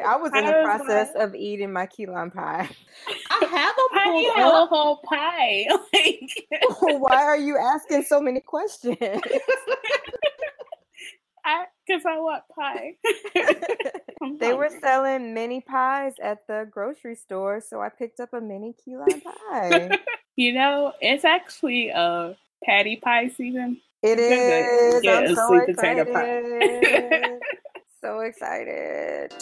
I 0.00 0.16
was 0.16 0.32
in 0.34 0.44
the 0.44 0.62
process 0.64 1.10
of 1.16 1.34
eating 1.34 1.72
my 1.72 1.86
key 1.86 2.06
lime 2.06 2.30
pie. 2.30 2.68
I 3.30 3.44
have 3.44 3.74
a 3.76 3.88
How 3.98 4.12
do 4.12 4.18
you 4.18 4.32
have 4.34 4.54
a 4.54 4.66
whole 4.66 5.00
pie? 5.08 5.66
Like, 5.92 6.20
Why 7.00 7.24
are 7.24 7.36
you 7.36 7.56
asking 7.58 8.04
so 8.04 8.20
many 8.20 8.40
questions? 8.40 8.96
I 11.44 11.64
because 11.86 12.06
I 12.06 12.18
want 12.18 12.44
pie. 12.56 12.94
They 14.38 14.52
were 14.54 14.70
selling 14.80 15.34
mini 15.34 15.60
pies 15.60 16.14
at 16.22 16.46
the 16.46 16.68
grocery 16.70 17.16
store, 17.16 17.60
so 17.60 17.80
I 17.80 17.88
picked 17.88 18.20
up 18.20 18.32
a 18.32 18.40
mini 18.40 18.74
key 18.84 18.96
lime 18.96 19.20
pie. 19.20 19.98
You 20.36 20.52
know, 20.54 20.92
it's 21.00 21.24
actually 21.24 21.90
uh 21.92 22.34
patty 22.64 22.96
pie 22.96 23.28
season. 23.28 23.80
It 24.02 24.16
Good, 24.16 25.02
good. 25.02 25.04
Yeah, 25.04 25.18
I'm 25.18 25.24
it's 25.24 25.34
so 25.34 25.46
sweet 25.48 25.76
potato 25.76 26.04
pie. 26.12 26.38
excited. 26.38 27.40
so 28.00 28.20
excited. 28.20 29.34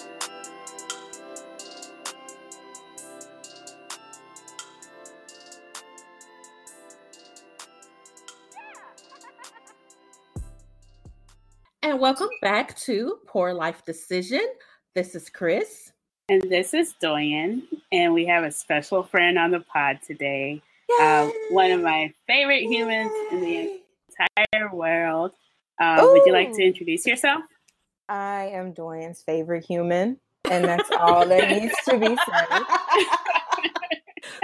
And 11.82 11.98
welcome 11.98 12.28
back 12.42 12.76
to 12.80 13.20
Poor 13.26 13.54
Life 13.54 13.86
Decision. 13.86 14.46
This 14.94 15.14
is 15.14 15.30
Chris. 15.30 15.92
And 16.28 16.42
this 16.42 16.74
is 16.74 16.92
Doyen, 17.00 17.62
and 17.90 18.12
we 18.12 18.26
have 18.26 18.44
a 18.44 18.50
special 18.52 19.02
friend 19.02 19.38
on 19.38 19.50
the 19.50 19.60
pod 19.60 19.98
today. 20.06 20.60
Uh, 21.00 21.30
one 21.48 21.70
of 21.70 21.80
my 21.80 22.12
favorite 22.26 22.64
humans 22.64 23.10
in 23.32 23.40
the 23.40 23.80
entire 24.52 24.74
world. 24.74 25.32
Uh, 25.80 26.00
would 26.02 26.26
you 26.26 26.34
like 26.34 26.52
to 26.52 26.62
introduce 26.62 27.06
yourself? 27.06 27.44
I 28.10 28.50
am 28.52 28.72
Doyen's 28.74 29.22
favorite 29.22 29.64
human, 29.64 30.18
and 30.50 30.66
that's 30.66 30.90
all 30.98 31.26
that 31.26 31.48
needs 31.48 31.74
to 31.88 31.98
be 31.98 32.08
said. 32.08 32.62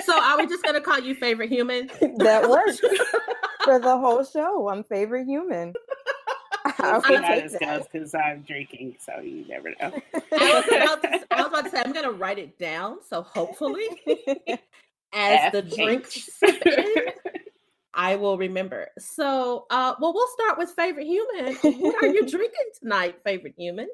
so 0.07 0.19
are 0.19 0.39
we 0.39 0.47
just 0.47 0.65
gonna 0.65 0.81
call 0.81 1.01
you 1.01 1.15
favorite 1.15 1.51
human? 1.51 1.89
That 2.17 2.49
works 2.49 2.81
for 3.65 3.79
the 3.79 3.99
whole 3.99 4.25
show. 4.25 4.71
I'm 4.71 4.85
favorite 4.85 5.27
human. 5.27 5.75
I 6.79 7.01
See 7.01 7.11
will 7.11 7.23
how 7.23 7.29
take 7.29 7.43
this 7.45 7.53
that. 7.53 7.61
goes 7.61 7.87
because 7.93 8.15
I'm 8.15 8.43
drinking, 8.43 8.97
so 8.99 9.21
you 9.21 9.47
never 9.49 9.71
know. 9.81 9.93
I 10.33 10.55
was, 10.55 10.65
about 10.83 11.03
to, 11.03 11.27
I 11.31 11.43
was 11.43 11.47
about 11.47 11.65
to 11.65 11.71
say 11.71 11.83
I'm 11.85 11.93
gonna 11.93 12.13
write 12.13 12.39
it 12.39 12.59
down. 12.59 12.99
So 13.09 13.23
hopefully, 13.23 13.89
as 15.13 15.53
the 15.53 15.65
F 15.67 15.75
drinks 15.75 16.29
H. 16.43 16.65
I 17.95 18.17
will 18.17 18.37
remember. 18.37 18.89
So, 18.99 19.67
uh, 19.71 19.95
well, 20.01 20.13
we'll 20.13 20.29
start 20.29 20.59
with 20.59 20.71
favorite 20.77 21.07
human. 21.07 21.55
What 21.81 22.05
are 22.05 22.09
you 22.09 22.27
drinking 22.29 22.71
tonight, 22.81 23.17
favorite 23.25 23.55
human? 23.57 23.89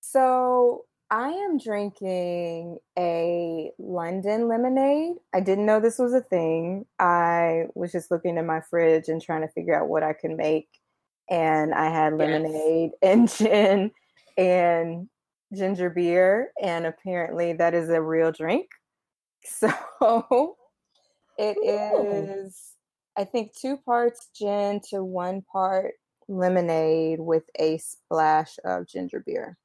So 0.00 0.86
I 1.10 1.28
am 1.28 1.58
drinking 1.58 2.78
a 2.98 3.70
London 3.78 4.48
lemonade. 4.48 5.16
I 5.34 5.40
didn't 5.40 5.66
know 5.66 5.80
this 5.80 5.98
was 5.98 6.14
a 6.14 6.22
thing. 6.22 6.86
I 6.98 7.64
was 7.74 7.92
just 7.92 8.10
looking 8.10 8.38
in 8.38 8.46
my 8.46 8.60
fridge 8.62 9.08
and 9.08 9.20
trying 9.20 9.42
to 9.42 9.48
figure 9.48 9.78
out 9.78 9.88
what 9.88 10.02
I 10.02 10.14
could 10.14 10.32
make. 10.32 10.68
And 11.28 11.74
I 11.74 11.88
had 11.90 12.12
Yes. 12.12 12.18
lemonade 12.18 12.90
and 13.02 13.28
gin 13.28 13.90
and 14.36 15.08
ginger 15.54 15.90
beer. 15.90 16.52
And 16.62 16.86
apparently 16.86 17.52
that 17.54 17.74
is 17.74 17.88
a 17.88 18.00
real 18.00 18.32
drink. 18.32 18.68
So 19.48 20.56
it 21.38 21.56
Ooh. 21.58 22.42
is, 22.46 22.72
I 23.16 23.22
think, 23.24 23.54
two 23.54 23.76
parts 23.76 24.28
gin 24.36 24.80
to 24.90 25.04
one 25.04 25.42
part 25.42 25.94
lemonade 26.26 27.20
with 27.20 27.44
a 27.58 27.78
splash 27.78 28.56
of 28.64 28.88
ginger 28.88 29.22
beer. 29.24 29.56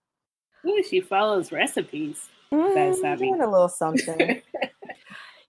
Ooh, 0.68 0.84
she 0.84 1.02
follows 1.02 1.52
recipes. 1.52 2.30
That's 2.52 3.00
Mm, 3.00 3.04
not 3.04 3.18
doing 3.18 3.42
a 3.42 3.50
little 3.50 3.70
something. 3.70 4.42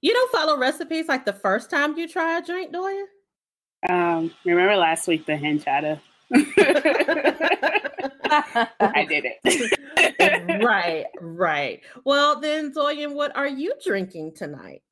You 0.05 0.13
don't 0.13 0.33
follow 0.33 0.59
recipes 0.59 1.07
like 1.07 1.25
the 1.25 1.33
first 1.33 1.71
time 1.71 1.97
you 1.97 2.09
try 2.09 2.39
a 2.39 2.43
drink, 2.43 2.73
do 2.73 2.81
Doya? 2.81 3.05
Um, 3.89 4.33
remember 4.45 4.77
last 4.77 5.09
week 5.09 5.27
the 5.27 5.33
henchada? 5.33 6.01
I 8.95 9.05
did 9.09 9.25
it. 9.27 10.63
right, 10.63 11.07
right. 11.21 11.81
Well, 12.05 12.41
then, 12.41 12.73
Doyen, 12.73 13.15
what 13.15 13.37
are 13.37 13.49
you 13.49 13.75
drinking 13.85 14.33
tonight? 14.35 14.83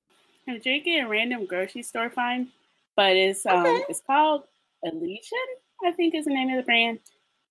I'm 0.48 0.60
drinking 0.60 1.00
a 1.00 1.08
random 1.08 1.46
grocery 1.46 1.82
store 1.82 2.10
find, 2.10 2.48
but 2.96 3.16
it's 3.16 3.46
um 3.46 3.64
Okay. 3.66 3.84
it's 3.88 4.02
called 4.06 4.44
Elysian, 4.82 5.38
I 5.86 5.92
think 5.92 6.14
is 6.14 6.24
the 6.24 6.32
name 6.34 6.50
of 6.50 6.56
the 6.56 6.62
brand. 6.64 6.98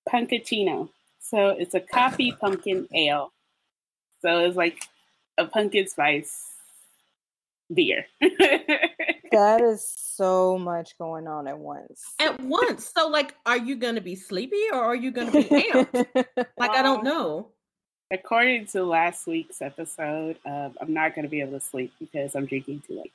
Punkuccino. 0.08 0.90
So 1.20 1.48
it's 1.48 1.74
a 1.74 1.80
coffee 1.80 2.32
pumpkin 2.40 2.88
ale. 2.94 3.32
So 4.22 4.40
it's 4.40 4.56
like 4.56 4.82
a 5.38 5.46
pumpkin 5.46 5.88
spice 5.88 6.46
beer. 7.72 8.06
that 8.20 9.60
is 9.62 9.82
so 10.20 10.58
much 10.58 10.96
going 10.98 11.26
on 11.26 11.48
at 11.48 11.58
once. 11.58 12.02
At 12.20 12.40
once. 12.42 12.92
So, 12.96 13.08
like, 13.08 13.34
are 13.46 13.56
you 13.56 13.76
going 13.76 13.94
to 13.94 14.00
be 14.00 14.16
sleepy 14.16 14.62
or 14.72 14.80
are 14.82 14.94
you 14.94 15.10
going 15.10 15.30
to 15.32 15.32
be 15.32 15.44
amped? 15.48 16.06
Like, 16.58 16.70
I 16.72 16.82
don't 16.82 16.98
Um, 17.00 17.04
know. 17.04 17.48
According 18.12 18.66
to 18.72 18.82
last 18.84 19.26
week's 19.26 19.62
episode, 19.62 20.36
uh, 20.44 20.70
I'm 20.80 20.92
not 20.92 21.14
going 21.14 21.22
to 21.22 21.28
be 21.28 21.40
able 21.40 21.52
to 21.58 21.64
sleep 21.64 21.92
because 21.98 22.34
I'm 22.34 22.44
drinking 22.44 22.82
too 22.86 22.98
late. 22.98 23.12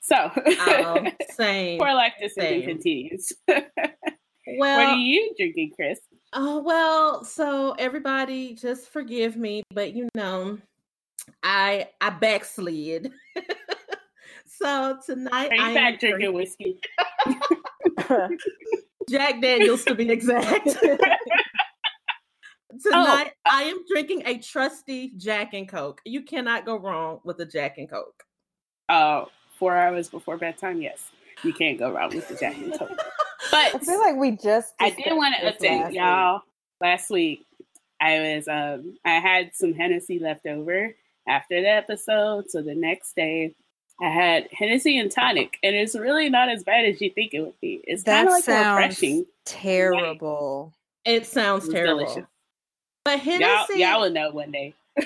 So, 0.00 0.30
Oh, 0.36 1.06
same. 1.36 1.78
poor 1.80 1.92
life 1.92 2.12
decision 2.20 2.60
same. 2.60 2.68
continues. 2.68 3.32
what 3.46 4.70
are 4.70 4.96
you 4.96 5.34
drinking, 5.36 5.72
Chris? 5.76 5.98
Oh 6.32 6.60
well, 6.60 7.24
so 7.24 7.72
everybody 7.78 8.54
just 8.54 8.88
forgive 8.88 9.36
me, 9.36 9.62
but 9.74 9.92
you 9.94 10.08
know, 10.14 10.58
I 11.42 11.88
I 12.00 12.10
backslid. 12.10 13.10
So 14.58 14.98
tonight 15.04 15.50
Are 15.52 15.54
I 15.54 15.68
am 15.68 15.74
back 15.74 16.00
drink- 16.00 16.16
drinking 16.16 16.34
whiskey? 16.34 16.80
Jack 19.08 19.40
Daniels 19.40 19.84
to 19.84 19.94
be 19.94 20.10
exact. 20.10 20.68
tonight 22.82 23.32
I 23.46 23.62
am 23.62 23.78
drinking 23.90 24.22
a 24.26 24.38
trusty 24.38 25.12
Jack 25.16 25.54
and 25.54 25.68
Coke. 25.68 26.00
You 26.04 26.22
cannot 26.22 26.66
go 26.66 26.76
wrong 26.78 27.20
with 27.24 27.38
a 27.40 27.46
Jack 27.46 27.78
and 27.78 27.88
Coke. 27.88 28.22
Uh, 28.88 29.24
four 29.58 29.76
hours 29.76 30.08
before 30.08 30.36
bedtime, 30.36 30.80
yes. 30.82 31.10
You 31.42 31.52
can't 31.52 31.78
go 31.78 31.92
wrong 31.92 32.10
with 32.14 32.28
the 32.28 32.34
Jack 32.34 32.56
and 32.56 32.76
Coke. 32.78 33.00
But 33.52 33.76
I 33.76 33.78
feel 33.78 34.00
like 34.00 34.16
we 34.16 34.32
just. 34.32 34.74
I 34.78 34.90
did 34.90 35.16
want 35.16 35.34
to 35.36 35.40
discussed 35.40 35.62
update 35.62 35.80
last 35.80 35.94
y'all. 35.94 36.40
Last 36.82 37.08
week, 37.08 37.46
I 38.00 38.18
was 38.18 38.48
um 38.48 38.96
I 39.06 39.20
had 39.20 39.52
some 39.54 39.72
Hennessy 39.72 40.18
left 40.18 40.44
over 40.44 40.94
after 41.26 41.60
the 41.62 41.68
episode, 41.68 42.50
so 42.50 42.62
the 42.62 42.74
next 42.74 43.14
day 43.14 43.54
I 44.00 44.08
had 44.10 44.48
Hennessy 44.52 44.98
and 44.98 45.10
tonic, 45.10 45.58
and 45.62 45.74
it's 45.74 45.96
really 45.98 46.28
not 46.30 46.48
as 46.48 46.62
bad 46.62 46.84
as 46.84 47.00
you 47.00 47.10
think 47.10 47.34
it 47.34 47.40
would 47.40 47.60
be. 47.60 47.80
It's 47.84 48.04
kind 48.04 48.26
That 48.26 48.26
of 48.28 48.32
like 48.34 48.44
sounds 48.44 48.78
refreshing. 48.78 49.26
terrible. 49.44 50.72
It 51.04 51.26
sounds 51.26 51.64
It's 51.64 51.72
terrible. 51.74 52.04
delicious. 52.04 52.24
But 53.04 53.24
Y'all, 53.24 53.38
Hennessy, 53.40 53.78
y'all 53.80 54.00
will 54.02 54.10
know 54.10 54.30
one 54.30 54.52
day. 54.52 54.74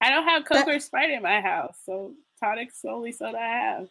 I 0.00 0.10
don't 0.10 0.24
have 0.24 0.44
Coke 0.44 0.64
That- 0.66 0.68
or 0.68 0.80
Sprite 0.80 1.10
in 1.10 1.22
my 1.22 1.40
house, 1.40 1.76
so 1.84 2.14
tonic's 2.42 2.80
the 2.82 2.90
only 2.90 3.12
soda 3.12 3.38
I 3.38 3.46
have. 3.46 3.88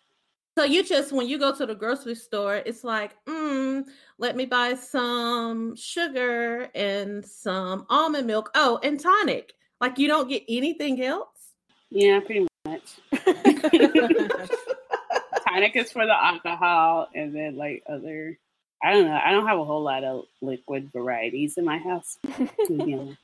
So 0.57 0.63
you 0.63 0.83
just 0.83 1.11
when 1.11 1.27
you 1.27 1.37
go 1.37 1.53
to 1.55 1.65
the 1.67 1.75
grocery 1.75 2.15
store, 2.15 2.55
it's 2.65 2.83
like, 2.83 3.11
mm, 3.25 3.85
let 4.17 4.35
me 4.35 4.45
buy 4.45 4.73
some 4.73 5.75
sugar 5.75 6.67
and 6.73 7.23
some 7.23 7.85
almond 7.91 8.25
milk. 8.25 8.49
Oh, 8.55 8.79
and 8.81 8.99
tonic. 8.99 9.53
Like 9.79 9.99
you 9.99 10.07
don't 10.07 10.27
get 10.27 10.43
anything 10.49 11.03
else. 11.03 11.27
Yeah, 11.91 12.19
pretty 12.21 12.46
much. 12.67 12.99
tonic 15.47 15.75
is 15.75 15.91
for 15.91 16.05
the 16.05 16.13
alcohol 16.13 17.07
and 17.13 17.35
then 17.35 17.55
like 17.55 17.83
other 17.89 18.37
I 18.83 18.93
don't 18.93 19.05
know. 19.05 19.19
I 19.23 19.31
don't 19.31 19.47
have 19.47 19.57
a 19.57 19.65
whole 19.65 19.81
lot 19.81 20.03
of 20.03 20.25
liquid 20.39 20.91
varieties 20.93 21.57
in 21.57 21.65
my 21.65 21.79
house. 21.79 22.19
You 22.69 22.85
know, 22.85 23.09
I 23.11 23.17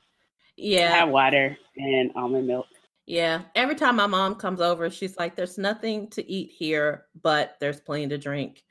yeah, 0.56 0.96
have 0.96 1.10
water 1.10 1.56
and 1.76 2.10
almond 2.16 2.48
milk. 2.48 2.66
yeah. 3.06 3.42
Every 3.54 3.76
time 3.76 3.94
my 3.96 4.08
mom 4.08 4.34
comes 4.34 4.60
over, 4.60 4.90
she's 4.90 5.16
like, 5.16 5.36
"There's 5.36 5.56
nothing 5.56 6.10
to 6.10 6.28
eat 6.28 6.50
here, 6.50 7.04
but 7.22 7.54
there's 7.60 7.80
plenty 7.80 8.08
to 8.08 8.18
drink." 8.18 8.64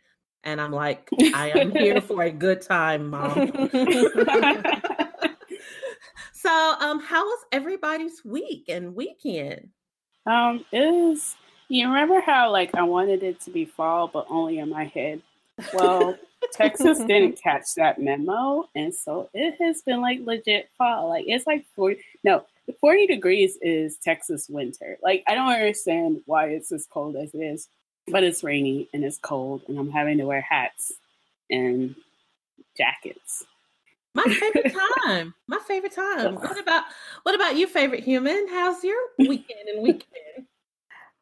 And 0.43 0.59
I'm 0.59 0.73
like, 0.73 1.07
"I 1.33 1.53
am 1.55 1.71
here 1.71 2.01
for 2.01 2.23
a 2.23 2.31
good 2.31 2.61
time, 2.61 3.09
mom." 3.09 3.47
so, 6.33 6.75
um, 6.81 6.99
how 6.99 7.23
was 7.23 7.45
everybody's 7.53 8.25
week 8.25 8.65
and 8.67 8.93
weekend? 8.93 9.69
Um, 10.25 10.65
it 10.71 10.91
was 10.91 11.35
you 11.69 11.87
remember 11.87 12.21
how 12.21 12.51
like 12.51 12.75
I 12.75 12.83
wanted 12.83 13.23
it 13.23 13.39
to 13.41 13.51
be 13.51 13.65
fall 13.65 14.07
but 14.07 14.27
only 14.29 14.59
in 14.59 14.69
my 14.69 14.85
head? 14.85 15.21
Well, 15.73 16.15
Texas 16.53 16.99
didn't 16.99 17.41
catch 17.41 17.73
that 17.77 17.99
memo, 17.99 18.69
and 18.75 18.93
so 18.93 19.29
it 19.33 19.55
has 19.61 19.81
been 19.81 20.01
like 20.01 20.19
legit 20.23 20.69
fall. 20.77 21.09
Like 21.09 21.25
it's 21.27 21.47
like 21.47 21.65
forty. 21.75 22.01
No, 22.23 22.45
the 22.67 22.73
forty 22.73 23.07
degrees 23.07 23.57
is 23.61 23.97
Texas 23.97 24.47
winter. 24.49 24.97
Like 25.01 25.23
I 25.27 25.35
don't 25.35 25.51
understand 25.51 26.21
why 26.25 26.47
it's 26.49 26.71
as 26.71 26.85
cold 26.85 27.15
as 27.15 27.33
it 27.33 27.39
is, 27.39 27.69
but 28.07 28.23
it's 28.23 28.43
rainy 28.43 28.89
and 28.93 29.03
it's 29.03 29.17
cold, 29.17 29.63
and 29.67 29.77
I'm 29.79 29.91
having 29.91 30.17
to 30.19 30.25
wear 30.25 30.41
hats 30.41 30.91
and 31.49 31.95
jackets. 32.77 33.45
My 34.15 34.25
favorite 34.25 34.75
time. 35.05 35.33
My 35.47 35.59
favorite 35.67 35.93
time. 35.93 36.35
What 36.35 36.59
about 36.61 36.83
what 37.23 37.35
about 37.35 37.55
you, 37.55 37.67
favorite 37.67 38.03
human? 38.03 38.47
How's 38.49 38.83
your 38.83 38.99
weekend 39.17 39.69
and 39.73 39.83
weekend? 39.83 40.47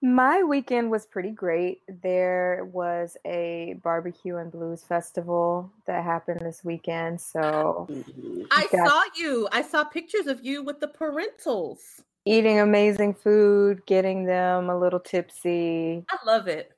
My 0.03 0.41
weekend 0.41 0.89
was 0.89 1.05
pretty 1.05 1.29
great. 1.29 1.83
There 2.01 2.67
was 2.73 3.15
a 3.23 3.75
barbecue 3.83 4.38
and 4.38 4.51
blues 4.51 4.83
festival 4.83 5.71
that 5.85 6.03
happened 6.03 6.41
this 6.41 6.63
weekend. 6.63 7.21
So 7.21 7.88
I 8.49 8.65
saw 8.71 9.03
you. 9.15 9.47
I 9.51 9.61
saw 9.61 9.83
pictures 9.83 10.25
of 10.25 10.43
you 10.43 10.63
with 10.63 10.79
the 10.79 10.88
parentals. 10.88 12.01
Eating 12.25 12.59
amazing 12.59 13.13
food, 13.13 13.85
getting 13.85 14.25
them 14.25 14.71
a 14.71 14.77
little 14.77 14.99
tipsy. 14.99 16.03
I 16.09 16.17
love 16.25 16.47
it. 16.47 16.71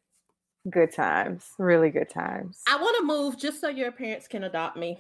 Good 0.70 0.94
times. 0.94 1.46
Really 1.58 1.92
good 1.92 2.10
times. 2.10 2.62
I 2.68 2.76
want 2.76 2.98
to 3.00 3.06
move 3.06 3.38
just 3.38 3.62
so 3.62 3.70
your 3.70 3.92
parents 3.94 4.28
can 4.28 4.44
adopt 4.44 4.76
me. 4.76 5.00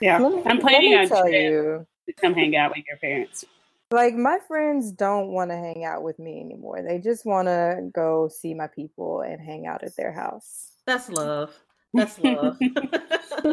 Yeah. 0.00 0.18
Me, 0.18 0.42
I'm 0.46 0.58
planning 0.58 0.94
on 0.94 1.08
tell 1.08 1.28
you 1.28 1.86
to 2.06 2.12
come 2.14 2.34
hang 2.34 2.56
out 2.56 2.72
with 2.74 2.84
your 2.88 2.98
parents. 2.98 3.44
Like 3.92 4.14
my 4.14 4.38
friends 4.46 4.92
don't 4.92 5.28
want 5.28 5.50
to 5.50 5.56
hang 5.56 5.84
out 5.84 6.02
with 6.02 6.18
me 6.18 6.40
anymore. 6.40 6.82
They 6.82 6.98
just 6.98 7.26
want 7.26 7.48
to 7.48 7.90
go 7.92 8.28
see 8.28 8.54
my 8.54 8.68
people 8.68 9.22
and 9.22 9.40
hang 9.40 9.66
out 9.66 9.82
at 9.82 9.96
their 9.96 10.12
house. 10.12 10.72
That's 10.86 11.08
love. 11.08 11.58
That's 11.92 12.18
love. 12.20 12.56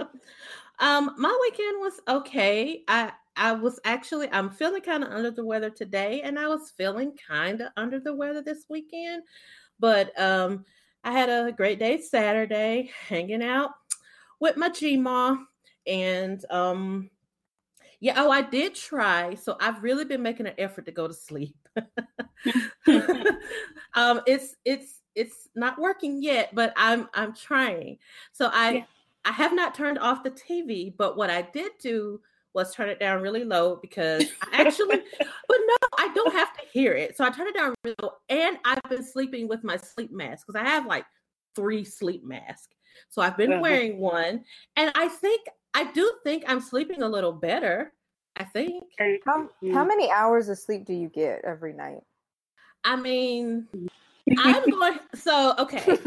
um, 0.80 1.16
my 1.18 1.38
weekend 1.42 1.80
was 1.80 2.00
okay. 2.08 2.84
I 2.88 3.12
I 3.36 3.54
was 3.54 3.80
actually 3.84 4.30
I'm 4.32 4.50
feeling 4.50 4.82
kind 4.82 5.04
of 5.04 5.12
under 5.12 5.32
the 5.32 5.46
weather 5.46 5.72
today, 5.72 6.22
and 6.22 6.38
I 6.38 6.48
was 6.48 6.72
feeling 6.78 7.14
kind 7.28 7.62
of 7.62 7.70
under 7.76 8.00
the 8.00 8.14
weather 8.14 8.42
this 8.42 8.66
weekend. 8.70 9.24
But 9.80 10.20
um, 10.20 10.66
I 11.04 11.12
had 11.12 11.30
a 11.30 11.52
great 11.52 11.80
day 11.80 12.00
Saturday, 12.00 12.92
hanging 13.08 13.44
out 13.44 13.72
with 14.40 14.56
my 14.56 14.70
Gma, 14.70 15.40
and 15.88 16.44
um, 16.50 17.10
yeah, 18.00 18.14
oh, 18.18 18.30
I 18.30 18.42
did 18.42 18.76
try. 18.76 19.34
So 19.36 19.58
I've 19.60 19.82
really 19.82 20.06
been 20.06 20.22
making 20.22 20.48
an 20.48 20.54
effort 20.58 20.86
to 20.86 20.92
go 20.92 21.08
to 21.08 21.14
sleep. 21.14 21.56
um, 23.96 24.22
it's 24.28 24.56
it's 24.66 25.02
it's 25.16 25.50
not 25.56 25.80
working 25.80 26.22
yet, 26.22 26.54
but 26.54 26.74
I'm 26.76 27.10
I'm 27.14 27.34
trying. 27.34 27.98
So 28.34 28.50
I 28.54 28.72
yeah. 28.72 28.84
I 29.26 29.32
have 29.32 29.54
not 29.54 29.74
turned 29.74 30.00
off 30.00 30.24
the 30.24 30.32
TV, 30.32 30.94
but 30.96 31.18
what 31.18 31.30
I 31.30 31.42
did 31.42 31.72
do 31.82 32.22
was 32.54 32.74
turn 32.74 32.90
it 32.90 33.00
down 33.00 33.22
really 33.22 33.44
low 33.44 33.76
because 33.76 34.24
I 34.52 34.62
actually, 34.62 35.04
but 35.20 35.58
no, 35.68 35.76
I 35.98 36.12
don't 36.14 36.34
have 36.34 36.54
to 36.54 36.62
hear 36.72 36.94
it. 36.94 37.18
So 37.18 37.26
I 37.26 37.30
turned 37.30 37.50
it 37.50 37.56
down 37.56 37.76
really 37.84 37.96
low, 38.02 38.12
and 38.30 38.58
I've 38.64 38.82
been 38.90 39.04
sleeping 39.04 39.48
with 39.48 39.64
my 39.64 39.78
sleep 39.78 40.12
mask 40.12 40.46
because 40.48 40.60
I 40.60 40.68
have 40.68 40.86
like 40.86 41.06
three 41.56 41.84
sleep 41.84 42.24
masks. 42.24 42.76
So 43.10 43.22
I've 43.22 43.38
been 43.38 43.54
uh-huh. 43.54 43.62
wearing 43.62 44.00
one, 44.00 44.44
and 44.76 44.92
I 44.96 45.08
think 45.08 45.42
I 45.74 45.92
do 45.92 46.12
think 46.24 46.44
I'm 46.48 46.62
sleeping 46.62 47.02
a 47.02 47.08
little 47.08 47.34
better. 47.34 47.94
I 48.36 48.44
think. 48.44 48.84
How 49.26 49.50
how 49.74 49.84
mm. 49.84 49.88
many 49.88 50.12
hours 50.12 50.50
of 50.50 50.60
sleep 50.60 50.86
do 50.86 50.94
you 50.94 51.10
get 51.10 51.42
every 51.44 51.74
night? 51.74 52.02
I 52.84 52.96
mean, 52.96 53.68
I'm 54.38 54.70
going. 54.70 55.00
So 55.16 55.56
okay, 55.60 55.84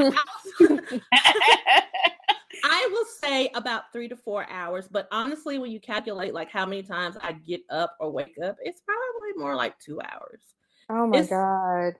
I 2.64 2.88
will 2.92 3.04
say 3.22 3.50
about 3.54 3.92
three 3.92 4.08
to 4.08 4.16
four 4.16 4.48
hours. 4.50 4.88
But 4.88 5.08
honestly, 5.10 5.58
when 5.58 5.70
you 5.70 5.80
calculate 5.80 6.34
like 6.34 6.50
how 6.50 6.66
many 6.66 6.82
times 6.82 7.16
I 7.20 7.32
get 7.32 7.62
up 7.68 7.96
or 7.98 8.10
wake 8.10 8.38
up, 8.42 8.56
it's 8.62 8.80
probably 8.80 9.32
more 9.36 9.54
like 9.54 9.78
two 9.78 10.00
hours. 10.00 10.40
Oh 10.88 11.06
my 11.06 11.18
it's, 11.18 11.30
god! 11.30 11.94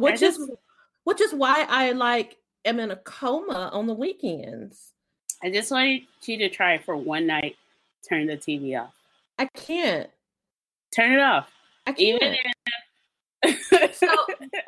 Which 0.00 0.20
just, 0.20 0.40
is 0.40 0.50
which 1.04 1.20
is 1.20 1.34
why 1.34 1.66
I 1.68 1.92
like 1.92 2.36
am 2.64 2.78
in 2.78 2.90
a 2.90 2.96
coma 2.96 3.70
on 3.72 3.86
the 3.86 3.94
weekends. 3.94 4.91
I 5.42 5.50
just 5.50 5.70
wanted 5.70 6.02
you 6.24 6.38
to 6.38 6.48
try 6.48 6.78
for 6.78 6.96
one 6.96 7.26
night. 7.26 7.56
Turn 8.08 8.26
the 8.26 8.36
TV 8.36 8.80
off. 8.80 8.92
I 9.38 9.46
can't. 9.56 10.08
Turn 10.94 11.12
it 11.12 11.20
off. 11.20 11.48
I 11.86 11.92
can't. 11.92 12.00
Even 12.00 12.34
if, 12.34 12.52
so, 13.94 14.06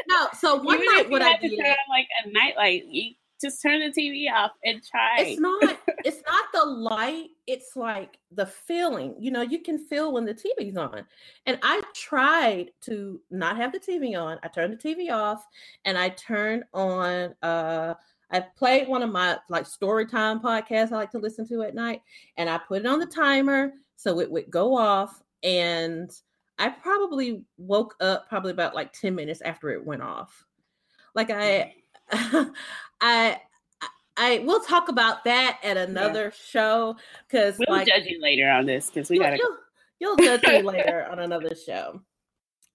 no, 0.09 0.29
so 0.38 0.56
one 0.62 0.82
Even 0.82 0.94
night 0.94 1.11
what 1.11 1.23
I 1.23 1.37
did, 1.37 1.56
turn 1.56 1.67
on 1.67 1.76
like 1.88 2.09
a 2.25 2.31
nightlight, 2.31 2.87
you 2.87 3.12
just 3.41 3.62
turn 3.62 3.81
the 3.81 3.93
TV 3.93 4.32
off 4.32 4.53
and 4.65 4.82
try. 4.82 5.17
It's 5.19 5.41
not. 5.41 5.62
it's 6.05 6.23
not 6.26 6.44
the 6.53 6.65
light. 6.65 7.29
It's 7.47 7.76
like 7.76 8.19
the 8.32 8.47
feeling. 8.47 9.15
You 9.19 9.31
know, 9.31 9.43
you 9.43 9.61
can 9.61 9.79
feel 9.79 10.12
when 10.12 10.25
the 10.25 10.35
TV's 10.35 10.76
on. 10.76 11.05
And 11.47 11.59
I 11.62 11.82
tried 11.94 12.71
to 12.82 13.21
not 13.31 13.56
have 13.56 13.73
the 13.73 13.81
TV 13.81 14.19
on. 14.21 14.38
I 14.43 14.49
turned 14.49 14.79
the 14.79 14.94
TV 14.94 15.11
off, 15.12 15.47
and 15.85 15.97
I 15.99 16.09
turned 16.11 16.65
on. 16.73 17.35
uh 17.43 17.94
I 18.34 18.40
played 18.40 18.88
one 18.88 19.04
of 19.04 19.12
my 19.12 19.38
like 19.48 19.64
story 19.64 20.06
time 20.06 20.40
podcasts 20.40 20.90
I 20.90 20.96
like 20.96 21.12
to 21.12 21.20
listen 21.20 21.46
to 21.48 21.62
at 21.62 21.76
night, 21.76 22.02
and 22.36 22.50
I 22.50 22.58
put 22.58 22.81
it 22.81 22.86
on 22.86 22.98
the 22.98 23.06
timer 23.06 23.72
so 23.94 24.19
it 24.19 24.28
would 24.28 24.50
go 24.50 24.76
off. 24.76 25.22
And 25.44 26.10
I 26.58 26.70
probably 26.70 27.44
woke 27.58 27.94
up 28.00 28.28
probably 28.28 28.50
about 28.50 28.75
like 28.75 28.92
10 28.92 29.14
minutes 29.14 29.40
after 29.40 29.70
it 29.70 29.86
went 29.86 30.02
off. 30.02 30.44
Like 31.14 31.31
I 31.31 31.75
I 33.00 33.40
I 34.16 34.42
we'll 34.44 34.60
talk 34.60 34.88
about 34.88 35.22
that 35.25 35.60
at 35.62 35.76
another 35.76 36.25
yeah. 36.25 36.30
show 36.44 36.96
because 37.28 37.56
we'll 37.58 37.78
like, 37.78 37.87
judge 37.87 38.06
you 38.06 38.20
later 38.20 38.50
on 38.50 38.66
this 38.66 38.90
because 38.90 39.10
we 39.10 39.20
gotta 39.20 39.37
you'll, 39.37 39.56
you'll 40.00 40.16
judge 40.16 40.42
me 40.42 40.62
later 40.62 41.06
on 41.08 41.20
another 41.20 41.54
show. 41.54 42.00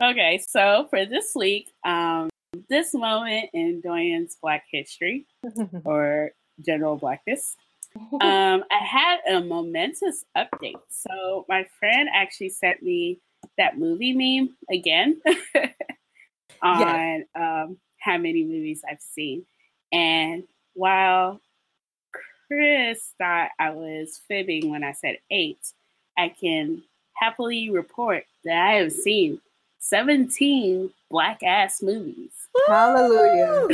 Okay, 0.02 0.40
so 0.48 0.88
for 0.90 1.06
this 1.06 1.34
week, 1.36 1.74
um, 1.84 2.30
this 2.70 2.94
moment 2.94 3.50
in 3.54 3.82
Doyen's 3.82 4.38
Black 4.42 4.64
History 4.72 5.26
or 5.86 6.32
general 6.66 6.98
blackness. 6.98 7.56
Um, 8.22 8.64
I 8.72 8.84
had 8.86 9.18
a 9.28 9.42
momentous 9.44 10.24
update. 10.38 10.80
So 10.90 11.46
my 11.50 11.66
friend 11.80 12.08
actually 12.14 12.50
sent 12.50 12.84
me 12.84 13.20
that 13.58 13.80
movie 13.80 14.14
meme 14.14 14.56
again 14.72 15.20
on 16.62 16.80
yes. 16.80 17.26
um, 17.36 17.78
how 18.00 18.20
many 18.20 18.46
movies 18.46 18.84
I've 18.88 19.02
seen. 19.02 19.44
And 19.92 20.44
while 20.76 21.42
Chris 22.48 23.14
thought 23.18 23.50
I 23.60 23.72
was 23.72 24.22
fibbing 24.28 24.70
when 24.70 24.84
I 24.84 24.92
said 24.92 25.18
eight, 25.32 25.74
I 26.16 26.30
can 26.30 26.84
happily 27.16 27.72
report 27.72 28.26
that 28.46 28.70
I 28.70 28.74
have 28.76 28.92
seen 28.92 29.42
17 29.80 30.92
black 31.10 31.42
ass 31.44 31.82
movies. 31.82 32.32
Hallelujah. 32.68 33.68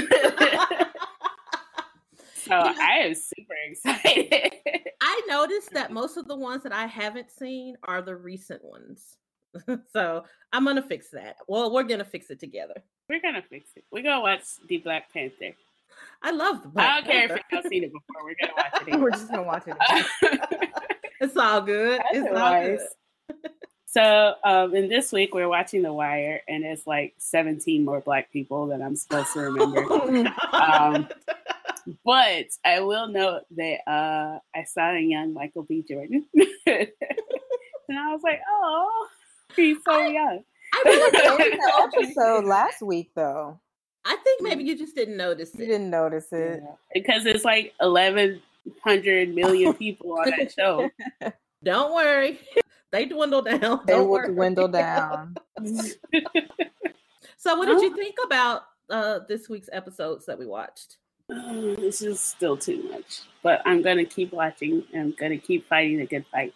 so 2.36 2.54
I 2.54 3.00
am 3.02 3.16
super 3.16 3.56
excited. 3.70 4.54
I 5.02 5.22
noticed 5.28 5.72
that 5.74 5.92
most 5.92 6.18
of 6.18 6.28
the 6.28 6.36
ones 6.36 6.64
that 6.64 6.74
I 6.74 6.86
haven't 6.86 7.32
seen 7.32 7.76
are 7.84 8.02
the 8.02 8.16
recent 8.16 8.64
ones. 8.64 9.18
so 9.94 10.24
I'm 10.54 10.66
gonna 10.66 10.82
fix 10.82 11.10
that. 11.12 11.38
Well, 11.48 11.72
we're 11.72 11.84
gonna 11.84 12.06
fix 12.06 12.30
it 12.30 12.40
together. 12.40 12.84
We're 13.10 13.22
gonna 13.22 13.44
fix 13.50 13.70
it. 13.76 13.84
We're 13.92 14.04
gonna 14.04 14.22
watch 14.22 14.44
the 14.68 14.78
Black 14.78 15.12
Panther. 15.14 15.56
I 16.22 16.32
love 16.32 16.62
the 16.62 16.70
Black 16.70 16.90
I 16.90 17.02
don't 17.02 17.10
Panther. 17.10 17.28
care 17.28 17.38
if 17.38 17.64
you've 17.64 17.72
seen 17.72 17.84
it 17.84 17.92
before. 17.94 18.24
We're 18.24 18.36
gonna 18.42 18.54
watch 18.58 18.88
it. 18.88 19.00
we're 19.00 19.12
just 19.12 19.30
gonna 19.30 19.44
watch 19.44 19.64
it. 19.68 19.78
it's 21.22 21.38
all 21.38 21.62
good. 21.62 22.00
That's 22.00 22.28
it's 22.28 22.38
all 22.38 22.62
good. 22.62 22.80
So, 23.96 24.34
um, 24.44 24.76
in 24.76 24.90
this 24.90 25.14
week, 25.14 25.34
we're 25.34 25.48
watching 25.48 25.82
The 25.82 25.94
Wire, 25.94 26.42
and 26.50 26.66
it's 26.66 26.86
like 26.86 27.14
17 27.18 27.86
more 27.86 28.02
Black 28.02 28.30
people 28.30 28.68
than 28.68 28.82
I'm 28.82 28.98
supposed 28.98 29.32
to 29.34 29.40
remember. 29.40 29.86
Oh, 29.90 30.34
um, 30.54 31.08
but 32.04 32.48
I 32.66 32.82
will 32.82 33.08
note 33.08 33.44
that 33.56 33.90
uh, 33.90 34.40
I 34.54 34.64
saw 34.66 34.92
a 34.92 35.00
young 35.00 35.34
Michael 35.34 35.64
B. 35.64 35.82
Jordan, 35.88 36.26
and 36.36 36.90
I 37.90 38.12
was 38.12 38.22
like, 38.22 38.42
"Oh, 38.50 39.08
he's 39.56 39.78
so 39.86 39.94
I, 39.94 40.08
young." 40.08 40.44
I 40.74 40.82
really 40.84 41.12
the 41.52 41.90
episode 42.04 42.44
last 42.44 42.82
week, 42.82 43.12
though. 43.16 43.62
I 44.04 44.18
think 44.18 44.42
maybe 44.42 44.66
you 44.66 44.78
just 44.78 44.96
didn't 44.96 45.16
notice 45.16 45.54
it. 45.54 45.62
You 45.62 45.68
didn't 45.68 45.90
notice 45.90 46.28
it 46.34 46.62
yeah. 46.62 46.76
because 46.94 47.26
it's 47.26 47.46
like 47.46 47.74
1,100 47.80 49.34
million 49.34 49.74
people 49.74 50.20
on 50.20 50.32
that 50.32 50.52
show. 50.52 50.90
Don't 51.64 51.96
worry 51.96 52.40
they 52.96 53.06
dwindle 53.06 53.42
down. 53.42 53.82
They 53.86 54.00
will 54.00 54.26
dwindle 54.26 54.68
down. 54.70 55.36
so, 57.38 57.56
what 57.58 57.68
did 57.68 57.82
you 57.82 57.96
think 57.96 58.16
about 58.24 58.64
uh, 58.90 59.20
this 59.28 59.50
week's 59.50 59.70
episodes 59.72 60.26
that 60.28 60.40
we 60.40 60.46
watched? 60.46 60.98
Oh, 61.30 61.76
this 61.76 62.02
is 62.02 62.20
still 62.20 62.56
too 62.56 62.84
much, 62.92 63.22
but 63.44 63.62
I'm 63.66 63.82
gonna 63.82 64.06
keep 64.06 64.32
watching. 64.32 64.84
I'm 64.96 65.14
gonna 65.20 65.38
keep 65.38 65.68
fighting 65.68 66.00
a 66.02 66.06
good 66.06 66.26
fight. 66.32 66.54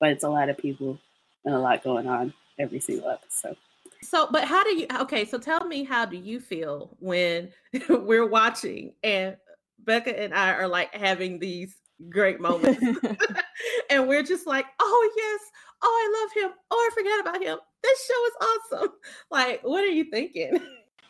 But 0.00 0.10
it's 0.10 0.24
a 0.24 0.28
lot 0.28 0.48
of 0.48 0.58
people 0.58 0.98
and 1.44 1.54
a 1.54 1.58
lot 1.58 1.82
going 1.82 2.06
on 2.06 2.34
every 2.58 2.80
single 2.80 3.10
episode. 3.10 3.56
So, 4.02 4.28
but 4.30 4.44
how 4.44 4.62
do 4.62 4.76
you? 4.76 4.86
Okay, 5.00 5.24
so 5.24 5.38
tell 5.38 5.66
me, 5.66 5.84
how 5.84 6.04
do 6.04 6.16
you 6.16 6.38
feel 6.38 6.96
when 7.00 7.50
we're 7.88 8.28
watching 8.28 8.92
and 9.02 9.36
Becca 9.78 10.20
and 10.20 10.34
I 10.34 10.52
are 10.52 10.68
like 10.68 10.94
having 10.94 11.38
these 11.38 11.74
great 12.08 12.40
moments. 12.40 12.80
and 13.90 14.08
we're 14.08 14.22
just 14.22 14.46
like, 14.46 14.66
oh, 14.78 15.10
yes. 15.16 15.40
Oh, 15.82 15.86
I 15.86 16.22
love 16.22 16.44
him. 16.44 16.56
Oh, 16.70 16.90
I 16.90 16.94
forgot 16.94 17.20
about 17.20 17.42
him. 17.42 17.58
This 17.82 18.06
show 18.06 18.26
is 18.26 18.32
awesome. 18.42 18.88
Like, 19.30 19.60
what 19.62 19.84
are 19.84 19.88
you 19.88 20.04
thinking? 20.04 20.58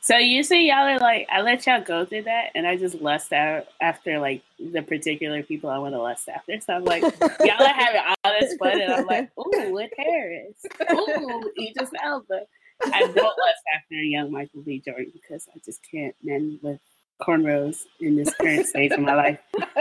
So 0.01 0.17
usually 0.17 0.69
y'all 0.69 0.89
are 0.89 0.99
like, 0.99 1.27
I 1.31 1.41
let 1.43 1.67
y'all 1.67 1.83
go 1.83 2.05
through 2.05 2.23
that, 2.23 2.51
and 2.55 2.67
I 2.67 2.77
just 2.77 2.97
lust 3.01 3.33
out 3.33 3.67
after 3.81 4.19
like 4.19 4.43
the 4.59 4.83
particular 4.83 5.43
people 5.43 5.71
I 5.71 5.79
want 5.79 5.95
to 5.95 6.01
lust 6.01 6.29
after. 6.29 6.61
So 6.61 6.75
I'm 6.75 6.85
like, 6.85 7.03
y'all 7.03 7.63
are 7.63 7.75
having 7.75 8.01
all 8.25 8.33
this 8.41 8.57
fun, 8.57 8.81
and 8.81 8.93
I'm 8.93 9.07
like, 9.07 9.31
ooh, 9.39 9.73
Wood 9.73 9.91
Harris, 9.97 10.65
ooh, 10.93 11.53
Idris 11.61 11.91
Elba. 12.03 12.41
I 12.85 13.01
don't 13.01 13.17
lust 13.17 13.63
after 13.75 13.95
a 13.95 14.05
young 14.05 14.31
Michael 14.31 14.63
B. 14.63 14.81
Jordan 14.85 15.13
because 15.13 15.49
I 15.55 15.59
just 15.65 15.81
can't 15.91 16.15
men 16.23 16.59
with 16.63 16.81
cornrows 17.21 17.85
in 18.01 18.17
this 18.17 18.33
current 18.35 18.67
stage 18.67 18.93
of 18.93 19.01
my 19.01 19.15
life. 19.15 19.39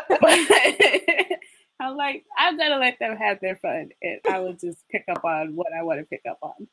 But 0.09 0.19
I'm 1.79 1.95
like, 1.95 2.25
I'm 2.37 2.57
gonna 2.57 2.77
let 2.77 2.97
them 2.99 3.15
have 3.17 3.39
their 3.41 3.57
fun, 3.57 3.89
and 4.01 4.19
I 4.27 4.39
will 4.39 4.53
just 4.53 4.87
pick 4.89 5.03
up 5.09 5.23
on 5.23 5.55
what 5.55 5.67
I 5.77 5.83
want 5.83 5.99
to 5.99 6.05
pick 6.05 6.21
up 6.29 6.39
on. 6.41 6.67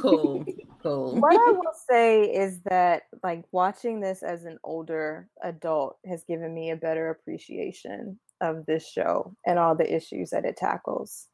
cool, 0.00 0.44
cool. 0.82 1.14
What 1.20 1.36
I 1.36 1.52
will 1.52 1.72
say 1.88 2.24
is 2.24 2.60
that, 2.62 3.04
like, 3.22 3.44
watching 3.52 4.00
this 4.00 4.22
as 4.22 4.44
an 4.44 4.58
older 4.64 5.28
adult 5.42 5.98
has 6.06 6.24
given 6.24 6.52
me 6.54 6.70
a 6.70 6.76
better 6.76 7.10
appreciation 7.10 8.18
of 8.40 8.66
this 8.66 8.86
show 8.88 9.34
and 9.46 9.58
all 9.58 9.74
the 9.74 9.94
issues 9.94 10.30
that 10.30 10.44
it 10.44 10.56
tackles. 10.56 11.28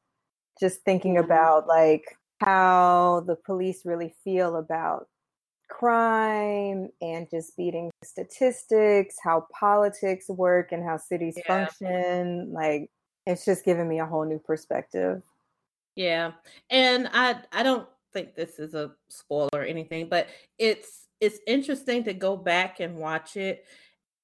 Just 0.60 0.82
thinking 0.82 1.14
Mhm. 1.16 1.24
about, 1.24 1.66
like, 1.66 2.04
how 2.40 3.24
the 3.26 3.36
police 3.36 3.86
really 3.86 4.14
feel 4.22 4.56
about 4.56 5.08
crime 5.78 6.88
and 7.02 7.28
just 7.30 7.56
beating 7.56 7.90
statistics, 8.04 9.16
how 9.22 9.46
politics 9.58 10.28
work 10.28 10.72
and 10.72 10.84
how 10.84 10.96
cities 10.96 11.36
Yeah. 11.36 11.46
function. 11.46 12.52
Like, 12.52 12.90
it's 13.26 13.44
just 13.44 13.64
given 13.64 13.88
me 13.88 13.98
a 14.00 14.06
whole 14.06 14.24
new 14.24 14.38
perspective. 14.38 15.22
Yeah. 15.96 16.32
And 16.70 17.08
I 17.12 17.42
I 17.52 17.62
don't 17.62 17.88
think 18.12 18.34
this 18.34 18.58
is 18.58 18.74
a 18.74 18.94
spoiler 19.08 19.48
or 19.54 19.62
anything, 19.62 20.08
but 20.08 20.28
it's 20.58 21.08
it's 21.20 21.38
interesting 21.46 22.04
to 22.04 22.14
go 22.14 22.36
back 22.36 22.80
and 22.80 22.96
watch 22.96 23.36
it 23.36 23.66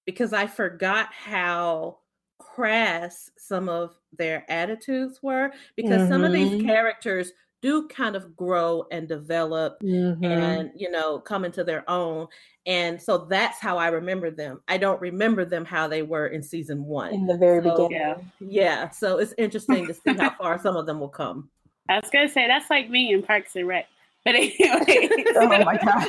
because 0.06 0.32
I 0.32 0.46
forgot 0.46 1.12
how 1.12 2.00
crass 2.38 3.30
some 3.38 3.68
of 3.68 3.98
their 4.12 4.44
attitudes 4.50 5.22
were 5.22 5.52
because 5.76 6.06
some 6.06 6.24
of 6.24 6.32
these 6.32 6.50
Mhm. 6.52 6.64
characters 6.64 7.32
do 7.62 7.86
kind 7.88 8.16
of 8.16 8.36
grow 8.36 8.84
and 8.90 9.06
develop 9.08 9.78
Mm-hmm. 9.82 10.24
and 10.24 10.70
you 10.74 10.90
know 10.90 11.18
come 11.18 11.44
into 11.44 11.62
their 11.64 11.88
own 11.88 12.26
and 12.66 13.00
so 13.00 13.18
that's 13.18 13.58
how 13.58 13.78
i 13.78 13.88
remember 13.88 14.30
them 14.30 14.60
i 14.68 14.76
don't 14.76 15.00
remember 15.00 15.44
them 15.44 15.64
how 15.64 15.88
they 15.88 16.02
were 16.02 16.26
in 16.28 16.42
season 16.42 16.84
one 16.84 17.12
In 17.14 17.26
the 17.26 17.36
very 17.36 17.62
So, 17.62 17.88
beginning. 17.88 18.00
Yeah. 18.00 18.16
yeah 18.40 18.90
so 18.90 19.18
it's 19.18 19.34
interesting 19.38 19.86
to 19.86 19.94
see 19.94 20.14
how 20.14 20.30
far 20.38 20.58
some 20.60 20.76
of 20.76 20.86
them 20.86 21.00
will 21.00 21.08
come 21.08 21.48
I 21.88 21.98
was 21.98 22.10
gonna 22.12 22.28
say 22.28 22.46
that's 22.46 22.70
like 22.70 22.88
me 22.88 23.12
in 23.12 23.22
Parks 23.22 23.56
and 23.56 23.66
Rec, 23.66 23.86
but 24.24 24.34
anyway. 24.36 25.24
Oh 25.34 25.48
my 25.64 25.76
god. 25.76 26.08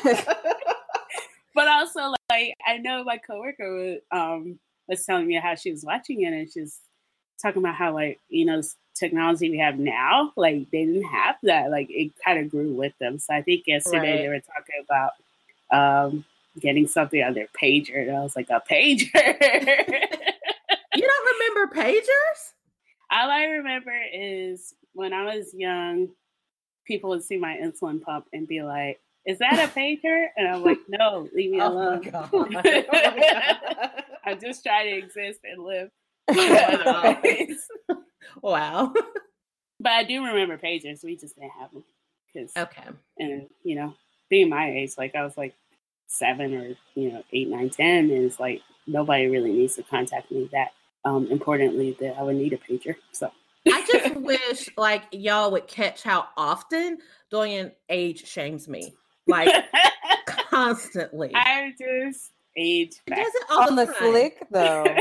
but 1.55 1.67
also 1.67 2.13
like 2.29 2.53
I 2.67 2.77
know 2.77 3.03
my 3.03 3.17
coworker 3.17 3.73
was, 3.75 3.97
um, 4.11 4.59
was 4.87 5.03
telling 5.05 5.25
me 5.27 5.35
how 5.35 5.55
she 5.55 5.71
was 5.71 5.83
watching 5.83 6.21
it 6.21 6.33
and 6.33 6.51
she's 6.51 6.79
talking 7.41 7.61
about 7.61 7.75
how 7.75 7.93
like 7.93 8.19
you 8.29 8.45
know 8.45 8.61
technology 8.93 9.49
we 9.49 9.57
have 9.57 9.79
now 9.79 10.31
like 10.35 10.69
they 10.71 10.85
didn't 10.85 11.03
have 11.03 11.35
that 11.43 11.71
like 11.71 11.87
it 11.89 12.11
kind 12.23 12.39
of 12.39 12.51
grew 12.51 12.73
with 12.73 12.93
them. 12.99 13.17
So 13.19 13.33
i 13.33 13.41
think 13.41 13.63
yesterday 13.65 14.21
they 14.21 14.27
were 14.27 14.41
talking 14.41 14.83
about 14.85 15.11
um 15.71 16.25
getting 16.59 16.85
something 16.87 17.23
on 17.23 17.33
their 17.33 17.47
pager 17.59 18.07
and 18.07 18.15
i 18.17 18.21
was 18.21 18.35
like 18.35 18.49
a 18.49 18.61
pager? 18.69 19.09
You 20.93 21.07
don't 21.07 21.39
remember 21.55 21.73
pagers? 21.73 22.51
All 23.11 23.29
i 23.29 23.45
remember 23.45 23.97
is 24.13 24.73
when 24.93 25.13
i 25.13 25.23
was 25.35 25.53
young 25.53 26.09
people 26.85 27.11
would 27.11 27.23
see 27.23 27.37
my 27.37 27.55
insulin 27.55 28.01
pump 28.01 28.25
and 28.33 28.45
be 28.47 28.61
like 28.61 28.99
is 29.25 29.37
that 29.39 29.53
a 29.53 29.67
pager? 29.79 30.27
And 30.35 30.47
i'm 30.49 30.63
like 30.63 30.79
no 30.89 31.29
leave 31.33 31.51
me 31.51 31.59
Oh 31.61 31.71
alone. 31.71 32.11
Oh 32.13 32.45
i'm 34.25 34.39
just 34.41 34.63
trying 34.63 34.87
to 34.91 34.97
exist 34.97 35.39
and 35.45 35.63
live 35.63 35.89
Wow. 38.41 38.93
But 39.79 39.91
i 39.93 40.03
do 40.03 40.23
remember 40.23 40.57
pagers 40.57 41.03
we 41.03 41.15
just 41.17 41.35
didn't 41.35 41.51
have 41.59 41.71
them 41.73 41.83
because 42.33 42.51
okay 42.55 42.87
and 43.17 43.47
you 43.63 43.75
know 43.75 43.93
being 44.29 44.47
my 44.49 44.69
age 44.71 44.91
like 44.97 45.15
i 45.15 45.23
was 45.23 45.35
like 45.35 45.53
seven 46.07 46.53
or 46.53 46.75
you 46.95 47.11
know 47.11 47.23
eight 47.33 47.49
nine 47.49 47.69
ten 47.69 48.11
and 48.11 48.25
it's 48.25 48.39
like 48.39 48.61
nobody 48.87 49.27
really 49.27 49.51
needs 49.51 49.75
to 49.75 49.83
contact 49.83 50.31
me 50.31 50.47
that 50.51 50.69
um 51.03 51.27
importantly 51.31 51.97
that 51.99 52.15
i 52.17 52.21
would 52.23 52.35
need 52.35 52.53
a 52.53 52.57
pager 52.57 52.95
so 53.11 53.31
I 53.67 53.85
just 53.91 54.15
wish 54.17 54.69
like 54.77 55.03
y'all 55.11 55.51
would 55.51 55.67
catch 55.67 56.01
how 56.03 56.27
often 56.35 56.97
Dorian 57.29 57.71
age 57.89 58.25
shames 58.27 58.67
me. 58.67 58.95
Like 59.27 59.49
constantly. 60.25 61.31
i 61.35 61.71
just 61.79 62.31
age 62.57 62.95
He 63.05 63.13
facts. 63.13 63.21
does 63.23 63.35
it 63.35 63.43
all 63.51 63.67
On 63.69 63.75
the 63.75 63.85
the 63.85 63.93
time. 63.93 64.11
flick 64.11 64.43
though. 64.51 64.83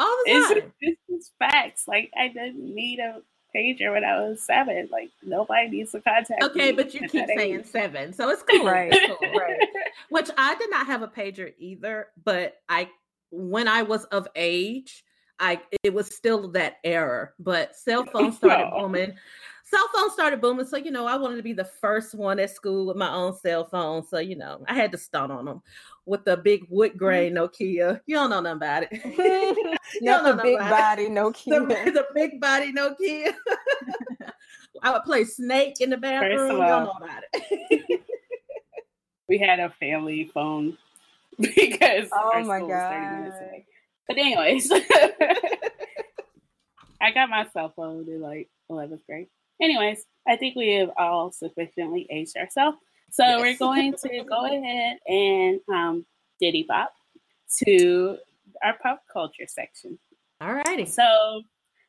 All 0.00 0.16
the 0.24 0.32
time. 0.60 0.72
it's 0.80 1.00
just 1.10 1.32
facts 1.38 1.84
like 1.88 2.10
i 2.16 2.28
didn't 2.28 2.74
need 2.74 2.98
a 3.00 3.20
pager 3.54 3.92
when 3.92 4.04
i 4.04 4.20
was 4.20 4.40
seven 4.42 4.88
like 4.92 5.10
nobody 5.24 5.68
needs 5.68 5.92
to 5.92 6.00
contact 6.00 6.42
Okay, 6.42 6.70
me 6.70 6.76
but 6.76 6.94
you 6.94 7.00
at 7.02 7.10
keep 7.10 7.26
that 7.26 7.36
saying 7.36 7.60
age. 7.60 7.66
seven. 7.66 8.12
So 8.12 8.28
it's 8.30 8.42
cool. 8.42 8.66
Right, 8.66 8.90
It's 8.92 9.06
cool. 9.18 9.30
right. 9.38 9.58
Which 10.10 10.30
I 10.36 10.54
did 10.56 10.70
not 10.70 10.86
have 10.86 11.02
a 11.02 11.08
pager 11.08 11.52
either, 11.58 12.08
but 12.24 12.56
I 12.68 12.88
when 13.30 13.66
I 13.68 13.82
was 13.82 14.04
of 14.06 14.28
age, 14.36 15.02
I 15.40 15.60
it 15.82 15.92
was 15.94 16.14
still 16.14 16.48
that 16.52 16.76
error. 16.84 17.34
But 17.38 17.74
cell 17.76 18.04
phones 18.12 18.36
started 18.36 18.70
booming. 18.78 19.14
Cell 19.68 19.88
phones 19.94 20.14
started 20.14 20.40
booming, 20.40 20.66
so 20.66 20.78
you 20.78 20.90
know 20.90 21.06
I 21.06 21.16
wanted 21.16 21.36
to 21.36 21.42
be 21.42 21.52
the 21.52 21.64
first 21.64 22.14
one 22.14 22.38
at 22.38 22.50
school 22.50 22.86
with 22.86 22.96
my 22.96 23.12
own 23.12 23.36
cell 23.36 23.66
phone. 23.66 24.06
So 24.06 24.18
you 24.18 24.36
know 24.36 24.64
I 24.66 24.74
had 24.74 24.92
to 24.92 24.98
stunt 24.98 25.30
on 25.30 25.44
them 25.44 25.62
with 26.06 26.24
the 26.24 26.38
big 26.38 26.66
wood 26.70 26.96
grain 26.96 27.34
mm-hmm. 27.34 27.44
Nokia. 27.44 28.00
You 28.06 28.16
don't 28.16 28.30
know 28.30 28.40
nothing 28.40 28.56
about 28.56 28.84
it. 28.90 29.78
You 30.00 30.10
don't 30.10 30.36
the 30.36 30.42
big 30.42 30.54
it. 30.54 30.70
body, 30.70 31.08
no 31.08 31.30
the, 31.46 31.60
the 31.66 32.06
big 32.14 32.40
body 32.40 32.72
Nokia. 32.72 33.34
I 34.82 34.92
would 34.92 35.02
play 35.02 35.24
Snake 35.24 35.80
in 35.80 35.90
the 35.90 35.96
bathroom. 35.96 36.52
You 36.52 36.58
don't 36.58 36.84
know 36.84 36.90
about 36.90 37.22
it. 37.32 38.00
we 39.28 39.38
had 39.38 39.60
a 39.60 39.70
family 39.80 40.30
phone 40.32 40.76
because 41.38 42.08
Oh 42.12 42.32
our 42.34 42.44
my 42.44 42.58
school 42.58 42.68
was 42.68 42.82
30 42.82 43.16
minutes 43.16 43.36
God. 43.40 43.62
But 44.08 44.18
anyways, 44.18 44.70
I 47.00 47.10
got 47.12 47.30
my 47.30 47.46
cell 47.52 47.72
phone 47.74 48.06
in 48.08 48.20
like 48.20 48.48
11th 48.70 49.06
grade. 49.06 49.28
Anyways, 49.60 50.04
I 50.26 50.36
think 50.36 50.56
we 50.56 50.74
have 50.74 50.90
all 50.96 51.32
sufficiently 51.32 52.06
aged 52.10 52.36
ourselves. 52.36 52.78
So 53.10 53.24
Yes. 53.24 53.40
we're 53.40 53.56
going 53.56 53.94
to 53.94 54.24
go 54.28 54.44
ahead 54.46 54.98
and 55.06 55.60
um, 55.68 56.06
diddy 56.40 56.64
bop 56.68 56.92
to 57.64 58.18
our 58.62 58.74
pop 58.82 59.02
culture 59.12 59.46
section. 59.46 59.98
All 60.40 60.52
righty. 60.54 60.84
So 60.84 61.42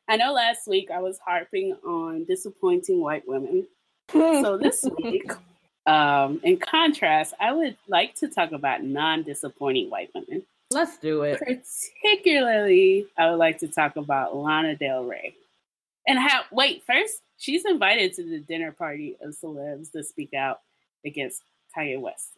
I 0.08 0.16
know 0.16 0.32
last 0.32 0.66
week 0.66 0.90
I 0.90 1.00
was 1.00 1.18
harping 1.24 1.76
on 1.86 2.24
disappointing 2.24 3.00
white 3.00 3.26
women. 3.28 3.66
So 4.12 4.58
this 4.58 4.84
week, 4.98 5.30
um, 5.86 6.40
in 6.42 6.56
contrast, 6.58 7.34
I 7.38 7.52
would 7.52 7.76
like 7.86 8.16
to 8.16 8.28
talk 8.28 8.50
about 8.50 8.82
non-disappointing 8.82 9.88
white 9.88 10.10
women. 10.14 10.42
Let's 10.72 10.96
do 10.98 11.22
it. 11.22 11.38
Particularly, 11.38 13.06
I 13.16 13.30
would 13.30 13.36
like 13.38 13.58
to 13.58 13.68
talk 13.68 13.96
about 13.96 14.34
Lana 14.36 14.74
Del 14.76 15.04
Rey. 15.04 15.34
And 16.08 16.18
how, 16.18 16.42
wait, 16.50 16.82
first, 16.86 17.20
she's 17.40 17.64
invited 17.64 18.12
to 18.14 18.22
the 18.22 18.38
dinner 18.38 18.70
party 18.70 19.16
of 19.22 19.34
celebs 19.34 19.90
to 19.92 20.04
speak 20.04 20.34
out 20.34 20.60
against 21.04 21.42
Kanye 21.76 21.98
West. 21.98 22.32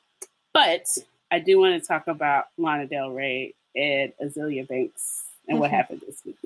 But 0.54 0.86
I 1.30 1.40
do 1.40 1.58
want 1.58 1.80
to 1.80 1.86
talk 1.86 2.06
about 2.06 2.46
Lana 2.56 2.86
Del 2.86 3.10
Rey 3.10 3.54
and 3.74 4.12
Azealia 4.22 4.66
Banks 4.68 5.24
and 5.48 5.58
what 5.58 5.70
Mhm. 5.70 5.74
happened 5.74 6.02
this 6.06 6.24
week. 6.24 6.36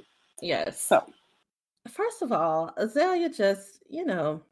Yes. 0.41 0.81
So, 0.81 1.05
First 1.89 2.21
of 2.23 2.33
all, 2.33 2.73
Azealia 2.79 3.37
just, 3.37 3.81
you 3.89 4.05
know, 4.05 4.43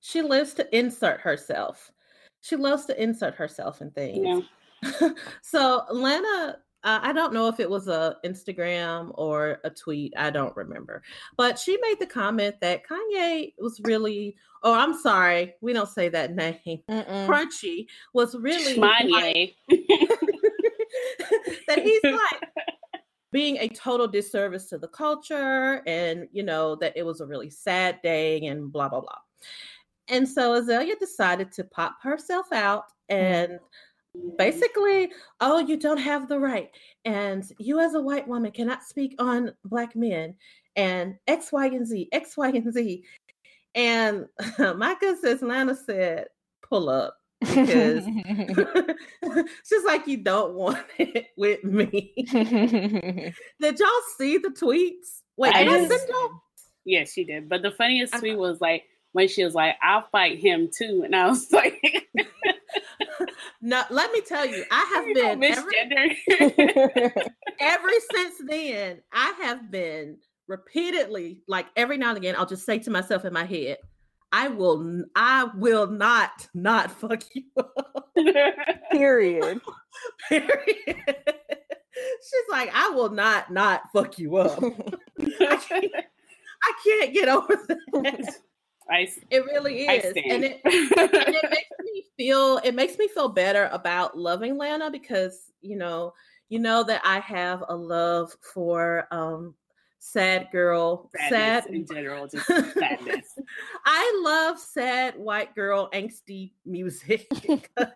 she 0.00 0.22
lives 0.22 0.54
to 0.54 0.74
insert 0.76 1.20
herself. 1.20 1.92
She 2.40 2.56
loves 2.56 2.86
to 2.86 3.02
insert 3.02 3.34
herself 3.34 3.82
in 3.82 3.90
things. 3.90 4.24
know, 4.24 4.44
so 5.42 5.84
Lana, 5.90 6.60
uh, 6.84 7.00
I 7.02 7.12
don't 7.12 7.32
know 7.32 7.48
if 7.48 7.60
it 7.60 7.70
was 7.70 7.88
a 7.88 8.16
Instagram 8.24 9.12
or 9.14 9.60
a 9.64 9.70
tweet. 9.70 10.12
I 10.16 10.30
don't 10.30 10.56
remember, 10.56 11.02
but 11.36 11.58
she 11.58 11.78
made 11.80 12.00
the 12.00 12.06
comment 12.06 12.56
that 12.60 12.82
Kanye 12.86 13.54
was 13.58 13.80
really. 13.84 14.36
Oh, 14.64 14.74
I'm 14.74 14.96
sorry, 14.96 15.54
we 15.60 15.72
don't 15.72 15.88
say 15.88 16.08
that 16.10 16.36
name. 16.36 16.54
Mm-mm. 16.66 17.26
Crunchy 17.26 17.86
was 18.14 18.36
really 18.36 18.76
like, 18.76 19.04
Kanye. 19.04 19.54
that 21.68 21.82
he's 21.82 22.02
like 22.04 22.50
being 23.30 23.56
a 23.58 23.68
total 23.68 24.06
disservice 24.06 24.66
to 24.66 24.78
the 24.78 24.88
culture 24.88 25.82
and 25.86 26.28
you 26.32 26.42
know 26.42 26.76
that 26.76 26.92
it 26.96 27.04
was 27.04 27.20
a 27.20 27.26
really 27.26 27.50
sad 27.50 27.98
day 28.02 28.44
and 28.46 28.70
blah 28.70 28.88
blah 28.88 29.00
blah 29.00 29.18
and 30.08 30.28
so 30.28 30.60
azealia 30.60 30.98
decided 30.98 31.50
to 31.50 31.64
pop 31.64 31.96
herself 32.02 32.52
out 32.52 32.84
and 33.08 33.58
basically 34.36 35.10
oh 35.40 35.58
you 35.58 35.76
don't 35.76 35.98
have 35.98 36.28
the 36.28 36.38
right 36.38 36.70
and 37.04 37.50
you 37.58 37.80
as 37.80 37.94
a 37.94 38.00
white 38.00 38.28
woman 38.28 38.50
cannot 38.50 38.82
speak 38.82 39.14
on 39.18 39.52
black 39.64 39.96
men 39.96 40.34
and 40.76 41.14
x 41.26 41.50
y 41.50 41.66
and 41.66 41.86
z 41.86 42.08
x 42.12 42.36
y 42.36 42.48
and 42.48 42.72
z 42.72 43.02
and 43.74 44.26
my 44.76 44.94
good 45.00 45.18
sis 45.18 45.40
lana 45.40 45.74
said 45.74 46.26
pull 46.68 46.90
up 46.90 47.16
because 47.40 48.04
it's 48.06 49.70
just 49.70 49.86
like 49.86 50.06
you 50.06 50.18
don't 50.18 50.54
want 50.54 50.84
it 50.98 51.28
with 51.36 51.62
me. 51.64 52.12
did 53.60 53.78
y'all 53.78 53.88
see 54.16 54.38
the 54.38 54.50
tweets? 54.50 55.22
Wait, 55.36 55.54
I, 55.54 55.62
I 55.62 55.88
send 55.88 56.08
y'all? 56.08 56.30
Yeah, 56.84 57.04
she 57.04 57.24
did. 57.24 57.48
But 57.48 57.62
the 57.62 57.72
funniest 57.72 58.14
tweet 58.14 58.38
was 58.38 58.60
like 58.60 58.84
when 59.12 59.28
she 59.28 59.44
was 59.44 59.54
like, 59.54 59.76
"I'll 59.82 60.06
fight 60.12 60.38
him 60.38 60.70
too," 60.76 61.02
and 61.04 61.14
I 61.14 61.28
was 61.28 61.48
like. 61.52 62.08
no, 63.60 63.82
let 63.90 64.12
me 64.12 64.20
tell 64.20 64.46
you, 64.46 64.64
I 64.70 64.90
have 64.94 65.06
you 65.06 65.14
been 65.14 65.44
ever, 65.44 65.70
ever 67.60 67.88
since 68.14 68.34
then. 68.46 69.02
I 69.12 69.34
have 69.42 69.70
been 69.70 70.18
repeatedly, 70.48 71.40
like 71.46 71.66
every 71.76 71.96
now 71.96 72.10
and 72.10 72.18
again, 72.18 72.34
I'll 72.36 72.46
just 72.46 72.66
say 72.66 72.78
to 72.80 72.90
myself 72.90 73.24
in 73.24 73.32
my 73.32 73.44
head, 73.44 73.78
I 74.32 74.48
will 74.48 75.04
I 75.14 75.44
will 75.56 75.86
not 75.86 76.48
not 76.54 76.90
fuck 76.90 77.22
you 77.34 77.44
up. 77.58 78.08
Period. 78.90 79.60
Period. 80.28 80.96
She's 80.96 82.50
like, 82.50 82.70
I 82.74 82.88
will 82.90 83.10
not 83.10 83.52
not 83.52 83.82
fuck 83.92 84.18
you 84.18 84.36
up. 84.36 84.58
I, 85.20 85.56
can't, 85.56 85.92
I 86.62 86.72
can't 86.84 87.14
get 87.14 87.28
over 87.28 87.58
that. 87.68 88.36
I, 88.92 89.08
it 89.30 89.44
really 89.46 89.86
is, 89.86 90.04
and 90.28 90.44
it, 90.44 90.60
and 90.64 90.74
it 90.96 91.50
makes 91.50 91.70
me 91.82 92.04
feel 92.16 92.60
it 92.62 92.74
makes 92.74 92.98
me 92.98 93.08
feel 93.08 93.28
better 93.28 93.70
about 93.72 94.18
loving 94.18 94.58
Lana 94.58 94.90
because 94.90 95.50
you 95.62 95.76
know 95.76 96.12
you 96.50 96.58
know 96.58 96.84
that 96.84 97.00
I 97.04 97.20
have 97.20 97.64
a 97.68 97.74
love 97.74 98.36
for 98.52 99.08
um 99.10 99.54
sad 99.98 100.48
girl, 100.52 101.10
sadness 101.16 101.64
sad 101.64 101.66
in 101.74 101.86
general, 101.86 102.26
just 102.26 102.46
sadness. 102.46 103.38
I 103.86 104.22
love 104.22 104.58
sad 104.58 105.16
white 105.16 105.54
girl 105.54 105.88
angsty 105.94 106.52
music 106.66 107.28
because 107.30 107.92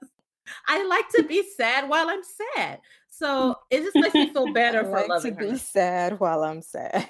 I 0.67 0.87
like 0.87 1.09
to 1.17 1.25
be 1.25 1.43
sad 1.57 1.89
while 1.89 2.09
I'm 2.09 2.23
sad. 2.23 2.81
So 3.11 3.57
it 3.71 3.83
just 3.83 3.97
makes 3.97 4.15
me 4.15 4.33
feel 4.33 4.53
better 4.53 4.81
I 4.81 4.85
for 4.85 4.91
like 4.93 5.09
loving 5.09 5.37
to 5.37 5.53
be 5.53 5.59
sad 5.59 6.21
while 6.21 6.43
I'm 6.45 6.63
sad. 6.63 7.09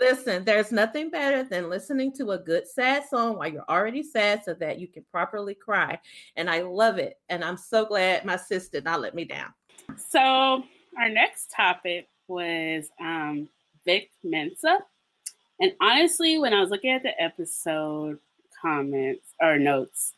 Listen, 0.00 0.44
there's 0.44 0.72
nothing 0.72 1.10
better 1.10 1.42
than 1.42 1.70
listening 1.70 2.12
to 2.12 2.32
a 2.32 2.38
good 2.38 2.66
sad 2.68 3.04
song 3.08 3.38
while 3.38 3.48
you're 3.48 3.64
already 3.68 4.02
sad 4.02 4.44
so 4.44 4.54
that 4.54 4.78
you 4.78 4.86
can 4.86 5.04
properly 5.10 5.54
cry. 5.54 5.98
And 6.36 6.50
I 6.50 6.62
love 6.62 6.98
it. 6.98 7.18
And 7.28 7.44
I'm 7.44 7.56
so 7.56 7.84
glad 7.86 8.24
my 8.24 8.36
sister 8.36 8.78
did 8.78 8.84
not 8.84 9.00
let 9.00 9.14
me 9.14 9.24
down. 9.24 9.52
So 9.96 10.62
our 10.98 11.08
next 11.08 11.50
topic 11.50 12.08
was 12.28 12.90
um 13.00 13.48
Vic 13.84 14.10
Mensa. 14.22 14.78
And 15.60 15.72
honestly, 15.80 16.38
when 16.38 16.54
I 16.54 16.60
was 16.60 16.70
looking 16.70 16.90
at 16.90 17.02
the 17.02 17.20
episode 17.20 18.18
comments 18.60 19.34
or 19.40 19.58
notes, 19.58 20.14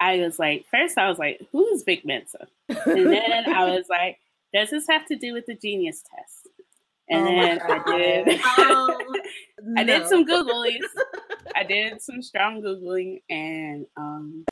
I 0.00 0.18
was 0.18 0.38
like, 0.38 0.66
first 0.70 0.98
I 0.98 1.08
was 1.08 1.18
like, 1.18 1.40
who 1.52 1.66
is 1.68 1.84
Vic 1.84 2.04
Mensa? 2.04 2.46
And 2.68 3.12
then 3.12 3.48
I 3.48 3.64
was 3.76 3.86
like, 3.88 4.18
does 4.52 4.70
this 4.70 4.86
have 4.88 5.06
to 5.06 5.16
do 5.16 5.32
with 5.32 5.46
the 5.46 5.54
genius 5.54 6.02
test? 6.02 6.48
And 7.12 7.22
oh 7.22 7.24
then 7.26 7.60
I 7.62 7.96
did 7.96 8.40
um, 8.58 9.76
I 9.76 9.84
did 9.84 10.06
some 10.08 10.26
Googlies. 10.26 10.80
I 11.54 11.64
did 11.64 12.00
some 12.00 12.22
strong 12.22 12.62
Googling 12.62 13.22
and 13.28 13.86
um 13.96 14.44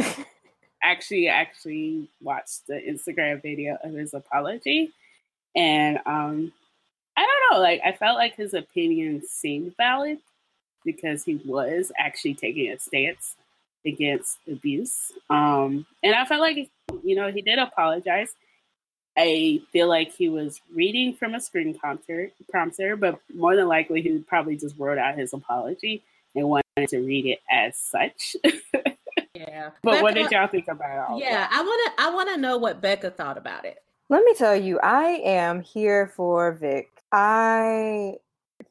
actually 0.83 1.29
actually 1.29 2.09
watched 2.23 2.67
the 2.67 2.75
Instagram 2.75 3.43
video 3.43 3.77
of 3.83 3.95
his 3.95 4.15
apology. 4.15 4.93
And 5.57 5.99
um 6.07 6.53
I 7.17 7.27
don't 7.27 7.51
know. 7.51 7.63
Like 7.63 7.81
I 7.85 7.93
felt 7.93 8.17
like 8.17 8.37
his 8.37 8.55
opinion 8.55 9.23
seemed 9.27 9.77
valid 9.77 10.19
because 10.85 11.25
he 11.25 11.41
was 11.45 11.93
actually 11.99 12.35
taking 12.35 12.71
a 12.71 12.79
stance 12.79 13.37
against 13.85 14.39
abuse. 14.51 15.13
Um, 15.29 15.87
and 16.03 16.15
I 16.15 16.25
felt 16.25 16.41
like 16.41 16.71
you 17.03 17.17
know 17.17 17.31
he 17.31 17.43
did 17.43 17.59
apologize. 17.59 18.35
I 19.17 19.61
feel 19.73 19.89
like 19.89 20.13
he 20.13 20.29
was 20.29 20.61
reading 20.73 21.15
from 21.15 21.35
a 21.35 21.41
screen 21.41 21.77
prompter, 21.77 22.31
prompter, 22.51 22.97
but 22.97 23.21
more 23.35 23.57
than 23.57 23.69
likely 23.69 24.03
he 24.03 24.19
probably 24.19 24.57
just 24.57 24.77
wrote 24.79 24.99
out 24.99 25.19
his 25.19 25.33
apology 25.33 26.03
and 26.35 26.49
wanted 26.49 26.89
to 26.89 26.99
read 26.99 27.27
it 27.27 27.41
as 27.51 27.77
such. 27.77 28.37
yeah. 29.35 29.71
But 29.83 29.93
Becca, 29.93 30.03
what 30.03 30.15
did 30.15 30.31
y'all 30.31 30.47
think 30.47 30.69
about 30.69 31.17
it? 31.17 31.25
Yeah, 31.25 31.49
I 31.51 31.63
want 31.63 31.97
to 31.97 32.03
I 32.03 32.15
want 32.15 32.29
to 32.31 32.37
know 32.37 32.57
what 32.59 32.81
Becca 32.81 33.11
thought 33.11 33.37
about 33.37 33.65
it. 33.65 33.79
Let 34.09 34.25
me 34.25 34.35
tell 34.35 34.57
you, 34.57 34.79
I 34.81 35.21
am 35.25 35.61
here 35.61 36.13
for 36.17 36.53
Vic. 36.53 36.89
I 37.13 38.15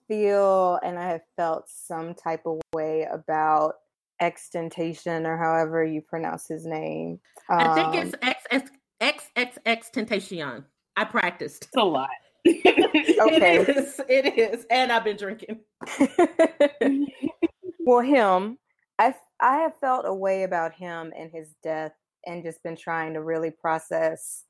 feel 0.08 0.80
and 0.84 0.98
I 0.98 1.10
have 1.10 1.22
felt 1.36 1.70
some 1.70 2.13
type 2.13 2.46
of 2.46 2.62
way 2.74 3.08
about 3.12 3.76
extentation 4.22 5.26
or 5.26 5.38
however 5.38 5.84
you 5.84 6.02
pronounce 6.02 6.48
his 6.48 6.66
name. 6.66 7.20
Um, 7.50 7.60
I 7.60 7.76
think 7.76 7.96
it's 7.96 8.16
X 8.52 8.72
X 9.02 9.30
X 9.36 9.58
X 9.58 9.58
X 9.66 9.90
Tentacion. 9.94 10.64
I 10.96 11.06
practiced. 11.06 11.66
It's 11.66 11.78
a 11.78 11.84
lot. 11.84 12.10
okay. 12.48 13.60
It 13.60 13.70
is. 13.70 14.02
It 14.10 14.38
is. 14.38 14.66
And 14.70 14.92
I've 14.92 15.04
been 15.04 15.18
drinking. 15.18 15.60
well, 17.80 18.02
him, 18.02 18.58
I 18.98 19.16
I 19.40 19.58
have 19.58 19.78
felt 19.78 20.06
a 20.06 20.14
way 20.14 20.44
about 20.44 20.74
him 20.74 21.14
and 21.18 21.32
his 21.32 21.56
death 21.64 21.94
and 22.26 22.44
just 22.44 22.62
been 22.64 22.76
trying 22.76 23.14
to 23.14 23.22
really 23.22 23.52
process 23.52 24.44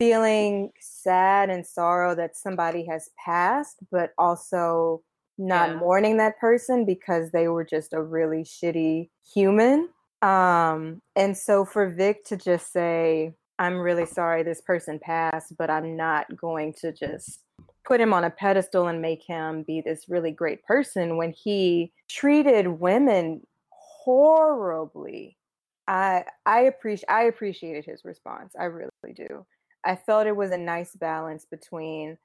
feeling 0.00 0.70
sad 0.80 1.50
and 1.50 1.66
sorrow 1.66 2.14
that 2.14 2.34
somebody 2.34 2.86
has 2.86 3.10
passed, 3.22 3.76
but 3.92 4.12
also 4.16 5.02
not 5.36 5.68
yeah. 5.68 5.76
mourning 5.76 6.16
that 6.16 6.38
person 6.38 6.86
because 6.86 7.30
they 7.30 7.48
were 7.48 7.64
just 7.64 7.92
a 7.92 8.02
really 8.02 8.42
shitty 8.42 9.10
human. 9.34 9.90
Um, 10.22 11.02
and 11.16 11.36
so 11.36 11.66
for 11.66 11.90
Vic 11.90 12.24
to 12.24 12.36
just 12.38 12.72
say, 12.72 13.34
I'm 13.60 13.78
really 13.78 14.06
sorry 14.06 14.42
this 14.42 14.62
person 14.62 14.98
passed, 14.98 15.54
but 15.58 15.68
I'm 15.68 15.94
not 15.94 16.34
going 16.34 16.72
to 16.80 16.92
just 16.92 17.44
put 17.86 18.00
him 18.00 18.14
on 18.14 18.24
a 18.24 18.30
pedestal 18.30 18.88
and 18.88 19.02
make 19.02 19.22
him 19.22 19.64
be 19.64 19.82
this 19.82 20.06
really 20.08 20.30
great 20.30 20.64
person 20.64 21.18
when 21.18 21.30
he 21.32 21.92
treated 22.08 22.66
women 22.66 23.42
horribly. 23.70 25.36
I 25.86 26.24
I 26.46 26.60
appreciate 26.60 27.10
I 27.10 27.24
appreciated 27.24 27.84
his 27.84 28.00
response. 28.02 28.54
I 28.58 28.64
really 28.64 29.14
do. 29.14 29.44
I 29.84 29.94
felt 29.94 30.26
it 30.26 30.36
was 30.36 30.52
a 30.52 30.58
nice 30.58 30.96
balance 30.96 31.44
between 31.44 32.16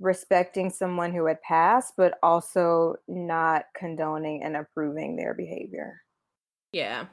respecting 0.00 0.70
someone 0.70 1.12
who 1.12 1.26
had 1.26 1.40
passed, 1.42 1.94
but 1.96 2.18
also 2.24 2.96
not 3.06 3.66
condoning 3.78 4.42
and 4.42 4.56
approving 4.56 5.14
their 5.14 5.32
behavior. 5.32 6.02
Yeah. 6.72 7.06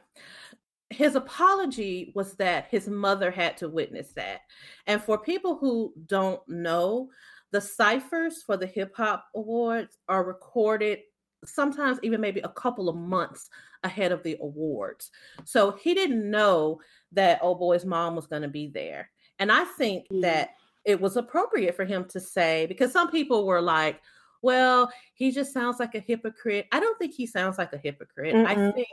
His 0.94 1.16
apology 1.16 2.12
was 2.16 2.36
that 2.36 2.68
his 2.70 2.88
mother 2.88 3.32
had 3.32 3.58
to 3.58 3.70
witness 3.70 4.14
that. 4.16 4.42
And 4.88 5.02
for 5.02 5.18
people 5.18 5.58
who 5.58 5.94
don't 6.06 6.42
know, 6.48 7.10
the 7.52 7.62
ciphers 7.62 8.42
for 8.44 8.58
the 8.58 8.66
hip 8.66 8.94
hop 8.96 9.26
awards 9.36 9.98
are 10.08 10.24
recorded 10.24 11.00
sometimes 11.46 12.00
even 12.04 12.22
maybe 12.22 12.40
a 12.42 12.50
couple 12.50 12.90
of 12.90 12.96
months 12.96 13.50
ahead 13.84 14.12
of 14.12 14.24
the 14.24 14.38
awards. 14.42 15.12
So 15.44 15.72
he 15.72 15.94
didn't 15.94 16.30
know 16.30 16.80
that 17.12 17.40
oh 17.42 17.56
boy's 17.56 17.86
mom 17.86 18.16
was 18.16 18.28
going 18.28 18.42
to 18.44 18.48
be 18.48 18.68
there. 18.68 19.10
And 19.40 19.52
I 19.52 19.66
think 19.66 20.06
mm-hmm. 20.06 20.22
that 20.22 20.52
it 20.86 21.00
was 21.00 21.18
appropriate 21.18 21.76
for 21.76 21.86
him 21.86 22.06
to 22.06 22.20
say, 22.20 22.66
because 22.66 22.92
some 22.92 23.10
people 23.10 23.46
were 23.46 23.62
like, 23.62 24.02
well, 24.44 24.92
he 25.14 25.32
just 25.32 25.54
sounds 25.54 25.80
like 25.80 25.96
a 25.96 26.00
hypocrite. 26.00 26.68
I 26.72 26.80
don't 26.82 27.00
think 27.00 27.14
he 27.14 27.26
sounds 27.26 27.58
like 27.58 27.72
a 27.72 27.78
hypocrite. 27.78 28.36
Mm-mm. 28.36 28.46
I 28.46 28.72
think 28.72 28.88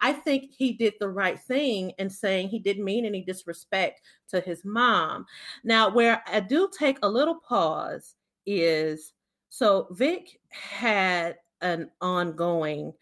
I 0.00 0.12
think 0.12 0.52
he 0.56 0.74
did 0.74 0.94
the 1.00 1.08
right 1.08 1.40
thing 1.40 1.92
in 1.98 2.10
saying 2.10 2.48
he 2.48 2.58
didn't 2.58 2.84
mean 2.84 3.06
any 3.06 3.22
disrespect 3.22 4.02
to 4.28 4.40
his 4.40 4.62
mom. 4.64 5.24
Now, 5.64 5.88
where 5.88 6.22
I 6.30 6.40
do 6.40 6.68
take 6.78 6.98
a 7.02 7.08
little 7.08 7.36
pause 7.36 8.14
is 8.46 9.14
so 9.48 9.88
Vic 9.90 10.38
had 10.50 11.36
an 11.62 11.90
ongoing 12.00 12.92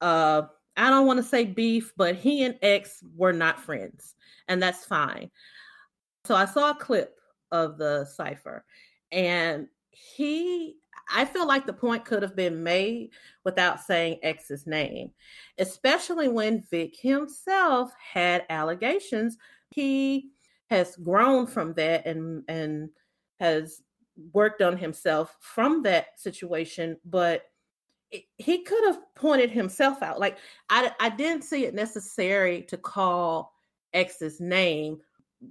uh 0.00 0.42
I 0.78 0.90
don't 0.90 1.06
want 1.06 1.18
to 1.18 1.22
say 1.22 1.44
beef, 1.44 1.92
but 1.96 2.16
he 2.16 2.44
and 2.44 2.58
X 2.60 3.02
were 3.14 3.32
not 3.32 3.60
friends, 3.60 4.14
and 4.48 4.62
that's 4.62 4.84
fine. 4.84 5.30
So 6.24 6.34
I 6.34 6.44
saw 6.46 6.70
a 6.70 6.74
clip 6.74 7.18
of 7.50 7.78
the 7.78 8.04
cipher, 8.04 8.64
and 9.10 9.68
he, 9.96 10.76
I 11.12 11.24
feel 11.24 11.46
like 11.46 11.66
the 11.66 11.72
point 11.72 12.04
could 12.04 12.22
have 12.22 12.36
been 12.36 12.62
made 12.62 13.10
without 13.44 13.80
saying 13.80 14.18
X's 14.22 14.66
name, 14.66 15.10
especially 15.58 16.28
when 16.28 16.64
Vic 16.70 16.96
himself 16.98 17.92
had 17.98 18.44
allegations. 18.50 19.36
He 19.70 20.30
has 20.70 20.96
grown 20.96 21.46
from 21.46 21.74
that 21.74 22.06
and 22.06 22.42
and 22.48 22.90
has 23.40 23.82
worked 24.32 24.62
on 24.62 24.76
himself 24.76 25.36
from 25.40 25.82
that 25.82 26.18
situation, 26.18 26.96
but 27.04 27.42
he 28.38 28.62
could 28.62 28.84
have 28.84 29.00
pointed 29.14 29.50
himself 29.50 30.02
out. 30.02 30.18
Like 30.18 30.38
I, 30.70 30.92
I 31.00 31.10
didn't 31.10 31.42
see 31.42 31.64
it 31.66 31.74
necessary 31.74 32.62
to 32.62 32.76
call 32.76 33.52
X's 33.92 34.40
name 34.40 34.98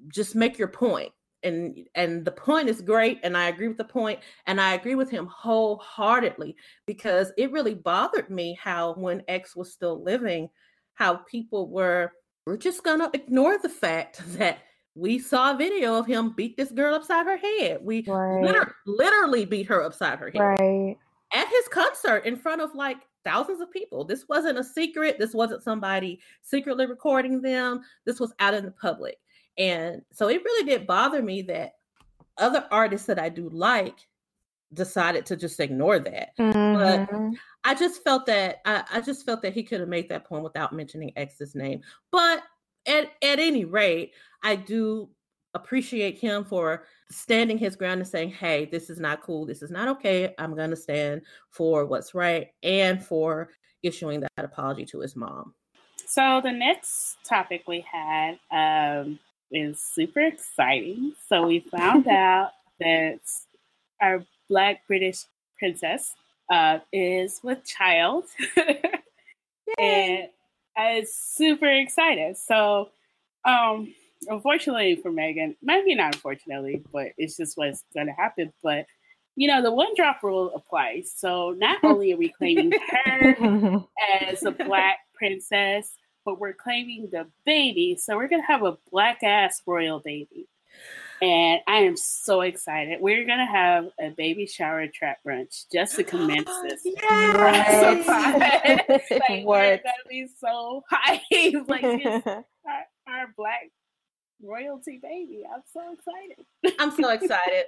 just 0.07 0.35
make 0.35 0.57
your 0.57 0.67
point 0.67 1.11
and 1.45 1.87
and 1.95 2.25
the 2.25 2.31
point 2.31 2.67
is 2.67 2.81
great 2.81 3.19
and 3.23 3.37
i 3.37 3.47
agree 3.47 3.67
with 3.67 3.77
the 3.77 3.83
point 3.83 4.19
and 4.47 4.59
i 4.59 4.73
agree 4.73 4.95
with 4.95 5.09
him 5.09 5.27
wholeheartedly 5.27 6.55
because 6.85 7.31
it 7.37 7.51
really 7.51 7.73
bothered 7.75 8.29
me 8.29 8.57
how 8.61 8.93
when 8.95 9.21
x 9.27 9.55
was 9.55 9.71
still 9.71 10.03
living 10.03 10.49
how 10.95 11.15
people 11.29 11.69
were 11.69 12.11
we're 12.45 12.57
just 12.57 12.83
gonna 12.83 13.09
ignore 13.13 13.57
the 13.57 13.69
fact 13.69 14.21
that 14.37 14.59
we 14.97 15.19
saw 15.19 15.51
a 15.53 15.57
video 15.57 15.95
of 15.95 16.05
him 16.05 16.29
beat 16.37 16.55
this 16.55 16.71
girl 16.71 16.95
upside 16.95 17.25
her 17.25 17.35
head. 17.35 17.79
We 17.81 18.05
Right. 18.07 18.41
liter- 18.41 18.75
literally 18.87 19.43
beat 19.43 19.65
her 19.67 19.83
upside 19.83 20.19
her 20.19 20.29
head 20.31 20.39
Right. 20.39 20.97
at 21.33 21.47
his 21.49 21.67
concert 21.67 22.25
in 22.25 22.37
front 22.37 22.61
of 22.61 22.73
like 22.75 22.99
thousands 23.25 23.59
of 23.59 23.69
people. 23.71 24.05
This 24.05 24.25
wasn't 24.29 24.57
a 24.57 24.63
secret. 24.63 25.17
This 25.19 25.33
wasn't 25.33 25.63
somebody 25.63 26.21
secretly 26.43 26.85
recording 26.85 27.41
them. 27.41 27.81
This 28.05 28.21
was 28.21 28.33
out 28.39 28.53
in 28.53 28.63
the 28.63 28.71
public. 28.71 29.17
And 29.57 30.01
so 30.11 30.27
it 30.27 30.43
really 30.43 30.65
did 30.65 30.87
bother 30.87 31.21
me 31.21 31.41
that 31.43 31.73
other 32.37 32.65
artists 32.71 33.07
that 33.07 33.19
I 33.19 33.29
do 33.29 33.49
like 33.49 34.07
decided 34.73 35.25
to 35.27 35.35
just 35.37 35.59
ignore 35.59 35.99
that. 35.99 36.35
Mhm. 36.37 37.35
I 37.63 37.73
just 37.73 38.03
felt 38.03 38.25
that 38.27 38.57
I, 38.65 38.83
I 38.91 39.01
just 39.01 39.25
felt 39.25 39.41
that 39.41 39.53
he 39.53 39.63
could 39.63 39.79
have 39.79 39.89
made 39.89 40.09
that 40.09 40.25
point 40.25 40.43
without 40.43 40.73
mentioning 40.73 41.13
X's 41.15 41.55
name. 41.55 41.81
But 42.11 42.43
at 42.85 43.11
at 43.23 43.39
any 43.39 43.65
rate, 43.65 44.13
I 44.43 44.55
do 44.55 45.09
appreciate 45.53 46.17
him 46.19 46.43
for 46.43 46.85
standing 47.09 47.57
his 47.57 47.75
ground 47.75 48.01
and 48.01 48.07
saying, 48.07 48.31
"Hey, 48.31 48.65
this 48.65 48.89
is 48.89 48.99
not 48.99 49.21
cool. 49.21 49.45
This 49.45 49.61
is 49.61 49.71
not 49.71 49.87
okay. 49.87 50.35
I'm 50.37 50.55
going 50.55 50.69
to 50.71 50.75
stand 50.75 51.21
for 51.49 51.85
what's 51.85 52.13
right 52.13 52.49
and 52.61 53.03
for 53.03 53.49
issuing 53.81 54.19
that 54.19 54.29
apology 54.37 54.85
to 54.87 54.99
his 54.99 55.15
mom." 55.15 55.55
So 56.07 56.41
the 56.43 56.51
next 56.51 57.17
topic 57.27 57.63
we 57.67 57.83
had 57.91 58.37
um, 58.51 59.19
is 59.57 59.81
super 59.81 60.21
exciting. 60.21 61.13
So 61.27 61.47
we 61.47 61.59
found 61.59 62.07
out 62.09 62.51
that 62.79 63.19
our 64.01 64.23
Black 64.49 64.81
British 64.87 65.23
princess 65.57 66.13
uh, 66.51 66.79
is 66.93 67.39
with 67.43 67.63
child, 67.65 68.25
and 69.79 70.27
I 70.77 70.99
was 70.99 71.13
super 71.13 71.65
excited. 71.67 72.37
So, 72.37 72.89
um, 73.45 73.93
unfortunately 74.27 74.95
for 74.97 75.11
Meghan, 75.11 75.55
maybe 75.63 75.95
not 75.95 76.15
unfortunately, 76.15 76.83
but 76.91 77.07
it's 77.17 77.37
just 77.37 77.57
what's 77.57 77.83
going 77.93 78.07
to 78.07 78.13
happen. 78.13 78.53
But 78.61 78.85
you 79.35 79.47
know, 79.47 79.61
the 79.61 79.71
one 79.71 79.93
drop 79.95 80.23
rule 80.23 80.51
applies. 80.55 81.11
So 81.15 81.51
not 81.57 81.77
only 81.83 82.13
are 82.13 82.17
we 82.17 82.29
claiming 82.29 82.71
her 82.71 83.83
as 84.29 84.43
a 84.43 84.51
black 84.51 84.99
princess, 85.13 85.91
but 86.25 86.39
we're 86.39 86.53
claiming 86.53 87.09
the 87.11 87.27
baby. 87.45 87.97
So 88.01 88.17
we're 88.17 88.27
gonna 88.27 88.45
have 88.47 88.63
a 88.63 88.77
black 88.91 89.23
ass 89.23 89.61
royal 89.65 89.99
baby. 89.99 90.47
And 91.21 91.61
I 91.65 91.77
am 91.77 91.95
so 91.95 92.41
excited. 92.41 92.99
We're 92.99 93.25
gonna 93.25 93.45
have 93.45 93.85
a 93.99 94.09
baby 94.09 94.45
shower 94.47 94.85
trap 94.87 95.19
brunch 95.25 95.63
just 95.71 95.95
to 95.95 96.03
commence 96.03 96.49
this. 96.63 96.85
I'm 97.09 97.63
so 97.73 97.99
excited. 97.99 99.01
Like 99.29 99.45
we're 99.45 99.71
What? 99.71 99.83
gonna 99.83 100.09
be 100.09 100.27
so 100.39 100.83
hype. 100.89 101.21
like 101.69 101.83
it's 101.83 102.27
our, 102.27 102.43
our 103.07 103.27
black 103.37 103.69
royalty 104.43 104.99
baby. 105.01 105.43
I'm 105.51 105.61
so 105.71 105.93
excited. 105.93 106.75
I'm 106.79 106.91
so 106.91 107.09
excited. 107.11 107.65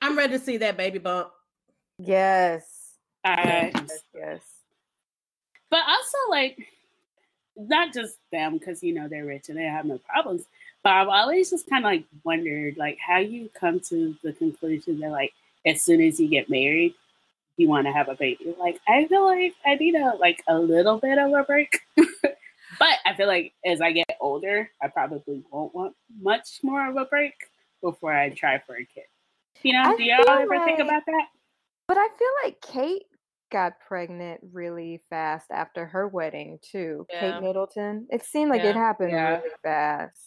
I'm 0.00 0.16
ready 0.16 0.32
to 0.38 0.38
see 0.44 0.56
that 0.58 0.76
baby 0.78 0.98
bump. 0.98 1.28
yes. 1.98 2.64
Uh, 3.24 3.36
Yes. 3.44 4.00
Yes. 4.14 4.40
but 5.70 5.80
also 5.86 6.18
like 6.30 6.58
not 7.56 7.92
just 7.92 8.16
them 8.30 8.58
because 8.58 8.82
you 8.82 8.94
know 8.94 9.08
they're 9.08 9.24
rich 9.24 9.48
and 9.48 9.58
they 9.58 9.64
have 9.64 9.84
no 9.84 9.98
problems 9.98 10.44
but 10.82 10.92
i've 10.92 11.08
always 11.08 11.50
just 11.50 11.68
kind 11.68 11.84
of 11.84 11.90
like 11.90 12.04
wondered 12.24 12.76
like 12.76 12.98
how 12.98 13.18
you 13.18 13.48
come 13.58 13.80
to 13.80 14.16
the 14.22 14.32
conclusion 14.32 14.98
that 15.00 15.10
like 15.10 15.32
as 15.66 15.82
soon 15.82 16.00
as 16.00 16.18
you 16.18 16.28
get 16.28 16.48
married 16.48 16.94
you 17.58 17.68
want 17.68 17.86
to 17.86 17.92
have 17.92 18.08
a 18.08 18.14
baby. 18.14 18.54
Like 18.58 18.80
i 18.88 19.06
feel 19.06 19.24
like 19.24 19.54
i 19.66 19.74
need 19.74 19.94
a 19.94 20.14
like 20.18 20.42
a 20.48 20.58
little 20.58 20.98
bit 20.98 21.18
of 21.18 21.32
a 21.32 21.44
break 21.44 21.80
but 21.96 22.94
i 23.04 23.14
feel 23.14 23.26
like 23.26 23.52
as 23.64 23.80
i 23.80 23.92
get 23.92 24.16
older 24.20 24.70
i 24.82 24.88
probably 24.88 25.42
won't 25.50 25.74
want 25.74 25.94
much 26.20 26.60
more 26.62 26.88
of 26.88 26.96
a 26.96 27.04
break 27.04 27.34
before 27.82 28.12
i 28.12 28.30
try 28.30 28.58
for 28.58 28.76
a 28.76 28.84
kid. 28.84 29.04
You 29.62 29.74
know 29.74 29.92
I 29.92 29.96
do 29.96 30.02
y'all 30.02 30.28
ever 30.28 30.64
think 30.64 30.78
about 30.78 31.02
that? 31.06 31.26
But 31.88 31.98
I 31.98 32.08
feel 32.18 32.28
like 32.44 32.60
Kate 32.62 33.04
got 33.52 33.78
pregnant 33.86 34.40
really 34.52 35.00
fast 35.10 35.46
after 35.50 35.86
her 35.86 36.08
wedding 36.08 36.58
too. 36.62 37.06
Yeah. 37.10 37.20
Kate 37.32 37.42
Middleton. 37.42 38.06
It 38.10 38.24
seemed 38.24 38.50
like 38.50 38.62
it 38.62 38.74
happened 38.74 39.12
Yeah. 39.12 39.36
really 39.38 39.50
fast. 39.62 40.18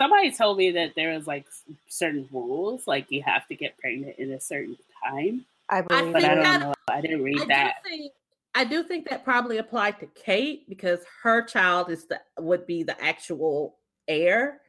somebody 0.00 0.30
told 0.32 0.56
me 0.56 0.70
that 0.70 0.94
there 0.96 1.12
was 1.14 1.26
like 1.26 1.44
certain 1.88 2.26
rules, 2.32 2.86
like 2.86 3.10
you 3.10 3.22
have 3.22 3.46
to 3.48 3.54
get 3.54 3.76
pregnant 3.78 4.18
in 4.18 4.32
a 4.32 4.40
certain 4.40 4.76
time. 5.04 5.44
I 5.68 5.82
believe 5.82 6.12
But 6.14 6.24
I 6.24 6.34
don't 6.34 6.42
that- 6.42 6.60
know. 6.60 6.74
I 6.88 7.00
didn't 7.02 7.22
read 7.22 7.42
I 7.42 7.44
that. 7.46 7.74
do 7.84 7.90
think 7.90 8.12
I 8.54 8.64
do 8.64 8.82
think 8.82 9.08
that 9.10 9.24
probably 9.24 9.58
applied 9.58 10.00
to 10.00 10.06
Kate 10.06 10.68
because 10.68 11.04
her 11.22 11.42
child 11.42 11.88
is 11.90 12.06
the 12.06 12.20
would 12.38 12.66
be 12.66 12.82
the 12.82 13.00
actual 13.04 13.76
heir 14.08 14.60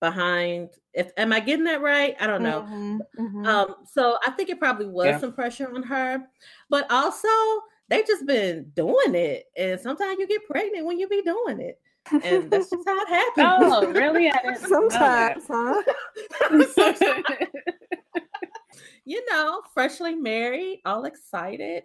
behind 0.00 0.70
if 0.94 1.10
am 1.16 1.32
I 1.32 1.40
getting 1.40 1.64
that 1.64 1.80
right? 1.82 2.16
I 2.20 2.26
don't 2.26 2.42
know. 2.42 2.62
Mhm, 2.62 2.98
mhm. 3.18 3.46
Um 3.46 3.74
so 3.84 4.18
I 4.26 4.30
think 4.32 4.48
it 4.48 4.58
probably 4.58 4.86
was 4.86 5.06
Yeah. 5.06 5.18
some 5.18 5.32
pressure 5.32 5.72
on 5.74 5.82
her. 5.82 6.22
But 6.70 6.90
also 6.90 7.28
they 7.88 8.02
just 8.02 8.26
been 8.26 8.70
doing 8.74 9.14
it. 9.14 9.46
And 9.56 9.80
sometimes 9.80 10.18
you 10.18 10.26
get 10.26 10.46
pregnant 10.46 10.86
when 10.86 10.98
you 10.98 11.08
be 11.08 11.22
doing 11.22 11.60
it. 11.60 11.80
And 12.22 12.50
that's 12.50 12.70
just 12.70 12.86
how 12.86 13.00
it 13.00 13.08
happens. 13.36 13.46
Oh, 13.48 13.86
really? 13.92 14.30
I 14.30 14.40
didn't 14.42 14.70
know 14.70 14.88
that. 14.90 15.42
Sometimes, 15.42 15.82
huh? 16.50 17.46
you 19.04 19.24
know, 19.30 19.62
freshly 19.72 20.14
married, 20.14 20.80
all 20.84 21.04
excited. 21.04 21.84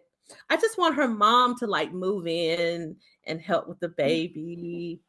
I 0.50 0.58
just 0.58 0.78
want 0.78 0.96
her 0.96 1.08
mom 1.08 1.58
to 1.60 1.68
like 1.68 1.94
move 1.94 2.28
in 2.28 2.96
and 3.26 3.42
help 3.42 3.68
with 3.68 3.80
the 3.80 3.90
baby 3.90 5.02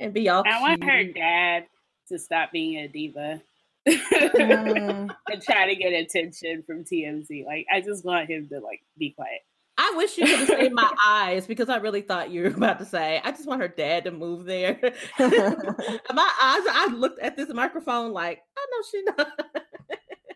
and 0.00 0.12
be 0.12 0.28
all 0.28 0.44
I 0.46 0.60
want 0.60 0.84
her 0.84 1.04
dad 1.04 1.66
to 2.08 2.18
stop 2.18 2.52
being 2.52 2.76
a 2.78 2.88
diva 2.88 3.42
Mm, 3.88 5.10
and 5.28 5.42
try 5.42 5.66
to 5.66 5.76
get 5.76 5.92
attention 5.92 6.62
from 6.62 6.84
TMZ. 6.84 7.44
Like, 7.46 7.66
I 7.72 7.80
just 7.80 8.04
want 8.04 8.28
him 8.28 8.48
to 8.48 8.60
like 8.60 8.82
be 8.98 9.10
quiet. 9.10 9.40
I 9.80 9.94
wish 9.96 10.18
you 10.18 10.26
could 10.26 10.38
have 10.40 10.48
seen 10.48 10.74
my 10.74 10.92
eyes 11.06 11.46
because 11.46 11.68
I 11.68 11.76
really 11.76 12.00
thought 12.00 12.30
you 12.30 12.42
were 12.42 12.48
about 12.48 12.80
to 12.80 12.84
say, 12.84 13.20
I 13.22 13.30
just 13.30 13.46
want 13.46 13.60
her 13.60 13.68
dad 13.68 14.04
to 14.04 14.10
move 14.10 14.44
there. 14.44 14.76
my 15.20 16.32
eyes, 16.42 16.64
I 16.68 16.92
looked 16.92 17.20
at 17.20 17.36
this 17.36 17.52
microphone 17.54 18.12
like, 18.12 18.42
I 18.56 18.66
know 18.70 18.84
she 18.90 19.02
not. 19.02 19.60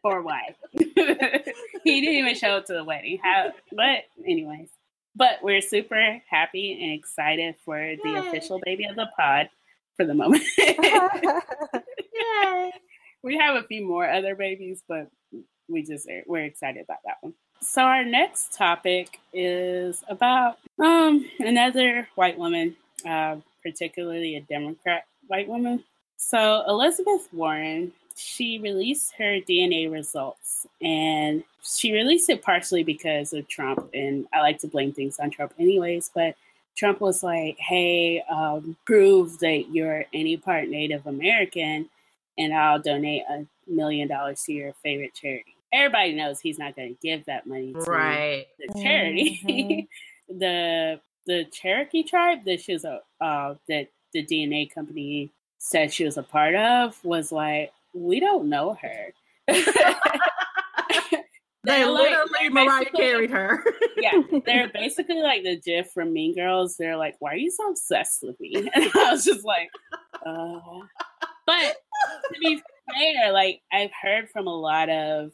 Or 0.05 0.23
why? 0.23 0.55
he 0.73 0.85
didn't 2.01 2.15
even 2.15 2.35
show 2.37 2.57
up 2.57 2.67
to 2.67 2.73
the 2.73 2.85
wedding. 2.85 3.19
How? 3.23 3.53
But 3.73 4.05
anyways, 4.25 4.69
but 5.17 5.43
we're 5.43 5.61
super 5.61 6.21
happy 6.31 6.79
and 6.81 6.93
excited 6.93 7.57
for 7.65 7.79
the 8.03 8.11
Yay. 8.11 8.29
official 8.29 8.61
baby 8.65 8.85
of 8.85 8.95
the 8.95 9.07
pod 9.19 9.49
for 9.97 10.05
the 10.05 10.15
moment. 10.15 10.43
Yay. 10.59 12.73
we 13.23 13.39
have 13.39 13.57
a 13.57 13.67
few 13.67 13.87
more 13.87 14.11
other 14.11 14.35
babies, 14.35 14.83
but 14.89 15.09
we 15.69 15.83
just 15.83 16.09
are, 16.09 16.23
we're 16.27 16.45
excited 16.45 16.85
about 16.85 16.99
that 17.05 17.17
one. 17.21 17.35
So 17.61 17.83
our 17.83 18.05
next 18.05 18.53
topic 18.53 19.21
is 19.33 20.03
about 20.09 20.59
um 20.79 21.25
another 21.39 22.09
white 22.17 22.37
woman, 22.37 22.77
uh, 23.09 23.37
particularly 23.63 24.37
a 24.37 24.41
Democrat 24.41 25.05
white 25.29 25.49
woman. 25.49 25.85
So 26.17 26.65
Elizabeth 26.67 27.29
Warren, 27.33 27.93
she 28.17 28.59
released 28.59 29.13
her 29.19 29.39
DNA 29.41 29.91
results, 29.91 30.67
and 30.81 31.45
she 31.63 31.93
released 31.93 32.31
it 32.31 32.43
partially 32.43 32.83
because 32.83 33.33
of 33.33 33.47
Trump. 33.47 33.91
And 33.95 34.27
I 34.33 34.41
like 34.41 34.59
to 34.61 34.69
blame 34.69 34.93
things 34.93 35.21
on 35.21 35.31
Trump, 35.31 35.55
anyways, 35.59 36.11
but. 36.15 36.35
Trump 36.77 37.01
was 37.01 37.23
like, 37.23 37.59
"Hey, 37.59 38.23
um, 38.31 38.77
prove 38.87 39.39
that 39.41 39.67
you're 39.73 40.05
any 40.13 40.37
part 40.37 40.69
Native 40.69 41.07
American, 41.07 41.89
and 42.39 42.55
I'll 42.55 42.81
donate 42.81 43.23
a 43.31 43.47
million 43.67 44.09
dollars 44.09 44.43
to 44.45 44.53
your 44.53 44.73
favorite 44.83 45.15
charity. 45.15 45.55
Everybody 45.73 46.15
knows 46.15 46.41
he's 46.41 46.59
not 46.59 46.77
going 46.77 46.95
to 46.95 47.01
give 47.01 47.25
that 47.27 47.47
money 47.47 47.73
to 47.73 47.79
Right. 47.81 48.47
the 48.59 48.83
charity. 48.83 49.89
the 50.29 51.01
the 51.27 51.45
Cherokee 51.53 52.03
tribe 52.03 52.45
that 52.47 52.61
she 52.61 52.73
was 52.73 52.85
a 52.85 53.01
uh, 53.21 53.55
that 53.69 53.89
the 54.13 54.25
DNA 54.27 54.73
company 54.73 55.31
said 55.59 55.93
she 55.93 56.05
was 56.05 56.17
a 56.19 56.23
part 56.23 56.55
of 56.55 57.03
was 57.05 57.31
like, 57.33 57.73
we 57.95 58.19
don't 58.21 58.49
know 58.49 58.75
her. 58.75 59.13
They 61.65 61.85
like- 61.85 62.11
literally 62.11 62.31
they're 62.41 62.51
Mariah 62.51 62.79
basically- 62.81 63.01
carried 63.01 63.31
her. 63.31 63.65
yeah, 63.97 64.23
they're 64.45 64.69
basically 64.69 65.23
like 65.23 65.45
the 65.45 65.57
GIF 65.61 65.91
from 65.93 66.13
Mean 66.13 66.35
Girls. 66.35 66.77
They're 66.77 66.97
like, 66.97 67.17
"Why 67.21 67.35
are 67.35 67.37
you 67.37 67.51
so 67.51 67.71
obsessed 67.71 68.23
with 68.23 68.39
me?" 68.41 68.55
And 68.75 68.91
I 68.95 69.13
was 69.13 69.25
just 69.25 69.45
like, 69.45 69.71
uh. 70.27 70.59
"But 71.47 71.77
to 72.33 72.41
be 72.41 72.61
fair, 72.93 73.33
like 73.33 73.61
I've 73.73 73.93
heard 73.93 74.29
from 74.31 74.47
a 74.49 74.55
lot 74.55 74.89
of 74.91 75.31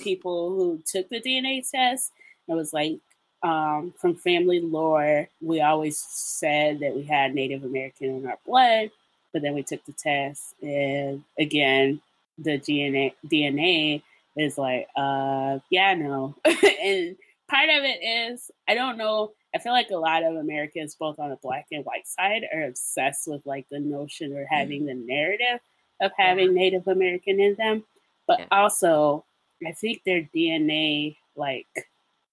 people 0.00 0.54
who 0.54 0.80
took 0.86 1.08
the 1.08 1.20
DNA 1.20 1.68
test. 1.68 2.12
It 2.48 2.54
was 2.54 2.72
like 2.72 2.98
um, 3.42 3.92
from 3.98 4.14
family 4.14 4.60
lore. 4.60 5.28
We 5.42 5.60
always 5.60 5.98
said 5.98 6.80
that 6.80 6.94
we 6.96 7.02
had 7.04 7.34
Native 7.34 7.64
American 7.64 8.16
in 8.16 8.26
our 8.26 8.38
blood, 8.46 8.90
but 9.32 9.42
then 9.42 9.54
we 9.54 9.62
took 9.62 9.84
the 9.84 9.92
test, 9.92 10.54
and 10.62 11.22
again, 11.38 12.00
the 12.38 12.58
DNA 12.58 13.12
DNA 13.26 14.02
is 14.36 14.58
like, 14.58 14.88
uh, 14.96 15.58
yeah, 15.70 15.94
no, 15.94 16.34
and 16.44 17.16
part 17.48 17.68
of 17.70 17.84
it 17.84 18.04
is 18.04 18.50
I 18.68 18.74
don't 18.74 18.98
know. 18.98 19.32
I 19.54 19.58
feel 19.58 19.72
like 19.72 19.90
a 19.90 19.96
lot 19.96 20.22
of 20.22 20.36
Americans, 20.36 20.94
both 20.94 21.18
on 21.18 21.30
the 21.30 21.36
black 21.36 21.66
and 21.72 21.84
white 21.84 22.06
side, 22.06 22.42
are 22.52 22.64
obsessed 22.64 23.26
with 23.26 23.44
like 23.46 23.66
the 23.70 23.80
notion 23.80 24.36
or 24.36 24.46
having 24.50 24.84
the 24.84 24.94
narrative 24.94 25.60
of 26.00 26.12
having 26.16 26.48
yeah. 26.48 26.52
Native 26.52 26.88
American 26.88 27.40
in 27.40 27.54
them. 27.54 27.84
But 28.26 28.40
yeah. 28.40 28.46
also, 28.50 29.24
I 29.66 29.72
think 29.72 30.02
their 30.04 30.28
DNA 30.34 31.16
like 31.36 31.66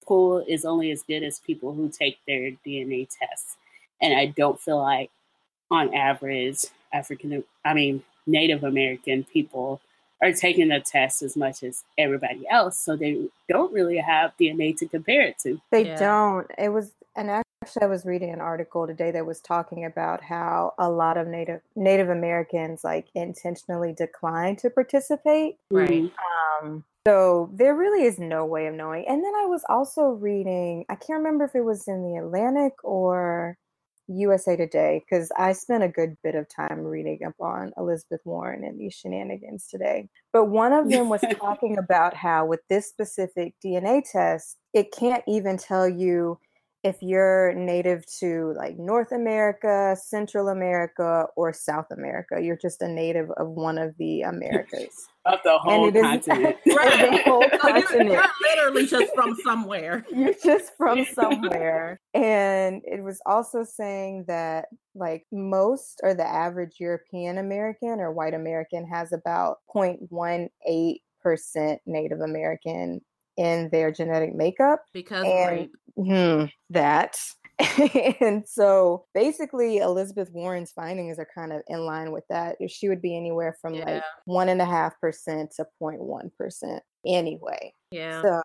pool 0.06 0.44
is 0.48 0.66
only 0.66 0.92
as 0.92 1.04
good 1.04 1.24
as 1.24 1.40
people 1.40 1.74
who 1.74 1.90
take 1.90 2.18
their 2.28 2.52
DNA 2.66 3.08
tests. 3.08 3.56
And 4.02 4.14
I 4.14 4.28
don't 4.28 4.60
feel 4.60 4.80
like, 4.80 5.10
on 5.72 5.94
average, 5.94 6.66
African, 6.92 7.44
I 7.66 7.74
mean, 7.74 8.04
Native 8.28 8.64
American 8.64 9.24
people 9.24 9.82
are 10.24 10.34
taking 10.34 10.70
the 10.70 10.80
test 10.80 11.22
as 11.22 11.36
much 11.36 11.64
as 11.64 11.84
everybody 11.98 12.48
else. 12.50 12.78
So 12.78 12.96
they 12.96 13.28
don't 13.50 13.74
really 13.74 13.98
have 13.98 14.32
DNA 14.40 14.78
to 14.78 14.88
compare 14.88 15.22
it 15.22 15.38
to. 15.40 15.60
They 15.72 15.88
yeah. 15.88 16.00
don't. 16.00 16.50
It 16.58 16.70
was, 16.70 16.92
and 17.16 17.30
actually, 17.30 17.84
I 17.84 17.88
was 17.88 18.06
reading 18.06 18.32
an 18.32 18.42
article 18.42 18.88
today 18.88 19.12
that 19.12 19.26
was 19.26 19.40
talking 19.42 19.86
about 19.86 20.24
how 20.24 20.74
a 20.80 20.90
lot 20.90 21.18
of 21.18 21.28
Native 21.28 21.62
Native 21.76 22.10
Americans 22.10 22.84
like 22.84 23.08
intentionally 23.14 23.94
decline 23.94 24.56
to 24.58 24.70
participate. 24.70 25.58
Right. 25.70 26.12
Um, 26.62 26.86
so 27.06 27.50
there 27.54 27.76
really 27.76 28.06
is 28.06 28.18
no 28.18 28.46
way 28.46 28.68
of 28.68 28.76
knowing. 28.76 29.06
And 29.08 29.24
then 29.24 29.34
I 29.36 29.46
was 29.46 29.64
also 29.68 30.12
reading, 30.12 30.86
I 30.88 30.96
can't 30.96 31.18
remember 31.18 31.44
if 31.44 31.54
it 31.54 31.66
was 31.66 31.86
in 31.90 32.02
the 32.02 32.18
Atlantic 32.18 32.74
or 32.82 33.58
USA 34.08 34.56
Today, 34.56 35.04
because 35.04 35.32
I 35.38 35.54
spent 35.54 35.84
a 35.84 35.90
good 35.90 36.18
bit 36.24 36.36
of 36.36 36.48
time 36.50 36.80
reading 36.80 37.20
up 37.26 37.36
on 37.40 37.72
Elizabeth 37.78 38.22
Warren 38.26 38.64
and 38.64 38.80
these 38.80 38.94
shenanigans 38.94 39.68
today. 39.68 40.10
But 40.32 40.46
one 40.46 40.74
of 40.74 40.90
them 40.90 41.10
was 41.10 41.22
talking 41.40 41.78
about 41.78 42.16
how, 42.16 42.46
with 42.46 42.62
this 42.70 42.88
specific 42.88 43.56
DNA 43.64 44.04
test, 44.10 44.58
it 44.74 44.92
can't 44.92 45.24
even 45.28 45.58
tell 45.58 45.88
you 45.88 46.40
if 46.84 46.98
you're 47.02 47.54
native 47.54 48.06
to 48.20 48.54
like 48.58 48.78
North 48.78 49.12
America, 49.12 49.96
Central 50.00 50.50
America, 50.50 51.28
or 51.36 51.54
South 51.54 51.88
America. 51.92 52.42
You're 52.42 52.58
just 52.58 52.82
a 52.82 52.88
native 52.88 53.32
of 53.32 53.48
one 53.50 53.78
of 53.78 53.96
the 53.98 54.22
Americas. 54.24 55.08
Of 55.26 55.40
the 55.44 55.58
whole 55.58 55.92
continent. 55.92 56.58
right. 56.68 57.12
the 57.12 57.22
whole 57.26 57.50
continent. 57.60 58.12
You're, 58.12 58.24
literally 58.42 58.88
just 58.88 59.14
from 59.16 59.36
somewhere. 59.44 60.06
You're 60.12 60.36
just 60.44 60.74
from 60.78 61.06
somewhere. 61.06 62.00
and 62.14 62.82
it 62.86 63.04
was 63.04 63.22
also 63.26 63.64
saying 63.64 64.26
that 64.28 64.66
like 64.96 65.26
most 65.32 66.02
or 66.04 66.14
the 66.14 66.28
average 66.28 66.76
European 66.80 67.38
American 67.38 68.00
or 68.00 68.12
white 68.12 68.34
American 68.34 68.86
has 68.88 69.14
about 69.14 69.58
0.18% 69.74 71.78
Native 71.86 72.22
American 72.22 73.02
in 73.38 73.70
their 73.72 73.92
genetic 73.92 74.36
makeup 74.36 74.84
because 74.94 75.26
and, 75.26 75.70
hmm, 75.96 76.46
that 76.70 77.18
and 78.22 78.48
so 78.48 79.06
basically 79.14 79.78
elizabeth 79.78 80.30
warren's 80.32 80.72
findings 80.72 81.20
are 81.20 81.28
kind 81.34 81.52
of 81.52 81.62
in 81.68 81.80
line 81.86 82.12
with 82.12 82.24
that 82.30 82.56
she 82.68 82.90
would 82.90 83.02
be 83.02 83.16
anywhere 83.16 83.58
from 83.62 83.74
yeah. 83.74 83.86
like 83.86 84.04
one 84.26 84.50
and 84.50 84.62
a 84.62 84.66
half 84.66 85.00
percent 85.00 85.52
to 85.52 85.66
0.1 85.82 86.30
percent 86.38 86.82
anyway 87.06 87.74
yeah 87.92 88.22
so 88.22 88.42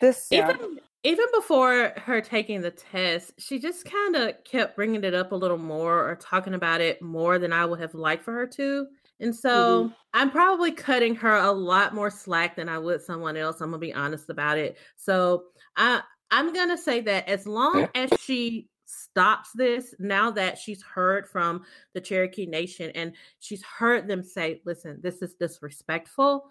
this 0.00 0.26
even 0.30 0.56
yeah. 0.60 0.80
even 1.04 1.26
before 1.34 1.92
her 1.96 2.20
taking 2.20 2.60
the 2.60 2.70
test 2.70 3.32
she 3.38 3.58
just 3.58 3.84
kind 3.84 4.16
of 4.16 4.32
kept 4.44 4.76
bringing 4.76 5.04
it 5.04 5.14
up 5.14 5.32
a 5.32 5.36
little 5.36 5.58
more 5.58 6.08
or 6.08 6.16
talking 6.16 6.54
about 6.54 6.80
it 6.80 7.00
more 7.00 7.38
than 7.38 7.52
i 7.52 7.64
would 7.64 7.80
have 7.80 7.94
liked 7.94 8.24
for 8.24 8.32
her 8.32 8.46
to 8.46 8.86
and 9.20 9.36
so 9.36 9.84
mm-hmm. 9.84 9.92
I'm 10.14 10.30
probably 10.30 10.72
cutting 10.72 11.14
her 11.16 11.36
a 11.36 11.52
lot 11.52 11.94
more 11.94 12.10
slack 12.10 12.56
than 12.56 12.68
I 12.68 12.78
would 12.78 13.02
someone 13.02 13.36
else. 13.36 13.60
I'm 13.60 13.68
gonna 13.68 13.78
be 13.78 13.92
honest 13.92 14.30
about 14.30 14.58
it. 14.58 14.78
So 14.96 15.44
I 15.76 16.00
I'm 16.30 16.52
gonna 16.52 16.78
say 16.78 17.00
that 17.02 17.28
as 17.28 17.46
long 17.46 17.88
as 17.94 18.10
she 18.20 18.68
stops 18.86 19.50
this, 19.54 19.94
now 19.98 20.30
that 20.32 20.58
she's 20.58 20.82
heard 20.82 21.28
from 21.28 21.64
the 21.92 22.00
Cherokee 22.00 22.46
Nation 22.46 22.90
and 22.94 23.12
she's 23.38 23.62
heard 23.62 24.08
them 24.08 24.22
say, 24.22 24.60
"Listen, 24.64 25.00
this 25.02 25.22
is 25.22 25.34
disrespectful." 25.34 26.50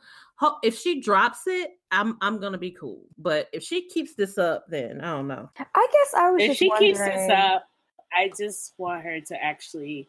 If 0.63 0.80
she 0.80 1.02
drops 1.02 1.48
it, 1.48 1.78
I'm 1.92 2.18
I'm 2.22 2.39
gonna 2.39 2.58
be 2.58 2.72
cool. 2.72 3.02
But 3.18 3.50
if 3.52 3.63
she 3.63 3.88
keeps 3.88 4.15
this 4.15 4.38
up, 4.38 4.65
then 4.70 5.02
I 5.02 5.12
don't 5.12 5.28
know. 5.28 5.50
I 5.58 5.88
guess 5.92 6.13
I 6.15 6.32
was. 6.32 6.44
If 6.44 6.58
she 6.58 6.70
wondering... 6.70 6.94
keeps 6.94 7.00
this 7.00 7.30
up, 7.30 7.68
I 8.15 8.32
just 8.38 8.74
want 8.78 9.04
her 9.04 9.20
to 9.20 9.44
actually 9.44 10.08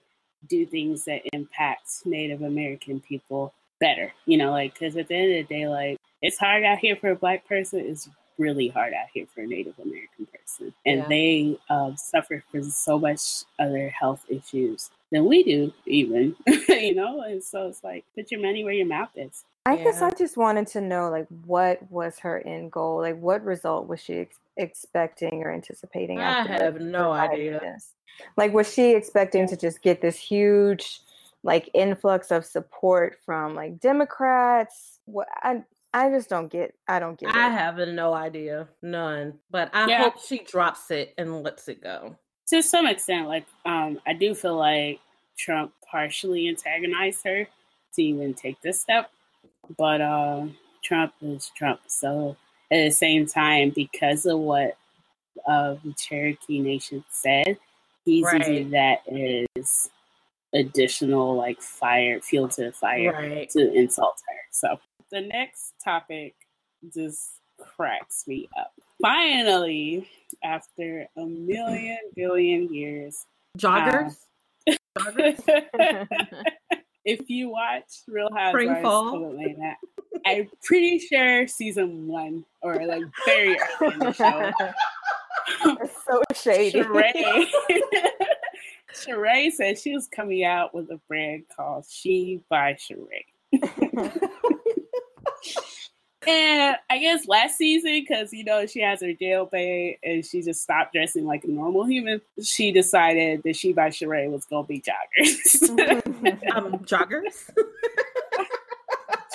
do 0.49 0.65
things 0.65 1.05
that 1.05 1.23
impact 1.33 1.89
Native 2.05 2.43
American 2.43 3.01
people 3.01 3.53
better. 3.81 4.13
You 4.27 4.39
know, 4.39 4.51
like 4.51 4.75
because 4.75 4.97
at 4.97 5.09
the 5.09 5.15
end 5.15 5.33
of 5.33 5.49
the 5.49 5.55
day, 5.55 5.69
like 5.69 5.99
it's 6.23 6.39
hard 6.39 6.65
out 6.65 6.79
here 6.79 6.97
for 6.97 7.11
a 7.11 7.17
black 7.17 7.47
person. 7.47 7.81
It's 7.81 8.09
really 8.41 8.69
hard 8.69 8.95
out 8.95 9.09
here 9.13 9.27
for 9.33 9.43
a 9.43 9.47
Native 9.47 9.79
American 9.79 10.27
person, 10.27 10.73
and 10.87 11.01
yeah. 11.01 11.09
they 11.09 11.59
um, 11.69 11.97
suffer 11.97 12.43
from 12.51 12.65
so 12.65 12.99
much 12.99 13.45
other 13.59 13.91
health 13.91 14.25
issues 14.29 14.91
than 15.13 15.27
we 15.27 15.43
do, 15.43 15.73
even. 15.87 16.35
you 16.69 16.95
know, 16.95 17.21
and 17.21 17.45
so 17.45 17.69
it's 17.69 17.85
like 17.85 18.05
put 18.15 18.31
your 18.31 18.41
money 18.41 18.65
where 18.65 18.73
your 18.73 18.87
mouth 18.87 19.11
is. 19.15 19.45
I 19.67 19.75
yeah. 19.75 19.85
guess 19.85 20.03
I 20.03 20.11
just 20.13 20.37
wanted 20.37 20.67
to 20.69 20.81
know, 20.81 21.11
like, 21.11 21.27
what 21.45 21.79
was 21.91 22.19
her 22.21 22.41
end 22.47 22.73
goal? 22.73 23.01
Like, 23.01 23.19
what 23.19 23.45
result 23.45 23.89
was 23.89 24.01
she 24.01 24.15
ex- 24.15 24.39
expecting 24.57 25.43
or 25.43 25.53
anticipating? 25.53 26.19
I 26.19 26.47
have 26.47 26.81
no 26.81 27.13
idea. 27.13 27.61
This? 27.61 27.93
Like, 28.39 28.55
was 28.55 28.73
she 28.73 28.95
expecting 28.95 29.47
to 29.49 29.57
just 29.57 29.83
get 29.83 30.01
this 30.01 30.19
huge, 30.19 31.01
like, 31.43 31.69
influx 31.75 32.31
of 32.31 32.47
support 32.47 33.19
from 33.27 33.55
like 33.55 33.81
Democrats? 33.81 34.99
What 35.05 35.29
I 35.43 35.63
I 35.93 36.09
just 36.11 36.29
don't 36.29 36.51
get. 36.51 36.75
I 36.87 36.99
don't 36.99 37.19
get. 37.19 37.35
I 37.35 37.49
it. 37.49 37.53
have 37.53 37.77
no 37.89 38.13
idea, 38.15 38.69
none. 38.83 39.35
But 39.51 39.71
I 39.75 39.89
yeah. 39.89 40.03
hope 40.03 40.21
she 40.25 40.39
drops 40.39 40.91
it 40.91 41.15
and 41.19 41.43
lets 41.43 41.69
it 41.69 41.83
go. 41.83 42.17
To 42.49 42.63
some 42.63 42.87
extent, 42.87 43.29
like 43.29 43.47
um, 43.65 44.01
I 44.07 44.13
do 44.13 44.35
feel 44.35 44.57
like 44.57 45.01
Trump 45.39 45.73
partially 45.91 46.49
antagonized 46.49 47.25
her 47.25 47.47
to 47.95 48.03
even 48.03 48.35
take 48.35 48.61
this 48.61 48.81
step, 48.81 49.11
but 49.77 50.01
uh, 50.01 50.47
Trump 50.83 51.13
is 51.23 51.51
Trump. 51.57 51.81
So 51.87 52.37
at 52.71 52.85
the 52.85 52.91
same 52.91 53.27
time, 53.27 53.71
because 53.71 54.27
of 54.27 54.39
what 54.39 54.77
uh, 55.47 55.75
the 55.85 55.95
Cherokee 55.95 56.61
Nation 56.61 57.05
said, 57.11 57.59
he's 58.05 58.25
right. 58.25 58.47
using 58.47 58.71
that 58.71 59.01
as 59.09 59.91
additional 60.53 61.37
like 61.37 61.61
fire 61.61 62.21
fuel 62.21 62.49
to 62.49 62.65
the 62.65 62.73
fire 62.73 63.13
right. 63.13 63.51
to 63.51 63.73
insult 63.73 64.21
her. 64.29 64.37
So 64.51 64.81
the 65.11 65.21
next 65.21 65.75
topic 65.83 66.35
just 66.95 67.41
cracks 67.59 68.25
me 68.27 68.49
up. 68.59 68.73
Finally, 69.03 70.09
after 70.43 71.07
a 71.17 71.27
million 71.27 71.99
billion 72.15 72.73
years, 72.73 73.27
joggers. 73.59 74.17
Uh, 74.69 74.75
joggers. 74.99 76.07
if 77.05 77.29
you 77.29 77.49
watch 77.49 78.03
Real 78.07 78.31
Housewives 78.35 78.85
of 78.85 79.23
Atlanta, 79.23 79.77
I'm 80.27 80.49
pretty 80.63 80.99
sure 80.99 81.47
season 81.49 82.07
one 82.07 82.45
or 82.63 82.85
like 82.87 83.05
very 83.25 83.59
early 83.81 83.93
in 83.95 83.99
the 83.99 84.13
show. 84.13 84.53
It's 85.83 85.95
so 86.07 86.23
shady. 86.35 86.81
Sheree, 86.81 87.47
Sheree 88.95 89.53
said 89.53 89.79
she 89.79 89.95
was 89.95 90.07
coming 90.07 90.45
out 90.45 90.75
with 90.75 90.91
a 90.91 91.01
brand 91.09 91.45
called 91.55 91.87
She 91.89 92.43
by 92.49 92.75
Sheree. 92.75 93.25
And 96.27 96.77
I 96.91 96.99
guess 96.99 97.27
last 97.27 97.57
season, 97.57 97.93
because 97.93 98.33
you 98.33 98.45
know 98.45 98.67
she 98.67 98.81
has 98.81 99.01
her 99.01 99.13
jail 99.13 99.47
pay 99.47 99.99
and 100.03 100.25
she 100.25 100.43
just 100.43 100.63
stopped 100.63 100.93
dressing 100.93 101.25
like 101.25 101.45
a 101.45 101.49
normal 101.49 101.85
human, 101.85 102.21
she 102.43 102.73
decided 102.73 103.43
that 103.45 103.57
she 103.57 103.73
by 103.73 103.89
Sheree 103.89 104.31
was 104.31 104.45
gonna 104.45 104.67
be 104.67 104.83
joggers. 104.83 105.69
um, 106.55 106.79
joggers. 106.81 107.51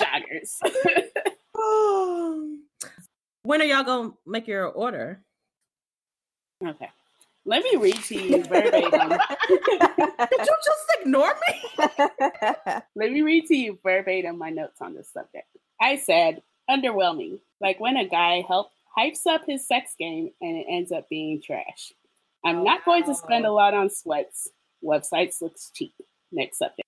joggers. 0.00 0.60
when 3.42 3.62
are 3.62 3.64
y'all 3.64 3.84
gonna 3.84 4.12
make 4.24 4.46
your 4.46 4.66
order? 4.66 5.20
Okay. 6.64 6.88
Let 7.44 7.62
me 7.62 7.76
read 7.76 7.96
to 8.04 8.14
you 8.14 8.42
verbatim. 8.44 8.90
Did 9.48 9.60
you 10.40 10.56
just 10.64 10.96
ignore 11.00 11.34
me? 11.48 11.86
Let 12.96 13.12
me 13.12 13.22
read 13.22 13.46
to 13.46 13.56
you 13.56 13.78
verbatim 13.84 14.36
my 14.36 14.50
notes 14.50 14.80
on 14.80 14.94
this 14.94 15.08
subject. 15.12 15.46
I 15.80 15.96
said, 15.98 16.42
underwhelming. 16.70 17.40
Like 17.60 17.80
when 17.80 17.96
a 17.96 18.06
guy 18.06 18.44
help, 18.46 18.70
hypes 18.96 19.26
up 19.26 19.42
his 19.46 19.66
sex 19.66 19.94
game 19.98 20.30
and 20.40 20.56
it 20.56 20.66
ends 20.68 20.92
up 20.92 21.08
being 21.08 21.40
trash. 21.42 21.92
I'm 22.44 22.62
not 22.64 22.84
going 22.84 23.04
to 23.04 23.14
spend 23.14 23.44
a 23.44 23.52
lot 23.52 23.74
on 23.74 23.90
sweats. 23.90 24.48
Websites 24.84 25.42
looks 25.42 25.70
cheap. 25.74 25.94
Next 26.32 26.58
subject. 26.58 26.82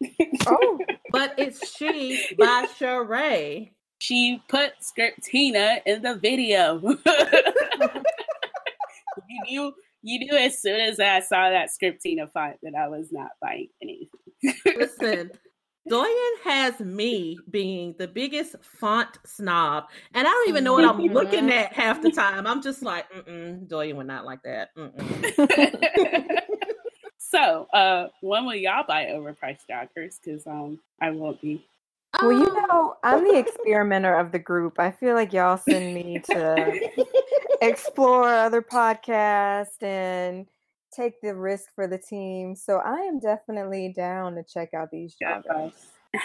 oh, 0.46 0.78
but 1.10 1.34
it's 1.36 1.76
she 1.76 2.24
by 2.38 2.66
Sheree. 2.78 3.72
She 3.98 4.40
put 4.48 4.74
Scriptina 4.80 5.80
in 5.84 6.02
the 6.02 6.14
video. 6.14 6.80
you 9.28 9.42
knew 9.44 9.72
you 10.02 10.18
knew 10.20 10.36
as 10.38 10.62
soon 10.62 10.80
as 10.80 11.00
I 11.00 11.20
saw 11.20 11.50
that 11.50 11.70
Scriptina 11.70 12.30
font 12.32 12.56
that 12.62 12.74
I 12.74 12.88
was 12.88 13.10
not 13.10 13.30
buying 13.42 13.68
anything. 13.82 14.08
Listen, 14.78 15.32
Doyen 15.88 16.32
has 16.44 16.78
me 16.80 17.40
being 17.50 17.94
the 17.98 18.08
biggest 18.08 18.56
font 18.62 19.18
snob, 19.24 19.84
and 20.14 20.26
I 20.26 20.30
don't 20.30 20.48
even 20.48 20.64
know 20.64 20.72
what 20.74 20.84
I'm 20.84 21.06
looking 21.12 21.46
Mhm. 21.46 21.52
at 21.52 21.72
half 21.72 22.02
the 22.02 22.10
time. 22.10 22.46
I'm 22.46 22.62
just 22.62 22.82
like, 22.82 23.10
mm-mm, 23.12 23.66
Doyen 23.68 23.96
would 23.96 24.06
not 24.06 24.24
like 24.24 24.42
that. 24.42 24.70
so, 27.18 27.66
uh, 27.72 28.08
when 28.20 28.44
will 28.46 28.54
y'all 28.54 28.84
buy 28.86 29.06
overpriced 29.06 29.62
joggers? 29.70 30.16
Because 30.22 30.46
um, 30.46 30.78
I 31.00 31.10
won't 31.10 31.40
be. 31.40 31.64
Well, 32.20 32.32
you 32.32 32.46
Um, 32.46 32.54
know, 32.68 32.96
I'm 33.02 33.24
the 33.24 33.38
experimenter 33.38 34.14
of 34.14 34.32
the 34.32 34.38
group. 34.38 34.78
I 34.78 34.90
feel 34.90 35.14
like 35.14 35.32
y'all 35.32 35.56
send 35.56 35.94
me 35.94 36.20
to 36.30 36.78
explore 37.60 38.28
other 38.28 38.62
podcasts 38.62 39.82
and 39.82 40.46
take 40.94 41.20
the 41.20 41.34
risk 41.34 41.74
for 41.74 41.86
the 41.86 41.98
team. 41.98 42.54
So 42.54 42.78
I 42.78 43.00
am 43.00 43.18
definitely 43.18 43.92
down 43.94 44.34
to 44.34 44.42
check 44.42 44.74
out 44.74 44.90
these 44.90 45.16
joggers. 45.20 45.72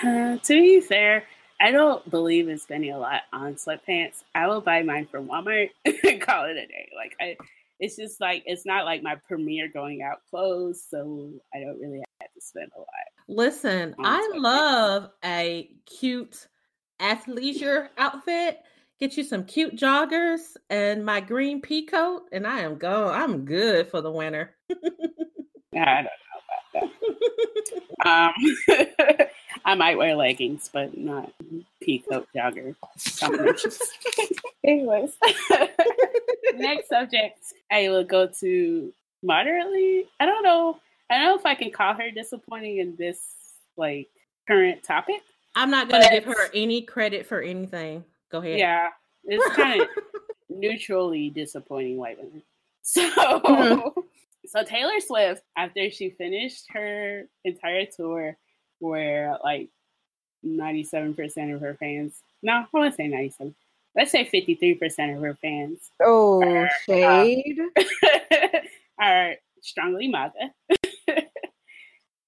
Uh, 0.04 0.38
to 0.44 0.54
be 0.54 0.82
fair, 0.82 1.24
I 1.60 1.72
don't 1.72 2.10
believe 2.10 2.50
in 2.50 2.58
spending 2.58 2.92
a 2.92 2.98
lot 2.98 3.22
on 3.32 3.56
sweatpants. 3.56 4.24
I 4.36 4.48
will 4.48 4.62
buy 4.62 4.84
mine 4.84 5.08
from 5.10 5.28
Walmart 5.28 5.70
and 5.86 6.22
call 6.22 6.46
it 6.46 6.58
a 6.58 6.68
day. 6.68 6.90
Like 6.96 7.16
I, 7.22 7.38
it's 7.80 7.96
just 7.96 8.20
like 8.20 8.44
it's 8.46 8.66
not 8.66 8.86
like 8.86 9.04
my 9.04 9.16
premier 9.28 9.68
going 9.68 10.02
out 10.02 10.20
clothes, 10.30 10.84
so 10.90 11.32
I 11.54 11.60
don't 11.60 11.80
really 11.80 12.02
have 12.22 12.34
to 12.34 12.42
spend 12.42 12.72
a 12.76 12.80
lot. 12.80 12.88
Listen, 13.28 13.96
I 14.00 14.32
love 14.36 15.10
a 15.24 15.70
cute 15.86 16.48
athleisure 17.00 17.90
outfit. 17.98 18.60
Get 19.04 19.18
you 19.18 19.26
some 19.26 19.44
cute 19.44 19.76
joggers 19.76 20.56
and 20.70 21.06
my 21.06 21.20
green 21.20 21.60
pea 21.60 21.86
coat, 21.86 22.22
and 22.32 22.48
I 22.48 22.62
am 22.62 22.78
go. 22.78 23.10
I'm 23.10 23.44
good 23.44 23.90
for 23.90 24.00
the 24.00 24.10
winter. 24.10 24.56
I 24.72 24.76
don't 25.74 26.06
know 26.06 26.80
about 26.80 26.90
that. 28.00 28.30
Um, 29.20 29.28
I 29.66 29.76
might 29.76 29.98
wear 29.98 30.16
leggings, 30.16 30.70
but 30.72 30.98
not 30.98 31.34
peacoat 31.86 32.28
jogger 32.34 32.78
combinations. 33.20 33.78
Anyways, 34.64 35.12
next 36.56 36.88
subject, 36.88 37.40
I 37.70 37.90
will 37.90 38.06
go 38.06 38.28
to 38.40 38.94
moderately. 39.22 40.06
I 40.22 40.26
don't 40.26 40.44
know. 40.44 40.80
I 41.10 41.18
don't 41.18 41.26
know 41.26 41.36
if 41.36 41.46
I 41.46 41.56
can 41.56 41.72
call 41.72 41.94
her 41.96 42.10
disappointing 42.10 42.78
in 42.78 42.96
this 42.96 43.20
like 43.76 44.08
current 44.48 44.82
topic. 44.82 45.24
I'm 45.56 45.70
not 45.70 45.90
gonna 45.90 46.10
give 46.10 46.24
her 46.24 46.50
any 46.54 46.84
credit 46.84 47.26
for 47.26 47.42
anything. 47.42 48.06
Go 48.34 48.40
ahead. 48.40 48.58
Yeah, 48.60 48.90
it's 49.26 49.56
kind 49.56 49.82
of 49.82 49.88
neutrally 50.50 51.30
disappointing 51.30 51.96
white 51.98 52.18
women. 52.18 52.42
So, 52.86 53.02
Mhm. 53.10 53.94
so 54.48 54.64
Taylor 54.66 55.00
Swift, 55.00 55.42
after 55.56 55.90
she 55.90 56.10
finished 56.10 56.66
her 56.74 57.30
entire 57.46 57.86
tour, 57.86 58.36
where 58.80 59.38
like 59.42 59.70
ninety-seven 60.44 61.14
percent 61.14 61.54
of 61.54 61.62
her 61.62 61.76
fans, 61.80 62.20
no, 62.42 62.54
I 62.54 62.66
want 62.74 62.92
to 62.92 62.96
say 62.98 63.08
ninety-seven. 63.08 63.56
Let's 63.96 64.12
say 64.12 64.26
fifty-three 64.26 64.74
percent 64.74 65.16
of 65.16 65.22
her 65.24 65.36
fans 65.42 65.92
Oh, 66.02 66.44
Uh, 66.44 66.68
shade. 66.86 67.58
are 69.00 69.36
strongly 69.62 70.10
MAGA. 70.10 70.52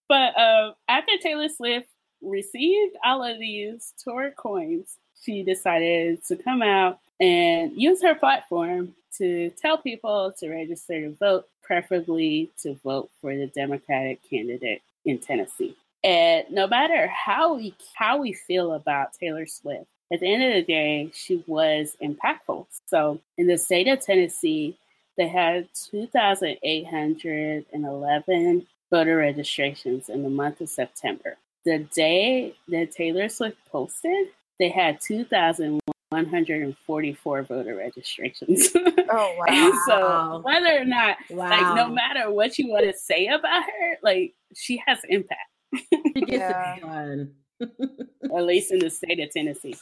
but 0.07 0.37
uh, 0.37 0.71
after 0.87 1.11
Taylor 1.21 1.49
Swift 1.49 1.89
received 2.21 2.95
all 3.03 3.23
of 3.23 3.39
these 3.39 3.93
tour 4.01 4.31
coins, 4.37 4.97
she 5.21 5.43
decided 5.43 6.23
to 6.25 6.35
come 6.35 6.61
out 6.61 6.99
and 7.19 7.71
use 7.75 8.01
her 8.01 8.15
platform 8.15 8.93
to 9.17 9.49
tell 9.51 9.77
people 9.77 10.33
to 10.39 10.49
register 10.49 11.01
to 11.01 11.11
vote, 11.15 11.47
preferably 11.63 12.51
to 12.61 12.75
vote 12.83 13.09
for 13.21 13.35
the 13.35 13.47
Democratic 13.47 14.21
candidate 14.29 14.81
in 15.05 15.19
Tennessee. 15.19 15.75
And 16.03 16.45
no 16.51 16.67
matter 16.67 17.07
how 17.07 17.55
we 17.55 17.73
how 17.95 18.17
we 18.17 18.33
feel 18.33 18.73
about 18.73 19.13
Taylor 19.13 19.47
Swift, 19.47 19.87
at 20.13 20.19
the 20.19 20.31
end 20.31 20.43
of 20.43 20.53
the 20.53 20.61
day, 20.61 21.09
she 21.13 21.43
was 21.47 21.97
impactful. 22.01 22.67
So 22.85 23.19
in 23.37 23.47
the 23.47 23.57
state 23.57 23.87
of 23.87 24.01
Tennessee, 24.01 24.77
they 25.17 25.27
had 25.27 25.67
2,811 25.91 28.67
voter 28.91 29.17
registrations 29.17 30.09
in 30.09 30.21
the 30.23 30.29
month 30.29 30.61
of 30.61 30.69
September. 30.69 31.37
The 31.65 31.79
day 31.95 32.53
that 32.67 32.91
Taylor 32.91 33.29
Swift 33.29 33.57
posted, 33.71 34.27
they 34.59 34.69
had 34.69 34.99
2,144 35.01 37.43
voter 37.43 37.75
registrations. 37.75 38.69
Oh, 39.07 39.35
wow. 39.37 39.45
And 39.47 39.71
so 39.87 40.41
whether 40.43 40.81
or 40.81 40.85
not, 40.85 41.17
Wow. 41.29 41.47
like, 41.49 41.75
no 41.75 41.87
matter 41.89 42.31
what 42.31 42.57
you 42.57 42.69
want 42.69 42.85
to 42.85 42.93
say 42.97 43.27
about 43.27 43.61
her, 43.63 43.97
like, 44.01 44.33
she 44.55 44.81
has 44.87 44.97
impact, 45.07 45.47
She 45.75 46.21
gets 46.21 46.39
Yeah. 46.39 46.75
it 46.75 46.81
done. 46.81 47.35
at 48.35 48.43
least 48.43 48.71
in 48.71 48.79
the 48.79 48.89
state 48.89 49.19
of 49.19 49.31
Tennessee. 49.31 49.75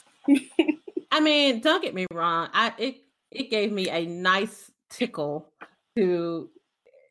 I 1.10 1.20
mean, 1.20 1.60
don't 1.60 1.82
get 1.82 1.94
me 1.94 2.06
wrong. 2.12 2.48
I 2.52 2.72
it 2.78 2.96
it 3.30 3.50
gave 3.50 3.72
me 3.72 3.88
a 3.88 4.06
nice 4.06 4.70
tickle 4.90 5.48
to 5.96 6.48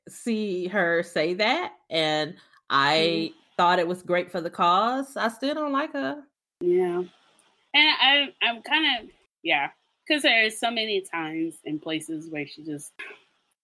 see 0.07 0.67
her 0.67 1.03
say 1.03 1.33
that, 1.35 1.73
and 1.89 2.35
I 2.69 3.31
mm-hmm. 3.31 3.37
thought 3.57 3.79
it 3.79 3.87
was 3.87 4.01
great 4.01 4.31
for 4.31 4.41
the 4.41 4.49
cause. 4.49 5.17
I 5.17 5.29
still 5.29 5.55
don't 5.55 5.73
like 5.73 5.93
her. 5.93 6.23
Yeah. 6.61 7.03
And 7.73 7.87
I, 8.01 8.27
I'm 8.41 8.61
kind 8.61 9.03
of, 9.03 9.09
yeah, 9.43 9.69
because 10.07 10.23
there's 10.23 10.59
so 10.59 10.69
many 10.69 11.01
times 11.01 11.55
and 11.65 11.81
places 11.81 12.29
where 12.29 12.45
she 12.45 12.63
just, 12.63 12.91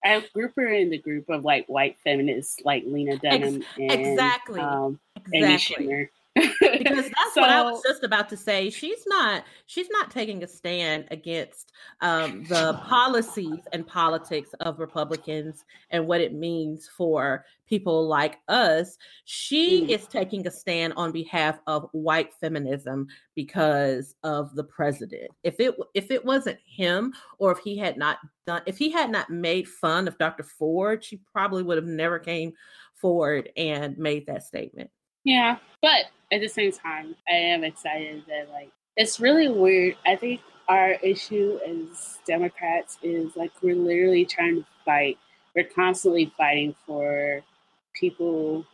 I 0.03 0.23
group 0.33 0.53
her 0.55 0.67
in 0.67 0.89
the 0.89 0.97
group 0.97 1.29
of 1.29 1.43
like 1.43 1.67
white 1.67 1.97
feminists 2.03 2.59
like 2.63 2.83
Lena 2.85 3.17
Dunham 3.17 3.63
and 3.77 3.91
exactly. 3.91 4.61
um, 4.61 4.99
Amy 5.33 5.53
Exactly. 5.55 5.85
Schumer. 5.87 6.09
Because 6.39 7.09
that's 7.09 7.35
what 7.35 7.49
I 7.49 7.61
was 7.63 7.81
just 7.83 8.03
about 8.03 8.29
to 8.29 8.37
say. 8.37 8.69
She's 8.69 9.03
not 9.07 9.43
she's 9.65 9.89
not 9.91 10.11
taking 10.11 10.43
a 10.43 10.47
stand 10.47 11.05
against 11.11 11.73
um, 12.01 12.43
the 12.45 12.73
policies 12.85 13.59
and 13.73 13.85
politics 13.85 14.51
of 14.59 14.79
Republicans 14.79 15.65
and 15.91 16.07
what 16.07 16.21
it 16.21 16.33
means 16.33 16.89
for 16.95 17.45
people 17.67 18.07
like 18.07 18.39
us. 18.47 18.97
She 19.25 19.69
Mm. 19.69 19.89
is 19.89 20.07
taking 20.07 20.47
a 20.47 20.51
stand 20.51 20.93
on 20.97 21.11
behalf 21.11 21.59
of 21.67 21.87
white 21.91 22.33
feminism 22.33 23.07
because 23.35 24.15
of 24.23 24.55
the 24.55 24.63
president. 24.63 25.29
If 25.43 25.59
it 25.59 25.75
if 25.93 26.09
it 26.11 26.23
wasn't 26.25 26.59
him 26.65 27.13
or 27.37 27.51
if 27.51 27.59
he 27.59 27.77
had 27.77 27.97
not 27.97 28.17
done 28.47 28.61
if 28.65 28.77
he 28.77 28.89
had 28.89 29.11
not 29.11 29.29
made 29.29 29.67
fun 29.67 30.07
of 30.07 30.17
Dr. 30.17 30.43
Ford, 30.43 31.03
she 31.03 31.17
probably 31.31 31.63
would 31.63 31.77
have 31.77 31.85
never 31.85 32.19
came 32.19 32.53
forward 32.95 33.49
and 33.55 33.97
made 33.97 34.25
that 34.27 34.43
statement. 34.43 34.89
Yeah, 35.23 35.57
but 35.81 36.05
at 36.31 36.41
the 36.41 36.47
same 36.47 36.71
time, 36.71 37.15
I 37.27 37.33
am 37.33 37.63
excited 37.63 38.23
that 38.27 38.49
like 38.51 38.71
it's 38.97 39.19
really 39.19 39.49
weird. 39.49 39.95
I 40.05 40.15
think 40.15 40.41
our 40.67 40.91
issue 41.03 41.59
as 41.67 42.19
Democrats 42.27 42.97
is 43.01 43.35
like 43.35 43.51
we're 43.61 43.75
literally 43.75 44.25
trying 44.25 44.57
to 44.57 44.65
fight. 44.85 45.17
We're 45.55 45.63
constantly 45.65 46.31
fighting 46.37 46.75
for 46.85 47.41
people 47.93 48.65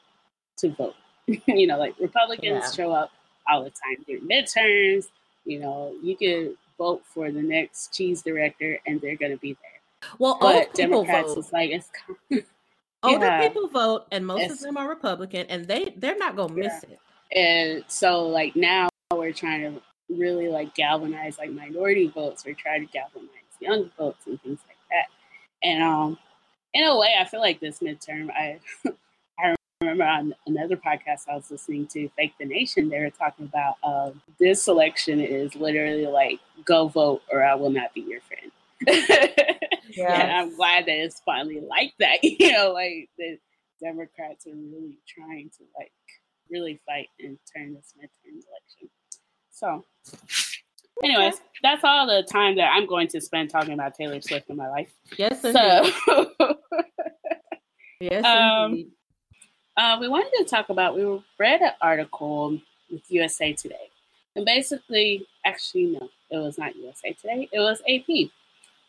to 0.58 0.70
vote. 0.70 0.96
you 1.48 1.68
know, 1.68 1.78
like 1.78 1.96
Republicans 2.00 2.64
Yeah. 2.66 2.72
show 2.72 2.92
up 2.92 3.12
all 3.50 3.64
the 3.64 3.70
time 3.72 4.04
during 4.06 4.28
midterms. 4.28 5.08
You 5.46 5.60
know, 5.60 5.96
you 6.04 6.16
could 6.18 6.58
vote 6.78 7.04
for 7.06 7.32
the 7.32 7.42
next 7.42 7.94
cheese 7.94 8.22
director, 8.22 8.80
and 8.86 9.00
they're 9.00 9.16
going 9.16 9.32
to 9.32 9.38
be 9.38 9.54
there. 9.54 10.10
Well, 10.20 10.38
But 10.42 10.74
Democrats 10.74 11.34
vote. 11.34 11.40
is 11.40 11.54
like 11.54 11.72
it's 11.72 11.90
Older 13.06 13.26
yeah. 13.26 13.48
people 13.48 13.68
vote, 13.68 14.06
and 14.12 14.26
most 14.26 14.42
It's- 14.44 14.52
of 14.54 14.60
them 14.62 14.78
are 14.78 14.88
Republican, 14.90 15.46
and 15.50 15.68
they 15.68 15.94
they're 15.98 16.18
not 16.18 16.36
gonna 16.36 16.54
miss 16.54 16.84
it. 16.84 17.00
and 17.36 17.84
so 17.88 18.28
like 18.28 18.56
now 18.56 18.88
we're 19.14 19.32
trying 19.34 19.62
to 19.62 19.82
really 20.10 20.48
like 20.50 20.74
galvanize 20.76 21.38
like 21.40 21.50
minority 21.52 22.08
votes 22.08 22.46
we're 22.46 22.54
trying 22.54 22.86
to 22.86 22.92
galvanize 22.94 23.30
young 23.60 23.90
votes 23.98 24.28
and 24.28 24.40
things 24.44 24.60
like 24.68 24.78
that 24.92 25.08
and 25.68 25.82
um 25.82 26.18
in 26.76 26.84
a 26.86 26.96
way 26.98 27.16
i 27.20 27.24
feel 27.26 27.40
like 27.40 27.60
this 27.60 27.80
midterm 27.80 28.30
i 28.32 28.60
i 29.40 29.56
remember 29.82 30.04
on 30.04 30.36
another 30.46 30.78
podcast 30.78 31.22
i 31.30 31.36
was 31.36 31.50
listening 31.50 31.88
to 31.88 32.08
fake 32.10 32.34
the 32.40 32.46
nation 32.46 32.88
they 32.90 33.00
were 33.00 33.10
talking 33.10 33.46
about 33.46 33.76
uh, 33.84 34.12
this 34.40 34.68
election 34.68 35.20
is 35.20 35.56
literally 35.56 36.06
like 36.06 36.40
go 36.64 36.88
vote 36.88 37.22
or 37.32 37.44
i 37.44 37.56
will 37.56 37.72
not 37.72 37.92
be 37.96 38.02
your 38.02 38.22
friend 38.22 38.52
and 39.98 40.32
i'm 40.32 40.56
glad 40.56 40.86
that 40.86 40.98
it's 40.98 41.22
finally 41.26 41.60
like 41.60 41.94
that 42.00 42.18
you 42.24 42.52
know 42.52 42.72
like 42.74 43.10
the 43.18 43.38
democrats 43.82 44.48
are 44.48 44.56
really 44.56 44.98
trying 45.08 45.50
to 45.50 45.64
like 45.78 45.92
really 46.50 46.80
fight 46.86 47.08
and 47.20 47.38
turn 47.56 47.74
this 47.74 47.94
midterm 47.98 48.34
election. 48.34 48.90
So, 49.52 49.86
anyways, 51.04 51.42
that's 51.64 51.84
all 51.84 52.06
the 52.08 52.24
time 52.24 52.56
that 52.58 52.72
I'm 52.74 52.86
going 52.86 53.08
to 53.10 53.22
spend 53.22 53.50
talking 53.50 53.74
about 53.74 53.96
Taylor 53.96 54.22
Swift 54.22 54.50
in 54.50 54.58
my 54.58 54.70
life. 54.70 54.94
Yes. 55.18 55.42
So, 55.42 55.54
yes, 58.00 58.26
um, 58.26 58.92
uh, 59.78 59.98
we 60.00 60.08
wanted 60.08 60.32
to 60.38 60.46
talk 60.46 60.70
about. 60.70 60.96
We 60.96 61.04
read 61.40 61.62
an 61.62 61.72
article 61.82 62.60
with 62.92 63.02
USA 63.10 63.54
Today, 63.54 63.90
and 64.36 64.46
basically, 64.46 65.26
actually, 65.46 65.86
no, 65.86 66.10
it 66.30 66.38
was 66.38 66.58
not 66.58 66.76
USA 66.76 67.14
Today. 67.14 67.48
It 67.52 67.60
was 67.60 67.82
AP. 67.88 68.30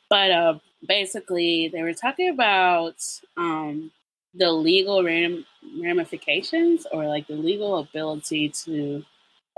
But 0.09 0.31
uh, 0.31 0.59
basically, 0.87 1.69
they 1.69 1.83
were 1.83 1.95
talking 1.95 2.29
about 2.29 2.97
um, 3.37 3.91
the 4.35 4.53
legal 4.53 5.03
ram- 5.03 5.47
ramifications 5.81 6.87
or 6.93 7.07
like 7.07 7.27
the 7.27 7.35
legal 7.35 7.79
ability 7.79 8.51
to 8.65 9.05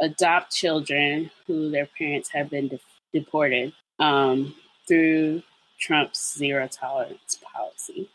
adopt 0.01 0.55
children 0.55 1.31
who 1.47 1.71
their 1.71 1.87
parents 1.99 2.31
have 2.31 2.51
been 2.51 2.69
de- 2.69 2.81
deported 3.13 3.73
um, 3.99 4.55
through 4.87 5.43
Trump's 5.79 6.37
zero 6.37 6.69
tolerance 6.69 7.39
policy. 7.53 8.09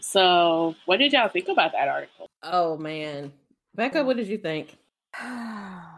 So, 0.00 0.74
what 0.84 0.98
did 0.98 1.12
y'all 1.12 1.28
think 1.28 1.48
about 1.48 1.72
that 1.72 1.88
article? 1.88 2.28
Oh 2.42 2.76
man, 2.76 3.32
Becca, 3.74 4.04
what 4.04 4.16
did 4.16 4.26
you 4.26 4.38
think? 4.38 4.76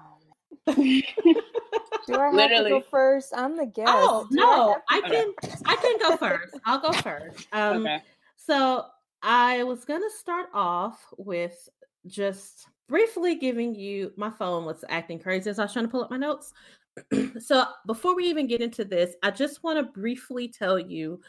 Do 0.75 2.15
I 2.15 2.25
have 2.27 2.35
Literally. 2.35 2.71
to 2.71 2.81
go 2.81 2.85
first? 2.91 3.33
I'm 3.37 3.57
the 3.57 3.67
guest. 3.67 3.91
Oh 3.93 4.27
Do 4.31 4.37
no, 4.37 4.77
I, 4.89 5.01
I 5.05 5.09
can. 5.09 5.33
I 5.67 5.77
can 5.77 5.99
go 5.99 6.17
first. 6.17 6.59
I'll 6.65 6.81
go 6.81 6.93
first. 6.93 7.47
Um, 7.53 7.83
okay. 7.87 8.03
So 8.37 8.87
I 9.23 9.63
was 9.65 9.85
gonna 9.85 10.11
start 10.19 10.47
off 10.55 11.05
with 11.17 11.69
just 12.07 12.67
briefly 12.89 13.35
giving 13.35 13.75
you 13.75 14.13
my 14.17 14.31
phone 14.31 14.65
was 14.65 14.85
acting 14.89 15.19
crazy 15.19 15.51
as 15.51 15.59
I 15.59 15.65
was 15.65 15.73
trying 15.73 15.85
to 15.85 15.91
pull 15.91 16.03
up 16.03 16.11
my 16.11 16.17
notes. 16.17 16.53
so 17.39 17.65
before 17.87 18.17
we 18.17 18.25
even 18.25 18.47
get 18.47 18.61
into 18.61 18.85
this, 18.85 19.15
I 19.23 19.31
just 19.31 19.63
want 19.63 19.79
to 19.79 19.93
briefly 19.93 20.49
tell 20.49 20.79
you 20.79 21.21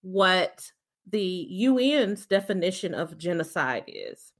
what 0.00 0.70
the 1.10 1.66
UN's 1.66 2.26
definition 2.26 2.94
of 2.94 3.18
genocide 3.18 3.84
is. 3.86 4.32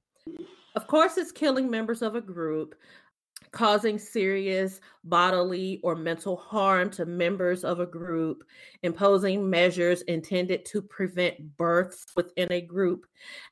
Of 0.75 0.87
course, 0.87 1.17
it's 1.17 1.31
killing 1.31 1.69
members 1.69 2.01
of 2.01 2.15
a 2.15 2.21
group 2.21 2.75
causing 3.51 3.97
serious 3.97 4.79
bodily 5.03 5.79
or 5.83 5.95
mental 5.95 6.35
harm 6.35 6.89
to 6.91 7.05
members 7.05 7.63
of 7.63 7.79
a 7.79 7.85
group, 7.85 8.43
imposing 8.83 9.49
measures 9.49 10.01
intended 10.03 10.65
to 10.65 10.81
prevent 10.81 11.57
births 11.57 12.05
within 12.15 12.51
a 12.51 12.61
group. 12.61 13.05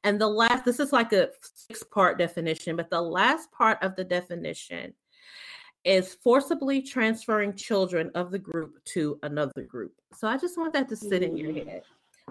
And 0.04 0.20
the 0.20 0.28
last, 0.28 0.66
this 0.66 0.80
is 0.80 0.92
like 0.92 1.14
a 1.14 1.30
six 1.42 1.84
part 1.84 2.18
definition, 2.18 2.76
but 2.76 2.90
the 2.90 3.02
last 3.02 3.52
part 3.52 3.82
of 3.82 3.96
the 3.96 4.04
definition 4.04 4.94
is 5.84 6.14
forcibly 6.24 6.82
transferring 6.82 7.56
children 7.56 8.12
of 8.14 8.32
the 8.32 8.40
group 8.40 8.84
to 8.86 9.20
another 9.24 9.64
group. 9.64 9.94
So 10.14 10.28
I 10.28 10.38
just 10.38 10.58
want 10.58 10.74
that 10.74 10.88
to 10.90 10.96
sit 10.96 11.24
in 11.24 11.36
your 11.36 11.54
head 11.54 11.84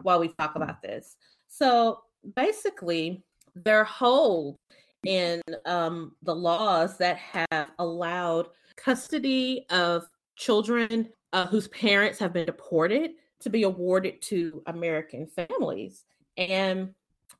while 0.02 0.20
we 0.20 0.28
talk 0.28 0.54
about 0.54 0.82
this. 0.82 1.16
So 1.48 2.02
basically, 2.36 3.24
their 3.54 3.84
whole 3.84 4.58
in 5.06 5.40
um, 5.66 6.12
the 6.22 6.34
laws 6.34 6.98
that 6.98 7.16
have 7.16 7.70
allowed 7.78 8.48
custody 8.76 9.66
of 9.70 10.06
children 10.36 11.08
uh, 11.32 11.46
whose 11.46 11.68
parents 11.68 12.18
have 12.18 12.32
been 12.32 12.46
deported 12.46 13.12
to 13.40 13.50
be 13.50 13.62
awarded 13.62 14.20
to 14.22 14.62
American 14.66 15.26
families. 15.26 16.04
And 16.36 16.94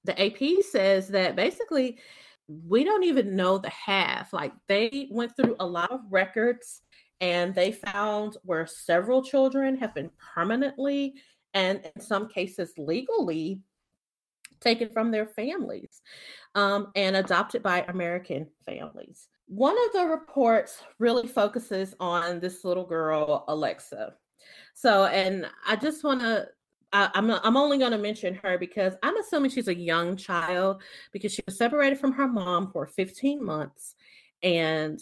the 0.04 0.20
AP 0.20 0.64
says 0.64 1.08
that 1.08 1.36
basically 1.36 1.98
we 2.66 2.84
don't 2.84 3.04
even 3.04 3.36
know 3.36 3.58
the 3.58 3.70
half. 3.70 4.32
Like 4.32 4.52
they 4.66 5.08
went 5.10 5.36
through 5.36 5.56
a 5.60 5.66
lot 5.66 5.90
of 5.90 6.00
records 6.10 6.82
and 7.20 7.54
they 7.54 7.72
found 7.72 8.36
where 8.44 8.66
several 8.66 9.22
children 9.22 9.76
have 9.76 9.94
been 9.94 10.10
permanently 10.34 11.14
and 11.54 11.84
in 11.94 12.00
some 12.00 12.28
cases 12.28 12.72
legally 12.78 13.60
taken 14.60 14.88
from 14.90 15.10
their 15.10 15.26
families 15.26 16.02
um, 16.54 16.92
and 16.94 17.16
adopted 17.16 17.62
by 17.62 17.84
American 17.88 18.46
families. 18.64 19.28
One 19.46 19.76
of 19.86 19.92
the 19.92 20.06
reports 20.06 20.82
really 20.98 21.26
focuses 21.26 21.94
on 21.98 22.40
this 22.40 22.64
little 22.64 22.86
girl, 22.86 23.44
Alexa. 23.48 24.14
So, 24.74 25.06
and 25.06 25.46
I 25.66 25.76
just 25.76 26.04
want 26.04 26.20
to 26.20 26.48
I'm 26.92 27.30
I'm 27.30 27.56
only 27.56 27.78
going 27.78 27.92
to 27.92 27.98
mention 27.98 28.34
her 28.36 28.58
because 28.58 28.94
I'm 29.02 29.16
assuming 29.16 29.50
she's 29.50 29.68
a 29.68 29.74
young 29.74 30.16
child 30.16 30.82
because 31.12 31.32
she 31.32 31.42
was 31.46 31.56
separated 31.56 32.00
from 32.00 32.12
her 32.12 32.26
mom 32.26 32.72
for 32.72 32.86
15 32.86 33.44
months, 33.44 33.94
and 34.42 34.98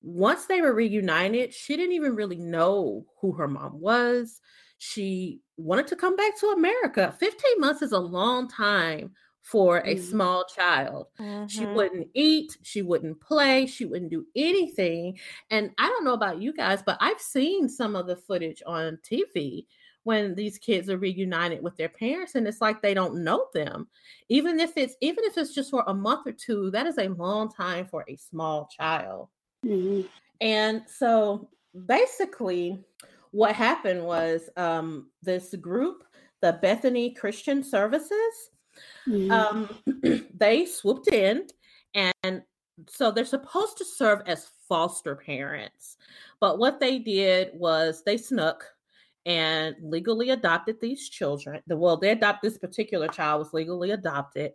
once 0.00 0.46
they 0.46 0.60
were 0.60 0.74
reunited, 0.74 1.52
she 1.52 1.76
didn't 1.76 1.94
even 1.94 2.14
really 2.14 2.36
know 2.36 3.06
who 3.20 3.32
her 3.32 3.48
mom 3.48 3.80
was. 3.80 4.40
She 4.78 5.40
wanted 5.56 5.86
to 5.88 5.96
come 5.96 6.16
back 6.16 6.38
to 6.40 6.48
America. 6.48 7.14
15 7.18 7.60
months 7.60 7.82
is 7.82 7.92
a 7.92 7.98
long 7.98 8.48
time 8.48 9.12
for 9.44 9.78
a 9.78 9.94
mm-hmm. 9.94 10.04
small 10.04 10.44
child. 10.44 11.06
Mm-hmm. 11.20 11.46
She 11.46 11.66
wouldn't 11.66 12.08
eat, 12.14 12.56
she 12.62 12.80
wouldn't 12.80 13.20
play, 13.20 13.66
she 13.66 13.84
wouldn't 13.84 14.10
do 14.10 14.26
anything. 14.34 15.18
And 15.50 15.70
I 15.78 15.88
don't 15.88 16.04
know 16.04 16.14
about 16.14 16.40
you 16.40 16.54
guys, 16.54 16.82
but 16.84 16.96
I've 17.00 17.20
seen 17.20 17.68
some 17.68 17.94
of 17.94 18.06
the 18.06 18.16
footage 18.16 18.62
on 18.66 18.98
TV 19.04 19.66
when 20.04 20.34
these 20.34 20.58
kids 20.58 20.88
are 20.88 20.98
reunited 20.98 21.62
with 21.62 21.76
their 21.76 21.88
parents 21.88 22.34
and 22.34 22.46
it's 22.46 22.60
like 22.60 22.80
they 22.80 22.94
don't 22.94 23.22
know 23.22 23.46
them. 23.52 23.86
Even 24.28 24.60
if 24.60 24.76
it's 24.76 24.96
even 25.00 25.24
if 25.24 25.36
it's 25.36 25.54
just 25.54 25.70
for 25.70 25.84
a 25.86 25.94
month 25.94 26.26
or 26.26 26.32
two, 26.32 26.70
that 26.70 26.86
is 26.86 26.98
a 26.98 27.08
long 27.08 27.50
time 27.50 27.86
for 27.86 28.04
a 28.08 28.16
small 28.16 28.68
child. 28.74 29.28
Mm-hmm. 29.64 30.06
And 30.40 30.82
so 30.86 31.48
basically 31.86 32.78
what 33.34 33.54
happened 33.54 34.04
was 34.04 34.48
um, 34.56 35.10
this 35.22 35.54
group, 35.56 36.04
the 36.40 36.58
Bethany 36.62 37.12
Christian 37.14 37.62
Services, 37.62 38.50
Mm-hmm. 39.08 39.30
Um, 39.30 40.26
they 40.34 40.66
swooped 40.66 41.08
in 41.08 41.46
and 41.94 42.42
so 42.88 43.10
they're 43.10 43.24
supposed 43.24 43.78
to 43.78 43.84
serve 43.84 44.20
as 44.26 44.50
foster 44.68 45.14
parents. 45.14 45.96
But 46.40 46.58
what 46.58 46.80
they 46.80 46.98
did 46.98 47.50
was 47.54 48.02
they 48.04 48.16
snuck 48.16 48.64
and 49.26 49.76
legally 49.80 50.30
adopted 50.30 50.80
these 50.80 51.08
children. 51.08 51.62
Well, 51.68 51.96
they 51.96 52.10
adopted 52.10 52.50
this 52.50 52.58
particular 52.58 53.08
child 53.08 53.38
was 53.38 53.54
legally 53.54 53.92
adopted 53.92 54.52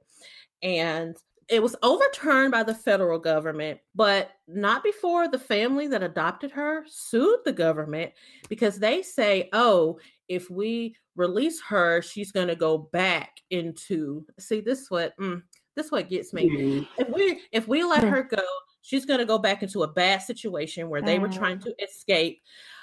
and 0.61 1.15
it 1.49 1.63
was 1.63 1.75
overturned 1.81 2.51
by 2.51 2.63
the 2.63 2.75
federal 2.75 3.17
government, 3.19 3.79
but 3.95 4.31
not 4.47 4.83
before 4.83 5.27
the 5.27 5.39
family 5.39 5.87
that 5.87 6.03
adopted 6.03 6.51
her 6.51 6.83
sued 6.87 7.39
the 7.43 7.53
government 7.53 8.11
because 8.49 8.79
they 8.79 9.01
say, 9.01 9.49
"Oh, 9.53 9.99
if 10.27 10.49
we 10.49 10.95
release 11.15 11.61
her, 11.67 12.01
she's 12.01 12.31
going 12.31 12.47
to 12.47 12.55
go 12.55 12.77
back 12.77 13.37
into 13.49 14.25
see 14.39 14.61
this 14.61 14.89
what 14.89 15.17
mm, 15.17 15.41
this 15.75 15.91
what 15.91 16.09
gets 16.09 16.33
me. 16.33 16.49
Mm-hmm. 16.49 17.01
If 17.01 17.09
we 17.09 17.41
if 17.51 17.67
we 17.67 17.83
let 17.83 18.03
mm. 18.03 18.09
her 18.09 18.23
go, 18.23 18.43
she's 18.81 19.05
going 19.05 19.19
to 19.19 19.25
go 19.25 19.37
back 19.37 19.63
into 19.63 19.83
a 19.83 19.91
bad 19.91 20.21
situation 20.21 20.89
where 20.89 21.01
they 21.01 21.19
were 21.19 21.29
trying 21.29 21.57
mm-hmm. 21.57 21.69
to 21.69 21.83
escape. 21.83 22.41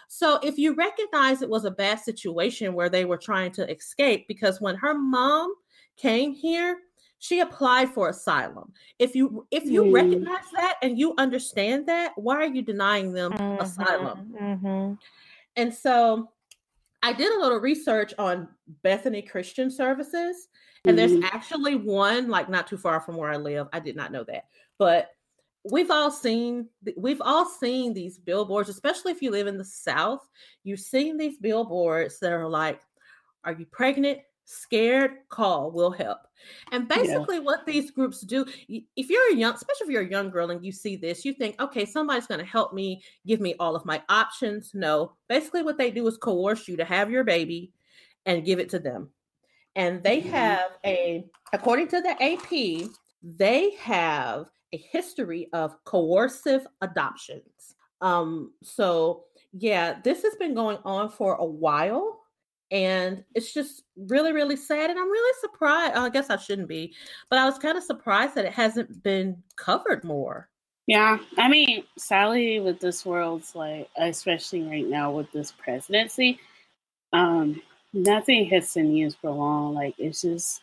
So 0.09 0.39
if 0.43 0.57
you 0.57 0.75
recognize 0.75 1.43
it 1.43 1.49
was 1.49 1.65
a 1.65 1.71
bad 1.71 1.99
situation 1.99 2.75
where 2.75 2.89
they 2.89 3.05
were 3.05 3.19
trying 3.19 3.53
to 3.53 3.71
escape 3.71 4.27
because 4.29 4.61
when 4.61 4.77
her 4.77 4.97
mom 4.97 5.53
came 5.97 6.33
here, 6.33 6.79
she 7.19 7.41
applied 7.41 7.91
for 7.91 8.09
asylum. 8.09 8.73
If 8.99 9.15
you 9.15 9.47
if 9.51 9.65
you 9.65 9.85
mm. 9.85 9.93
recognize 9.93 10.45
that 10.55 10.77
and 10.83 10.99
you 10.99 11.15
understand 11.19 11.87
that, 11.87 12.13
why 12.17 12.37
are 12.37 12.47
you 12.47 12.63
denying 12.63 13.13
them 13.13 13.33
mm-hmm. 13.33 13.63
asylum? 13.63 14.35
Mm-hmm. 14.41 14.93
And 15.57 15.75
so 15.75 16.31
I 17.03 17.13
did 17.13 17.33
a 17.33 17.41
little 17.41 17.59
research 17.59 18.13
on 18.19 18.49
Bethany 18.83 19.23
Christian 19.23 19.71
Services, 19.71 20.49
and 20.85 20.99
mm-hmm. 20.99 21.21
there's 21.21 21.25
actually 21.33 21.77
one 21.77 22.29
like 22.29 22.49
not 22.49 22.67
too 22.67 22.79
far 22.79 23.01
from 23.01 23.17
where 23.17 23.31
I 23.31 23.37
live. 23.37 23.69
I 23.73 23.81
did 23.81 23.97
not 23.97 24.13
know 24.13 24.25
that, 24.25 24.45
but 24.79 25.11
we've 25.71 25.91
all 25.91 26.11
seen 26.11 26.69
we've 26.97 27.23
all 27.23 27.47
seen 27.47 27.95
these 27.95 28.19
billboards, 28.19 28.69
especially 28.69 29.13
if 29.13 29.23
you 29.23 29.31
live 29.31 29.47
in 29.47 29.59
the 29.59 29.65
South. 29.65 30.29
You've 30.65 30.81
seen 30.81 31.17
these 31.17 31.39
billboards 31.39 32.19
that 32.21 32.33
are 32.33 32.49
like, 32.49 32.81
"Are 33.45 33.53
you 33.53 33.67
pregnant? 33.67 34.21
Scared 34.47 35.11
call 35.29 35.73
will 35.73 35.91
help. 35.91 36.19
And 36.71 36.89
basically 36.89 37.37
yeah. 37.37 37.43
what 37.43 37.67
these 37.67 37.91
groups 37.91 38.21
do 38.21 38.47
if 38.69 39.11
you're 39.11 39.33
a 39.33 39.37
young 39.37 39.55
especially 39.55 39.87
if 39.87 39.91
you're 39.91 40.03
a 40.03 40.11
young 40.11 40.31
girl 40.31 40.51
and 40.51 40.65
you 40.65 40.71
see 40.71 40.95
this 40.95 41.25
you 41.25 41.33
think 41.33 41.61
okay 41.61 41.85
somebody's 41.85 42.29
going 42.29 42.41
to 42.41 42.47
help 42.47 42.73
me 42.73 43.03
give 43.27 43.41
me 43.41 43.55
all 43.59 43.75
of 43.75 43.85
my 43.85 44.01
options. 44.09 44.71
No 44.73 45.13
basically 45.29 45.63
what 45.63 45.77
they 45.77 45.91
do 45.91 46.07
is 46.07 46.17
coerce 46.17 46.69
you 46.69 46.77
to 46.77 46.85
have 46.85 47.11
your 47.11 47.25
baby 47.25 47.73
and 48.25 48.45
give 48.45 48.59
it 48.61 48.69
to 48.71 48.79
them. 48.79 49.11
And 49.75 50.03
they 50.03 50.21
mm-hmm. 50.21 50.31
have 50.31 50.71
a 50.85 51.25
according 51.53 51.89
to 51.89 52.01
the 52.01 52.23
ap 52.23 52.91
they 53.23 53.71
have 53.81 54.49
a 54.73 54.77
history 54.77 55.49
of 55.53 55.83
coercive 55.85 56.67
adoptions. 56.81 57.75
Um 58.01 58.53
so 58.63 59.25
yeah 59.53 60.01
this 60.05 60.23
has 60.23 60.37
been 60.37 60.55
going 60.55 60.79
on 60.85 61.09
for 61.09 61.35
a 61.35 61.45
while 61.45 62.21
and 62.71 63.23
it's 63.35 63.53
just 63.55 63.85
really 63.97 64.33
really 64.33 64.57
sad 64.57 64.91
and 64.91 64.99
i'm 64.99 65.11
really 65.11 65.35
surprised 65.41 65.95
i 65.95 66.09
guess 66.09 66.31
i 66.31 66.37
shouldn't 66.37 66.69
be 66.69 66.93
but 67.31 67.39
i 67.39 67.45
was 67.45 67.59
kind 67.59 67.79
of 67.79 67.85
surprised 67.85 68.35
that 68.35 68.45
it 68.45 68.53
hasn't 68.53 69.03
been 69.03 69.37
covered 69.57 70.03
more 70.03 70.49
yeah 70.87 71.19
i 71.39 71.49
mean 71.49 71.85
sally 71.97 72.59
with 72.59 72.81
this 72.81 73.07
world's 73.07 73.55
like 73.55 73.89
especially 73.97 74.63
right 74.63 74.87
now 74.87 75.13
with 75.13 75.31
this 75.33 75.53
presidency 75.53 76.41
um 77.13 77.61
nothing 77.93 78.45
hits 78.45 78.75
the 78.75 78.83
news 78.83 79.15
for 79.15 79.31
long 79.31 79.75
like 79.75 79.95
it's 79.99 80.23
just 80.23 80.61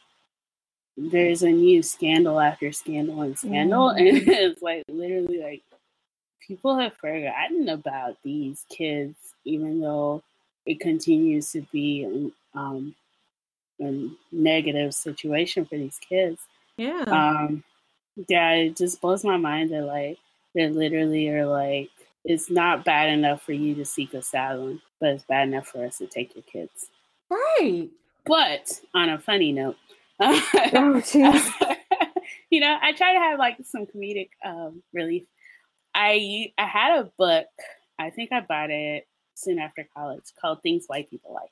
there's 0.98 1.42
a 1.42 1.50
new 1.50 1.82
scandal 1.82 2.40
after 2.40 2.72
scandal 2.72 3.22
and 3.22 3.38
scandal 3.38 3.90
mm-hmm. 3.98 4.18
and 4.18 4.28
it's 4.28 4.62
like 4.62 4.84
literally 4.90 5.42
like 5.42 5.64
people 6.46 6.78
have 6.78 6.94
forgotten 6.98 7.70
about 7.70 8.18
these 8.24 8.66
kids 8.70 9.16
even 9.46 9.80
though 9.80 10.22
it 10.66 10.80
continues 10.80 11.52
to 11.52 11.62
be 11.72 12.32
um, 12.54 12.96
a 13.82 14.10
negative 14.32 14.94
situation 14.94 15.66
for 15.66 15.78
these 15.78 16.00
kids. 16.08 16.42
Yeah. 16.78 17.04
Um, 17.08 17.64
yeah, 18.28 18.52
it 18.52 18.76
just 18.78 19.02
blows 19.02 19.24
my 19.24 19.38
mind 19.38 19.72
that 19.72 19.84
like 19.84 20.18
they 20.56 20.70
literally 20.70 21.30
are 21.30 21.46
like, 21.46 21.90
it's 22.26 22.50
not 22.50 22.86
bad 22.86 23.10
enough 23.10 23.42
for 23.42 23.54
you 23.54 23.76
to 23.76 23.86
seek 23.86 24.14
asylum, 24.14 24.82
but 25.00 25.10
it's 25.10 25.26
bad 25.26 25.48
enough 25.48 25.68
for 25.68 25.86
us 25.86 25.98
to 25.98 26.08
take 26.08 26.36
your 26.36 26.44
kids. 26.44 26.90
right. 27.30 27.90
But 28.26 28.80
on 28.94 29.10
a 29.10 29.20
funny 29.20 29.52
note, 29.52 29.76
Oh, 30.20 31.02
you 32.50 32.60
know, 32.60 32.78
I 32.82 32.94
try 32.94 33.14
to 33.14 33.20
have 33.20 33.40
like 33.40 33.58
some 33.66 33.86
comedic 33.86 34.30
um, 34.46 34.84
relief. 34.94 35.24
I 35.96 36.52
I 36.58 36.66
had 36.66 37.00
a 37.00 37.12
book. 37.18 37.48
I 38.00 38.10
think 38.10 38.32
I 38.32 38.42
bought 38.42 38.72
it 38.72 39.08
soon 39.44 39.60
after 39.60 39.88
college 39.96 40.24
called 40.40 40.62
"Things 40.64 40.86
White 40.88 41.10
People 41.10 41.34
Like," 41.34 41.52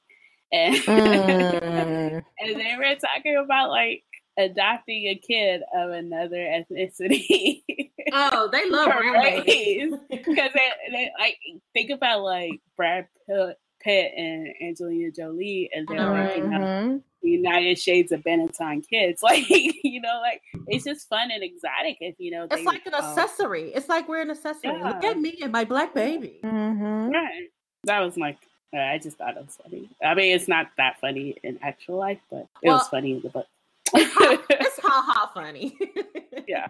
and 0.52 0.76
Mm. 0.86 2.24
and 2.40 2.56
they 2.60 2.76
were 2.78 2.96
talking 2.96 3.38
about 3.38 3.70
like 3.70 4.04
adopting 4.38 5.08
a 5.08 5.16
kid 5.16 5.62
of 5.76 5.92
another 5.92 6.38
ethnicity. 6.38 7.64
Oh, 8.14 8.50
they 8.52 8.68
love 8.70 8.92
babies. 9.22 9.92
race. 9.94 10.00
because 10.10 10.50
they, 10.54 10.70
they 10.92 11.12
like 11.18 11.38
think 11.74 11.92
about 11.92 12.24
like 12.24 12.60
Brad 12.76 13.08
Pitt, 13.26 13.58
Pitt 13.80 14.12
and 14.18 14.50
Angelina 14.62 15.12
Jolie, 15.12 15.70
and 15.74 15.88
they're 15.88 16.10
like 16.10 16.36
you 16.38 16.44
know 16.48 16.58
Mhm. 16.60 17.04
United 17.22 17.80
Shades 17.80 18.12
of 18.12 18.22
Benetton 18.22 18.86
kids. 18.90 19.22
Like, 19.24 19.46
you 19.48 20.02
know, 20.02 20.20
like 20.20 20.42
it's 20.68 20.84
just 20.84 21.08
fun 21.08 21.30
and 21.32 21.42
exotic 21.44 21.98
if 22.02 22.16
you 22.18 22.32
know. 22.32 22.46
It's 22.46 22.56
they, 22.56 22.66
like 22.66 22.86
an 22.88 22.96
um, 22.96 23.04
accessory. 23.06 23.72
It's 23.74 23.88
like 23.88 24.10
we're 24.10 24.22
an 24.24 24.32
accessory. 24.32 24.82
Look 24.84 25.04
at 25.06 25.18
me 25.20 25.38
and 25.42 25.52
my 25.52 25.64
black 25.64 25.94
baby. 25.94 26.40
Mhm. 26.44 27.14
Right. 27.14 27.48
That 27.84 28.00
was 28.00 28.18
like, 28.18 28.38
uh, 28.74 28.80
I 28.80 28.98
just 29.00 29.18
thought 29.18 29.38
it 29.38 29.44
was 29.44 29.58
funny. 29.62 29.90
I 30.04 30.14
mean, 30.14 30.36
it's 30.36 30.48
not 30.48 30.70
that 30.78 31.00
funny 31.00 31.38
in 31.44 31.60
actual 31.62 31.98
life, 31.98 32.20
but 32.30 32.48
it 32.62 32.70
was 32.70 32.88
funny 32.88 33.14
in 33.14 33.22
the 33.22 33.30
book. 33.30 33.48
It's 33.94 34.80
ha 34.80 35.04
ha 35.06 35.32
funny. 35.34 35.78
yeah. 36.48 36.68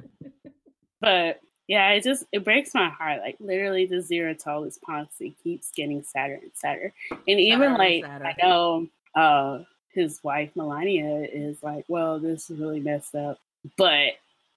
But 0.99 1.41
yeah, 1.67 1.89
it 1.91 2.03
just 2.03 2.25
it 2.31 2.43
breaks 2.43 2.73
my 2.73 2.89
heart. 2.89 3.21
Like 3.21 3.37
literally, 3.39 3.85
the 3.85 4.01
zero 4.01 4.33
tolerance 4.33 4.77
policy 4.77 5.35
keeps 5.43 5.71
getting 5.71 6.03
sadder 6.03 6.39
and 6.41 6.51
sadder. 6.53 6.93
And 7.11 7.39
even 7.39 7.69
and 7.69 7.77
like 7.77 8.03
sadder. 8.03 8.25
I 8.25 8.35
know 8.41 8.87
uh 9.15 9.59
his 9.93 10.23
wife 10.23 10.51
Melania 10.55 11.27
is 11.31 11.61
like, 11.61 11.85
well, 11.87 12.19
this 12.19 12.49
is 12.49 12.59
really 12.59 12.79
messed 12.79 13.15
up. 13.15 13.39
But 13.77 14.13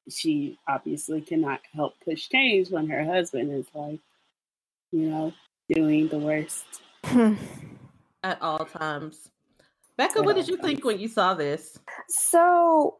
she 0.08 0.58
obviously 0.68 1.20
cannot 1.20 1.60
help 1.72 1.94
push 2.04 2.28
change 2.28 2.70
when 2.70 2.88
her 2.88 3.04
husband 3.04 3.52
is 3.52 3.66
like, 3.74 4.00
you 4.92 5.10
know, 5.10 5.32
doing 5.68 6.08
the 6.08 6.18
worst. 6.18 6.64
At 8.22 8.40
all 8.40 8.64
times. 8.64 9.28
Becca, 9.96 10.22
what 10.22 10.34
did 10.34 10.48
you 10.48 10.56
think 10.56 10.84
when 10.84 10.98
you 10.98 11.08
saw 11.08 11.34
this? 11.34 11.78
So 12.08 12.98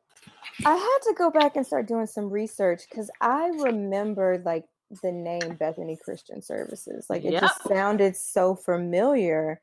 I 0.64 0.74
had 0.76 0.98
to 1.10 1.14
go 1.16 1.30
back 1.30 1.56
and 1.56 1.66
start 1.66 1.88
doing 1.88 2.06
some 2.06 2.30
research 2.30 2.82
because 2.88 3.10
I 3.20 3.48
remembered 3.48 4.44
like 4.44 4.64
the 5.02 5.10
name 5.10 5.56
Bethany 5.58 5.98
Christian 6.02 6.42
Services. 6.42 7.06
Like 7.08 7.24
it 7.24 7.32
just 7.40 7.66
sounded 7.66 8.16
so 8.16 8.54
familiar. 8.54 9.60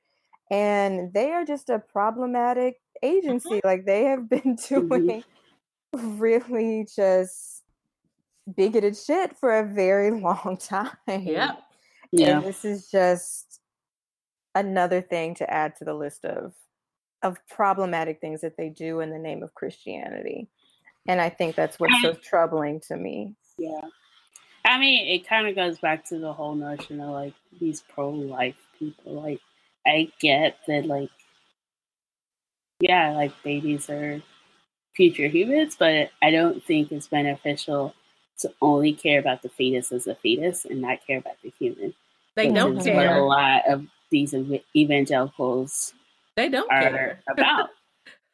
And 0.50 1.14
they 1.14 1.32
are 1.32 1.46
just 1.46 1.70
a 1.70 1.80
problematic 1.80 2.76
agency. 3.02 3.50
Mm-hmm. 3.50 3.68
Like 3.68 3.86
they 3.86 4.06
have 4.06 4.30
been 4.30 4.56
doing 4.68 5.24
mm-hmm. 5.96 6.20
really 6.20 6.88
just 6.94 7.64
bigoted 8.56 8.98
shit 8.98 9.38
for 9.38 9.60
a 9.60 9.66
very 9.66 10.12
long 10.20 10.58
time. 10.60 10.92
Yep. 11.08 11.64
Yeah. 12.12 12.38
And 12.38 12.46
this 12.46 12.66
is 12.66 12.90
just 12.90 13.60
another 14.56 15.02
thing 15.02 15.36
to 15.36 15.50
add 15.50 15.76
to 15.78 15.86
the 15.86 15.94
list 15.94 16.26
of 16.26 16.54
of 17.24 17.38
problematic 17.48 18.20
things 18.20 18.42
that 18.42 18.58
they 18.58 18.70
do 18.70 19.00
in 19.00 19.12
the 19.12 19.20
name 19.20 19.44
of 19.44 19.54
Christianity. 19.54 20.48
And 21.08 21.22
I 21.22 21.30
think 21.30 21.56
that's 21.56 21.80
what's 21.80 22.02
so 22.02 22.14
troubling 22.14 22.82
to 22.88 22.96
me. 22.96 23.36
Yeah. 23.58 23.82
I 24.66 24.80
mean, 24.80 25.08
it 25.08 25.28
kind 25.28 25.48
of 25.48 25.56
goes 25.56 25.80
back 25.80 26.06
to 26.06 26.20
the 26.20 26.34
whole 26.34 26.56
notion 26.56 27.00
of 27.00 27.10
like 27.10 27.34
these 27.60 27.84
pro 27.94 28.10
life 28.10 28.56
people. 28.78 29.22
Like, 29.22 29.40
I 29.86 30.12
get 30.20 30.58
that, 30.68 30.86
like, 30.86 31.10
yeah, 32.80 33.12
like 33.12 33.34
babies 33.44 33.90
are 33.90 34.22
future 34.96 35.28
humans, 35.28 35.76
but 35.78 36.10
I 36.22 36.32
don't 36.32 36.64
think 36.64 36.92
it's 36.92 37.08
beneficial 37.08 37.96
to 38.42 38.54
only 38.62 38.94
care 38.94 39.20
about 39.20 39.42
the 39.42 39.50
fetus 39.50 39.92
as 39.92 40.08
a 40.08 40.16
fetus 40.16 40.66
and 40.66 40.82
not 40.82 41.00
care 41.06 41.18
about 41.18 41.36
the 41.44 41.52
human. 41.60 41.94
They 42.36 42.50
don't 42.50 42.76
Which 42.76 42.88
is 42.88 42.96
what 42.96 43.06
care. 43.08 43.18
a 43.20 43.26
lot 43.26 43.64
of 43.70 43.86
these 44.10 44.34
evangelicals 44.76 45.94
They 46.36 46.50
don't 46.50 46.72
are 46.72 46.82
care. 46.82 47.20
about. 47.30 47.70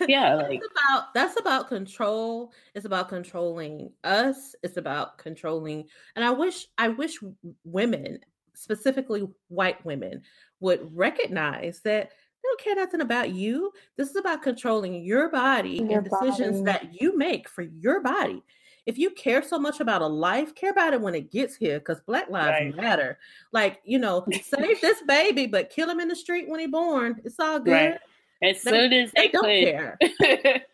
yeah, 0.07 0.35
like, 0.35 0.59
It's 0.61 0.67
about 0.71 1.13
that's 1.13 1.39
about 1.39 1.67
control. 1.67 2.51
It's 2.75 2.85
about 2.85 3.09
controlling 3.09 3.91
us. 4.03 4.55
It's 4.63 4.77
about 4.77 5.17
controlling. 5.17 5.85
And 6.15 6.23
I 6.23 6.29
wish 6.31 6.67
I 6.77 6.89
wish 6.89 7.17
women, 7.63 8.19
specifically 8.53 9.27
white 9.49 9.83
women, 9.85 10.21
would 10.59 10.95
recognize 10.95 11.81
that 11.83 12.09
they 12.11 12.49
don't 12.49 12.61
care 12.61 12.75
nothing 12.75 13.01
about 13.01 13.31
you. 13.31 13.71
This 13.97 14.09
is 14.09 14.15
about 14.15 14.43
controlling 14.43 15.03
your 15.03 15.29
body 15.29 15.83
Your 15.89 15.99
and 15.99 16.09
decisions 16.09 16.61
body. 16.61 16.71
that 16.71 17.01
you 17.01 17.17
make 17.17 17.49
for 17.49 17.63
your 17.63 18.01
body. 18.01 18.43
If 18.87 18.97
you 18.97 19.11
care 19.11 19.43
so 19.43 19.59
much 19.59 19.79
about 19.81 20.01
a 20.01 20.07
life, 20.07 20.55
care 20.55 20.71
about 20.71 20.93
it 20.93 21.01
when 21.01 21.13
it 21.13 21.29
gets 21.29 21.55
here, 21.55 21.77
because 21.77 21.99
Black 22.01 22.29
Lives 22.29 22.49
Right. 22.49 22.75
Matter. 22.75 23.19
Like 23.51 23.81
you 23.83 23.99
know, 23.99 24.25
save 24.43 24.81
this 24.81 25.01
baby, 25.07 25.45
but 25.45 25.69
kill 25.69 25.89
him 25.89 25.99
in 25.99 26.07
the 26.07 26.15
street 26.15 26.47
when 26.49 26.59
he 26.59 26.67
born. 26.67 27.21
It's 27.25 27.39
all 27.39 27.59
good. 27.59 27.71
Right. 27.71 27.99
as 28.41 28.63
They- 28.63 28.71
soon 28.71 28.93
as 28.93 29.11
They 29.11 29.27
they, 29.27 29.27
don't 29.29 29.43
care. 29.43 29.97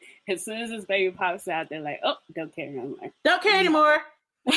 as 0.29 0.45
soon 0.45 0.61
as 0.61 0.69
this 0.69 0.85
baby 0.85 1.11
pops 1.11 1.47
out, 1.47 1.67
they're 1.69 1.81
like, 1.81 1.99
"Oh, 2.03 2.15
don't 2.35 2.55
care 2.55 2.69
no 2.69 2.83
more." 2.89 3.09
Don't 3.25 3.41
care 3.41 3.55
mm. 3.55 3.59
anymore. 3.59 3.97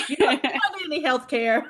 You 0.09 0.17
don't, 0.17 0.43
you 0.45 0.51
don't 0.51 0.77
need 0.91 0.97
any 0.97 1.03
health 1.03 1.29
care. 1.29 1.65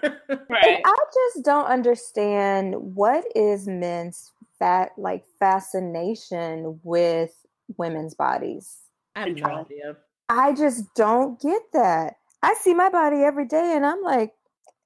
right? 0.51 0.81
I 0.85 0.97
just 1.15 1.45
don't 1.45 1.67
understand 1.67 2.75
what 2.77 3.25
is 3.35 3.69
men's 3.69 4.33
fat 4.59 4.93
like 4.97 5.25
fascination 5.39 6.81
with 6.83 7.33
women's 7.77 8.15
bodies. 8.15 8.79
I 9.15 9.21
have 9.29 9.37
no 9.37 9.45
idea. 9.47 9.97
I 10.29 10.53
just 10.55 10.95
don't 10.95 11.41
get 11.41 11.63
that. 11.73 12.17
I 12.43 12.55
see 12.61 12.75
my 12.75 12.89
body 12.89 13.23
every 13.23 13.47
day 13.47 13.75
and 13.77 13.87
I'm 13.87 14.03
like, 14.03 14.33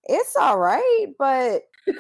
it's 0.04 0.36
all 0.36 0.58
right, 0.58 1.06
but 1.18 1.62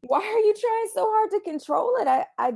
why 0.00 0.18
are 0.18 0.38
you 0.40 0.54
trying 0.60 0.88
so 0.94 1.08
hard 1.08 1.30
to 1.30 1.40
control 1.40 1.96
it? 2.00 2.08
I 2.08 2.26
I 2.38 2.54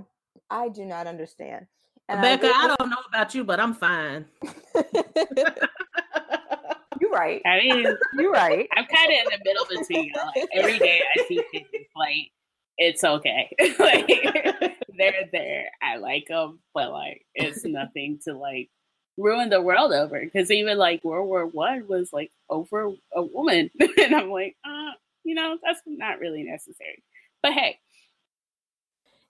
I 0.50 0.68
do 0.68 0.84
not 0.84 1.06
understand. 1.06 1.66
And 2.08 2.20
Becca, 2.20 2.46
I 2.46 2.68
get 2.68 2.78
don't 2.78 2.90
know 2.90 2.96
about 3.08 3.34
you, 3.34 3.42
but 3.44 3.58
I'm 3.58 3.74
fine. 3.74 4.26
You're 7.00 7.10
right. 7.10 7.42
I 7.44 7.58
mean, 7.58 7.86
You're 8.18 8.30
right. 8.30 8.68
I'm 8.76 8.86
kind 8.86 9.12
of 9.12 9.18
in 9.18 9.24
the 9.24 9.38
middle 9.44 9.66
between 9.68 10.12
y'all. 10.14 10.30
Like, 10.34 10.48
every 10.52 10.78
day 10.78 11.02
I 11.16 11.24
see 11.26 11.42
pictures, 11.52 11.86
like 11.96 12.30
it's 12.78 13.04
okay. 13.04 13.54
like 13.78 14.06
they're 14.96 15.28
there. 15.32 15.66
I 15.82 15.96
like 15.96 16.26
them, 16.28 16.60
but 16.74 16.90
like 16.90 17.24
it's 17.34 17.64
nothing 17.64 18.18
to 18.24 18.34
like 18.36 18.70
ruin 19.16 19.48
the 19.48 19.62
world 19.62 19.92
over. 19.92 20.20
Because 20.20 20.50
even 20.50 20.78
like 20.78 21.04
World 21.04 21.28
War 21.28 21.46
One 21.46 21.86
was 21.88 22.12
like 22.12 22.32
over 22.50 22.90
a 23.14 23.22
woman, 23.22 23.70
and 23.98 24.14
I'm 24.14 24.30
like, 24.30 24.56
uh, 24.64 24.92
you 25.24 25.34
know, 25.34 25.56
that's 25.64 25.80
not 25.86 26.18
really 26.20 26.42
necessary. 26.42 27.02
But 27.42 27.52
hey, 27.52 27.78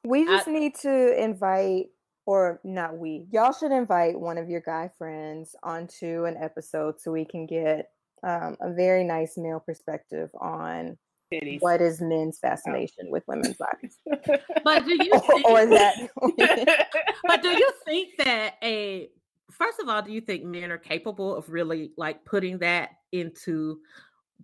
We 0.05 0.23
I- 0.23 0.37
just 0.37 0.49
need 0.49 0.75
to 0.83 1.23
invite, 1.23 1.87
or 2.27 2.61
not 2.65 2.97
we, 2.99 3.27
y'all 3.31 3.53
should 3.53 3.73
invite 3.73 4.19
one 4.19 4.39
of 4.39 4.49
your 4.49 4.61
guy 4.61 4.91
friends 4.99 5.55
onto 5.63 6.25
an 6.25 6.37
episode 6.37 7.01
so 7.01 7.13
we 7.13 7.25
can 7.25 7.47
get 7.47 7.91
um, 8.23 8.57
a 8.61 8.73
very 8.73 9.05
nice 9.05 9.37
male 9.37 9.61
perspective 9.61 10.31
on 10.41 10.99
titties. 11.33 11.61
what 11.61 11.81
is 11.81 12.01
men's 12.01 12.39
oh. 12.43 12.49
fascination 12.49 13.11
with 13.11 13.25
women's 13.27 13.57
bodies. 13.57 13.99
But 14.65 14.85
do 14.85 14.93
you 15.05 15.11
or, 15.15 15.21
think, 15.21 15.47
or 15.47 15.67
that. 15.67 16.89
but 17.25 17.43
do 17.43 17.51
you 17.51 17.71
think 17.85 18.17
that 18.19 18.55
a 18.63 19.11
first 19.51 19.81
of 19.81 19.89
all, 19.89 20.03
do 20.03 20.13
you 20.13 20.21
think 20.21 20.45
men 20.45 20.71
are 20.71 20.79
capable 20.79 21.35
of 21.37 21.49
really 21.49 21.93
like 21.97 22.25
putting 22.25 22.59
that 22.59 22.91
into 23.13 23.81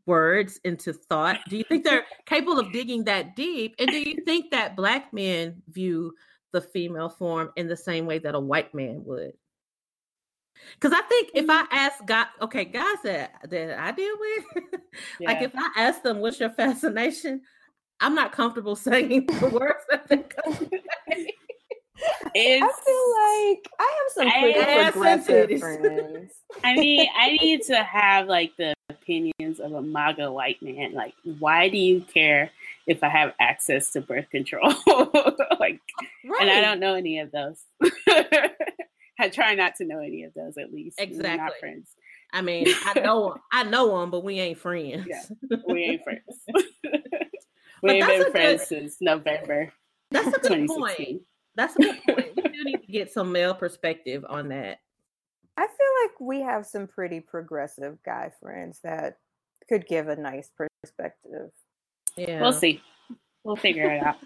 words, 0.07 0.61
into 0.65 0.93
thought? 0.93 1.41
Do 1.49 1.57
you 1.57 1.65
think 1.65 1.85
they're 1.85 2.05
capable 2.27 2.59
of 2.59 2.73
digging 2.73 3.05
that 3.05 3.37
deep? 3.37 3.75
And 3.79 3.89
do 3.89 3.99
you 3.99 4.23
think 4.25 4.51
that 4.51 4.77
black 4.77 5.13
men 5.13 5.63
view 5.69 6.15
the 6.53 6.61
female 6.61 7.09
form 7.09 7.51
in 7.57 7.69
the 7.69 7.77
same 7.77 8.07
way 8.07 8.19
that 8.19 8.35
a 8.35 8.41
white 8.41 8.75
man 8.75 9.03
would? 9.05 9.33
Because 10.75 10.97
I 10.97 11.03
think 11.03 11.31
if 11.35 11.49
I 11.49 11.63
mm-hmm. 11.63 11.75
ask 11.75 12.05
God, 12.05 12.27
okay, 12.43 12.65
guys 12.65 12.97
that 13.05 13.35
that 13.49 13.79
I 13.79 13.93
deal 13.93 14.15
with, 14.19 14.65
like 15.21 15.43
if 15.43 15.53
I 15.55 15.71
ask 15.77 16.03
them 16.03 16.21
what's 16.21 16.41
your 16.41 16.51
fascination, 16.51 17.43
I'm 18.01 18.15
not 18.15 18.33
comfortable 18.33 18.77
saying 18.77 19.27
the 19.27 19.49
words 19.49 19.85
that 19.91 20.09
they 20.09 20.19
come 20.19 20.55
to 20.55 20.71
me. 20.71 21.35
I 22.35 22.73
feel 22.85 23.55
like 23.55 23.69
I 23.79 23.99
have 23.99 24.13
some 24.15 24.27
I 24.27 24.41
pretty 24.41 24.61
have 24.61 24.93
some 24.95 25.03
progressive 25.03 25.49
titties. 25.49 25.61
friends. 25.61 26.33
I 26.65 26.75
mean, 26.75 27.07
I 27.17 27.31
need 27.41 27.63
to 27.65 27.83
have 27.83 28.27
like 28.27 28.53
the 28.57 28.75
opinions 28.91 29.61
of 29.61 29.73
a 29.73 29.83
MAGA 29.83 30.33
white 30.33 30.63
man. 30.63 30.95
Like, 30.95 31.15
why 31.39 31.69
do 31.69 31.79
you 31.79 32.01
care 32.01 32.51
if 32.87 33.03
I 33.05 33.09
have 33.09 33.35
access 33.41 33.93
to 33.93 34.01
birth 34.01 34.29
control? 34.31 34.75
like, 35.61 35.81
and 36.41 36.51
I 36.51 36.61
don't 36.61 36.81
know 36.81 36.95
any 36.95 37.21
of 37.21 37.31
those. 37.31 37.63
I 39.19 39.29
try 39.29 39.55
not 39.55 39.75
to 39.77 39.85
know 39.85 39.99
any 40.01 40.25
of 40.25 40.35
those 40.35 40.57
at 40.59 40.73
least. 40.73 40.99
Exactly. 41.01 41.31
We're 41.31 41.37
not 41.37 41.53
friends. 41.61 41.95
I 42.33 42.41
mean, 42.43 42.67
I 42.85 43.01
know 43.01 43.37
I 43.53 43.63
know 43.65 44.01
them, 44.01 44.11
but 44.11 44.25
we 44.25 44.41
ain't 44.41 44.59
friends. 44.59 45.07
Yeah, 45.09 45.57
we 45.69 45.83
ain't 45.83 46.05
friends. 46.05 46.23
But 47.85 47.95
we 47.95 48.03
ain't 48.03 48.07
been 48.07 48.31
friends 48.31 48.61
good- 48.61 48.69
since 48.69 48.97
November 49.01 49.73
That's 50.13 50.29
a 50.29 50.39
good 50.39 50.69
point. 50.69 50.97
2016. 50.97 51.21
That's 51.57 51.75
a 51.75 51.79
good 51.81 51.99
point. 52.09 52.27
We 52.37 52.43
do 52.45 52.65
need 52.65 52.81
to 52.87 52.93
get 52.93 53.13
some 53.13 53.33
male 53.33 53.55
perspective 53.55 54.25
on 54.29 54.51
that. 54.51 54.79
I 55.57 55.67
feel 55.67 55.89
like 56.05 56.21
we 56.21 56.43
have 56.43 56.65
some 56.65 56.87
pretty 56.87 57.19
progressive 57.19 57.99
guy 58.05 58.31
friends 58.41 58.79
that 58.85 59.17
could 59.69 59.85
give 59.89 60.07
a 60.07 60.15
nice 60.15 60.49
perspective. 60.57 61.51
Yeah. 62.17 62.41
We'll 62.41 62.53
see. 62.53 62.81
We'll 63.43 63.57
figure 63.57 63.91
it 63.91 64.01
out. 64.01 64.17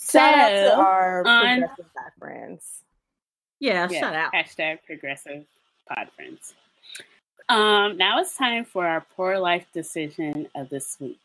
Shout 0.00 0.34
out 0.38 0.48
to 0.48 0.66
So, 0.68 0.80
our 0.80 1.26
on- 1.26 1.58
progressive 1.60 1.86
guy 1.94 2.08
friends. 2.18 2.82
Yeah, 3.60 3.86
Yeah, 3.90 4.00
shut 4.00 4.14
out. 4.14 4.32
Hashtag 4.32 4.78
progressive 4.86 5.44
pod 5.86 6.08
friends. 6.16 6.54
Um, 7.48 7.96
now 7.96 8.20
it's 8.20 8.36
time 8.36 8.64
for 8.64 8.86
our 8.86 9.04
poor 9.16 9.38
life 9.38 9.66
decision 9.72 10.48
of 10.54 10.68
this 10.70 10.96
week. 11.00 11.20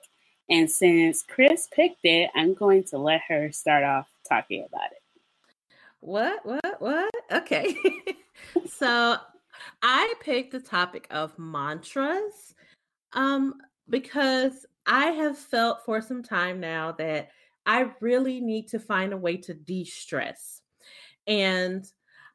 And 0.49 0.69
since 0.69 1.23
Chris 1.23 1.67
picked 1.71 2.03
it, 2.03 2.29
I'm 2.36 2.53
going 2.53 2.83
to 2.86 2.97
let 2.97 3.21
her 3.29 3.51
start 3.51 3.83
off 3.83 4.07
talking 4.27 4.65
about 4.67 4.91
it. 4.91 5.01
What? 6.01 6.45
What? 6.45 6.81
What? 6.81 7.13
Okay. 7.31 7.75
so 8.67 9.17
I 9.81 10.13
picked 10.19 10.51
the 10.51 10.59
topic 10.59 11.07
of 11.09 11.38
mantras 11.39 12.53
um, 13.13 13.55
because 13.89 14.65
I 14.86 15.07
have 15.07 15.38
felt 15.38 15.83
for 15.86 16.01
some 16.01 16.21
time 16.21 16.59
now 16.59 16.91
that 16.93 17.29
I 17.65 17.89
really 17.99 18.39
need 18.39 18.67
to 18.69 18.79
find 18.79 19.13
a 19.13 19.17
way 19.17 19.38
to 19.38 19.53
de 19.53 19.83
stress. 19.83 20.61
And 21.27 21.89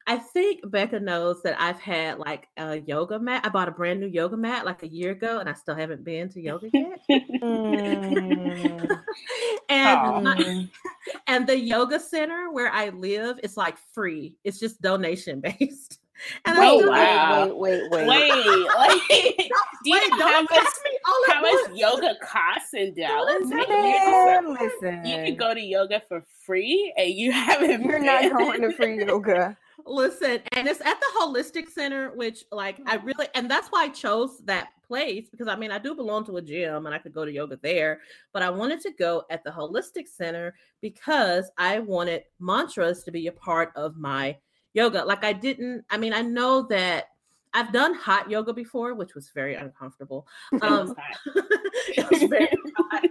I 0.07 0.17
think 0.17 0.69
Becca 0.69 0.99
knows 0.99 1.41
that 1.43 1.59
I've 1.61 1.79
had 1.79 2.17
like 2.19 2.47
a 2.57 2.79
yoga 2.79 3.19
mat. 3.19 3.41
I 3.45 3.49
bought 3.49 3.67
a 3.67 3.71
brand 3.71 3.99
new 3.99 4.07
yoga 4.07 4.35
mat 4.37 4.65
like 4.65 4.83
a 4.83 4.87
year 4.87 5.11
ago, 5.11 5.39
and 5.39 5.47
I 5.49 5.53
still 5.53 5.75
haven't 5.75 6.03
been 6.03 6.29
to 6.29 6.41
yoga 6.41 6.69
yet. 6.73 6.99
Mm. 7.09 8.99
and 9.69 10.23
my- 10.23 10.67
and 11.27 11.47
the 11.47 11.57
yoga 11.57 11.99
center 11.99 12.51
where 12.51 12.71
I 12.71 12.89
live 12.89 13.39
is 13.43 13.57
like 13.57 13.77
free. 13.93 14.35
It's 14.43 14.59
just 14.59 14.81
donation 14.81 15.41
based. 15.41 15.99
And 16.45 16.55
Oh, 16.59 16.77
still- 16.77 16.91
wow. 16.91 17.47
wait, 17.55 17.81
wait, 17.89 17.89
wait, 17.89 18.07
wait. 18.07 18.29
Wait, 18.29 18.67
like, 18.77 19.01
do 19.09 19.89
you 19.89 19.93
Wait, 19.99 20.09
know 20.11 20.17
don't 20.19 20.31
how 20.31 20.41
much, 20.61 20.73
me 20.83 20.99
all 21.07 21.23
how 21.33 21.41
much 21.41 21.75
yoga 21.75 22.13
costs 22.21 22.75
in 22.75 22.93
Dallas? 22.93 23.47
Man, 23.47 23.59
you, 23.67 23.67
Man, 23.67 24.53
listen. 24.53 25.03
you 25.03 25.15
can 25.15 25.35
go 25.35 25.55
to 25.55 25.59
yoga 25.59 25.99
for 26.07 26.23
free 26.45 26.93
and 26.95 27.09
you 27.09 27.31
haven't 27.31 27.81
You're 27.85 27.97
not 27.97 28.31
going 28.33 28.61
to 28.61 28.71
free 28.71 29.03
yoga. 29.03 29.57
Listen, 29.85 30.39
and 30.53 30.67
it's 30.67 30.81
at 30.81 30.99
the 30.99 31.19
holistic 31.19 31.69
center, 31.69 32.11
which 32.15 32.45
like 32.51 32.79
I 32.85 32.95
really 32.95 33.27
and 33.35 33.49
that's 33.49 33.69
why 33.69 33.83
I 33.83 33.89
chose 33.89 34.39
that 34.45 34.69
place 34.85 35.27
because 35.29 35.47
I 35.47 35.55
mean 35.55 35.71
I 35.71 35.77
do 35.77 35.95
belong 35.95 36.25
to 36.25 36.37
a 36.37 36.41
gym 36.41 36.85
and 36.85 36.93
I 36.93 36.97
could 36.97 37.13
go 37.13 37.25
to 37.25 37.31
yoga 37.31 37.57
there, 37.61 38.01
but 38.33 38.41
I 38.43 38.49
wanted 38.49 38.81
to 38.81 38.91
go 38.91 39.23
at 39.29 39.43
the 39.43 39.49
holistic 39.49 40.07
center 40.07 40.53
because 40.81 41.49
I 41.57 41.79
wanted 41.79 42.23
mantras 42.39 43.03
to 43.03 43.11
be 43.11 43.27
a 43.27 43.31
part 43.31 43.71
of 43.75 43.97
my 43.97 44.37
yoga. 44.73 45.03
Like 45.03 45.23
I 45.23 45.33
didn't, 45.33 45.85
I 45.89 45.97
mean, 45.97 46.13
I 46.13 46.21
know 46.21 46.63
that 46.69 47.05
I've 47.53 47.73
done 47.73 47.93
hot 47.93 48.29
yoga 48.29 48.53
before, 48.53 48.93
which 48.93 49.15
was 49.15 49.29
very 49.33 49.55
uncomfortable. 49.55 50.27
Um, 50.61 50.95
it 51.35 52.09
was 52.09 52.23
very 52.23 52.49
hot. 52.77 53.09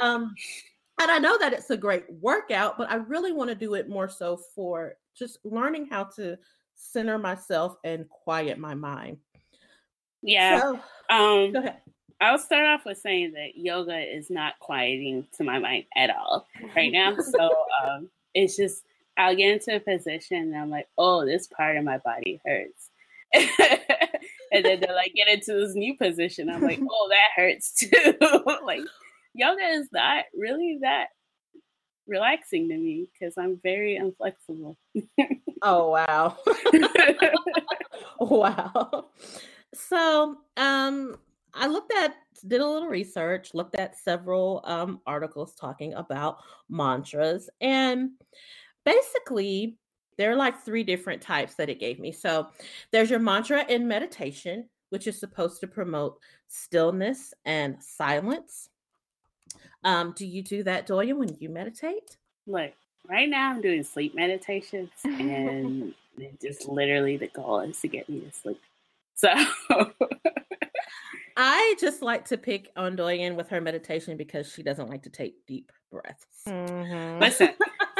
Um, 0.00 0.34
and 1.00 1.10
I 1.10 1.18
know 1.18 1.38
that 1.38 1.52
it's 1.52 1.70
a 1.70 1.76
great 1.76 2.04
workout, 2.08 2.78
but 2.78 2.90
I 2.90 2.96
really 2.96 3.32
want 3.32 3.50
to 3.50 3.56
do 3.56 3.74
it 3.74 3.88
more 3.88 4.08
so 4.08 4.36
for 4.54 4.96
just 5.16 5.38
learning 5.44 5.86
how 5.90 6.04
to 6.16 6.36
center 6.74 7.18
myself 7.18 7.76
and 7.84 8.08
quiet 8.08 8.58
my 8.58 8.74
mind. 8.74 9.18
yeah. 10.22 10.60
So, 10.60 10.80
Um, 11.10 11.52
go 11.52 11.58
ahead. 11.60 11.76
I'll 12.20 12.38
start 12.38 12.66
off 12.66 12.84
with 12.86 12.98
saying 12.98 13.32
that 13.32 13.56
yoga 13.56 13.98
is 13.98 14.30
not 14.30 14.58
quieting 14.60 15.26
to 15.36 15.44
my 15.44 15.58
mind 15.58 15.84
at 15.96 16.10
all 16.10 16.46
right 16.76 16.92
now. 17.00 17.16
So 17.16 17.50
um, 17.84 18.08
it's 18.34 18.56
just 18.56 18.84
I'll 19.16 19.34
get 19.36 19.50
into 19.52 19.74
a 19.76 19.80
position 19.80 20.38
and 20.38 20.56
I'm 20.56 20.70
like, 20.70 20.86
oh, 20.96 21.26
this 21.26 21.48
part 21.48 21.76
of 21.76 21.84
my 21.84 21.98
body 21.98 22.40
hurts. 22.46 22.90
and 23.34 24.64
then 24.64 24.80
they're 24.80 24.94
like, 24.94 25.12
get 25.14 25.28
into 25.28 25.52
this 25.54 25.74
new 25.74 25.96
position. 25.96 26.48
I'm 26.48 26.62
like, 26.62 26.80
oh, 26.90 27.08
that 27.10 27.30
hurts 27.42 27.74
too. 27.74 28.14
like 28.64 28.80
yoga 29.34 29.62
is 29.64 29.88
not 29.92 30.24
really 30.34 30.78
that 30.82 31.08
relaxing 32.06 32.68
to 32.68 32.76
me 32.76 33.08
because 33.12 33.34
I'm 33.38 33.58
very 33.62 33.96
inflexible. 33.96 34.76
Oh 35.62 35.90
wow. 35.90 36.36
wow. 38.20 39.06
So, 39.74 40.36
um, 40.56 41.16
I 41.54 41.66
looked 41.66 41.92
at, 41.92 42.14
did 42.46 42.60
a 42.60 42.66
little 42.66 42.88
research, 42.88 43.54
looked 43.54 43.76
at 43.76 43.96
several 43.98 44.62
um, 44.64 45.00
articles 45.06 45.54
talking 45.54 45.94
about 45.94 46.38
mantras, 46.68 47.48
and 47.60 48.10
basically, 48.84 49.78
there 50.18 50.30
are 50.30 50.36
like 50.36 50.62
three 50.62 50.84
different 50.84 51.22
types 51.22 51.54
that 51.54 51.70
it 51.70 51.80
gave 51.80 51.98
me. 51.98 52.12
So, 52.12 52.48
there's 52.90 53.10
your 53.10 53.18
mantra 53.18 53.64
in 53.68 53.88
meditation, 53.88 54.68
which 54.90 55.06
is 55.06 55.18
supposed 55.18 55.60
to 55.60 55.66
promote 55.66 56.18
stillness 56.48 57.32
and 57.44 57.76
silence. 57.82 58.68
Um, 59.84 60.12
do 60.16 60.26
you 60.26 60.42
do 60.42 60.62
that, 60.64 60.86
Doya, 60.86 61.16
when 61.16 61.36
you 61.40 61.48
meditate? 61.48 62.16
Look, 62.46 62.72
right 63.08 63.28
now 63.28 63.50
I'm 63.50 63.60
doing 63.60 63.82
sleep 63.82 64.14
meditations 64.14 64.90
and 65.04 65.94
it 66.18 66.40
just 66.40 66.68
literally 66.68 67.16
the 67.16 67.28
goal 67.28 67.60
is 67.60 67.80
to 67.80 67.88
get 67.88 68.08
me 68.08 68.20
to 68.20 68.32
sleep. 68.32 68.60
So 69.14 69.28
I 71.36 71.74
just 71.80 72.02
like 72.02 72.26
to 72.26 72.36
pick 72.36 72.70
on 72.76 72.96
Doyen 72.96 73.36
with 73.36 73.48
her 73.48 73.60
meditation 73.60 74.16
because 74.16 74.52
she 74.52 74.62
doesn't 74.62 74.88
like 74.88 75.02
to 75.04 75.10
take 75.10 75.46
deep 75.46 75.72
breaths. 75.90 76.26
Mhm. 76.46 77.20
listen. 77.20 77.50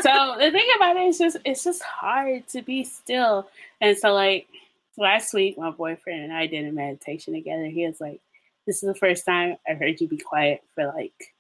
So 0.00 0.36
the 0.38 0.50
thing 0.50 0.66
about 0.76 0.96
it 0.96 1.06
is 1.08 1.18
just 1.18 1.36
it's 1.44 1.64
just 1.64 1.82
hard 1.82 2.48
to 2.48 2.62
be 2.62 2.84
still. 2.84 3.48
And 3.80 3.96
so 3.96 4.12
like 4.12 4.46
last 4.98 5.32
week 5.32 5.56
my 5.56 5.70
boyfriend 5.70 6.24
and 6.24 6.32
I 6.32 6.46
did 6.46 6.66
a 6.66 6.72
meditation 6.72 7.34
together. 7.34 7.66
He 7.66 7.86
was 7.86 8.00
like, 8.00 8.20
This 8.66 8.82
is 8.82 8.88
the 8.88 8.94
first 8.98 9.24
time 9.24 9.56
I've 9.68 9.78
heard 9.78 10.00
you 10.00 10.08
be 10.08 10.18
quiet 10.18 10.62
for 10.74 10.86
like 10.86 11.31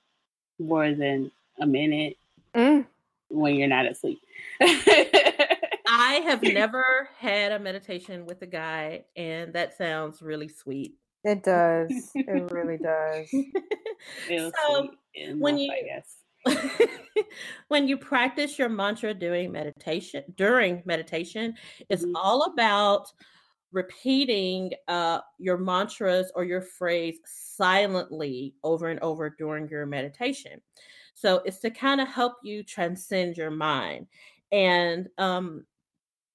more 0.62 0.92
than 0.94 1.30
a 1.60 1.66
minute 1.66 2.16
Mm. 2.54 2.86
when 3.30 3.54
you're 3.56 3.68
not 3.68 3.86
asleep. 3.86 4.20
I 4.60 6.20
have 6.26 6.42
never 6.42 7.08
had 7.18 7.52
a 7.52 7.58
meditation 7.58 8.26
with 8.26 8.42
a 8.42 8.46
guy, 8.46 9.04
and 9.16 9.52
that 9.54 9.76
sounds 9.78 10.20
really 10.22 10.48
sweet. 10.48 10.94
It 11.24 11.42
does. 11.42 12.10
It 12.14 12.50
really 12.52 12.78
does. 12.78 13.28
It 14.28 14.52
So, 14.66 14.88
sweet 15.14 15.36
when 15.38 15.58
you- 15.58 15.72
I 15.72 15.82
guess. 15.82 16.16
when 17.68 17.86
you 17.86 17.96
practice 17.96 18.58
your 18.58 18.68
mantra 18.68 19.14
during 19.14 19.52
meditation, 19.52 20.24
during 20.36 20.82
meditation, 20.84 21.54
it's 21.88 22.04
Mhm. 22.04 22.12
all 22.16 22.42
about 22.52 23.12
repeating 23.72 24.72
uh, 24.88 25.20
your 25.38 25.58
mantras 25.58 26.30
or 26.34 26.44
your 26.44 26.60
phrase 26.60 27.18
silently 27.24 28.54
over 28.62 28.88
and 28.88 29.00
over 29.00 29.30
during 29.30 29.68
your 29.68 29.86
meditation. 29.86 30.60
So 31.14 31.42
it's 31.44 31.58
to 31.60 31.70
kind 31.70 32.00
of 32.00 32.08
help 32.08 32.34
you 32.42 32.62
transcend 32.62 33.36
your 33.36 33.50
mind. 33.50 34.06
And 34.50 35.08
um, 35.18 35.64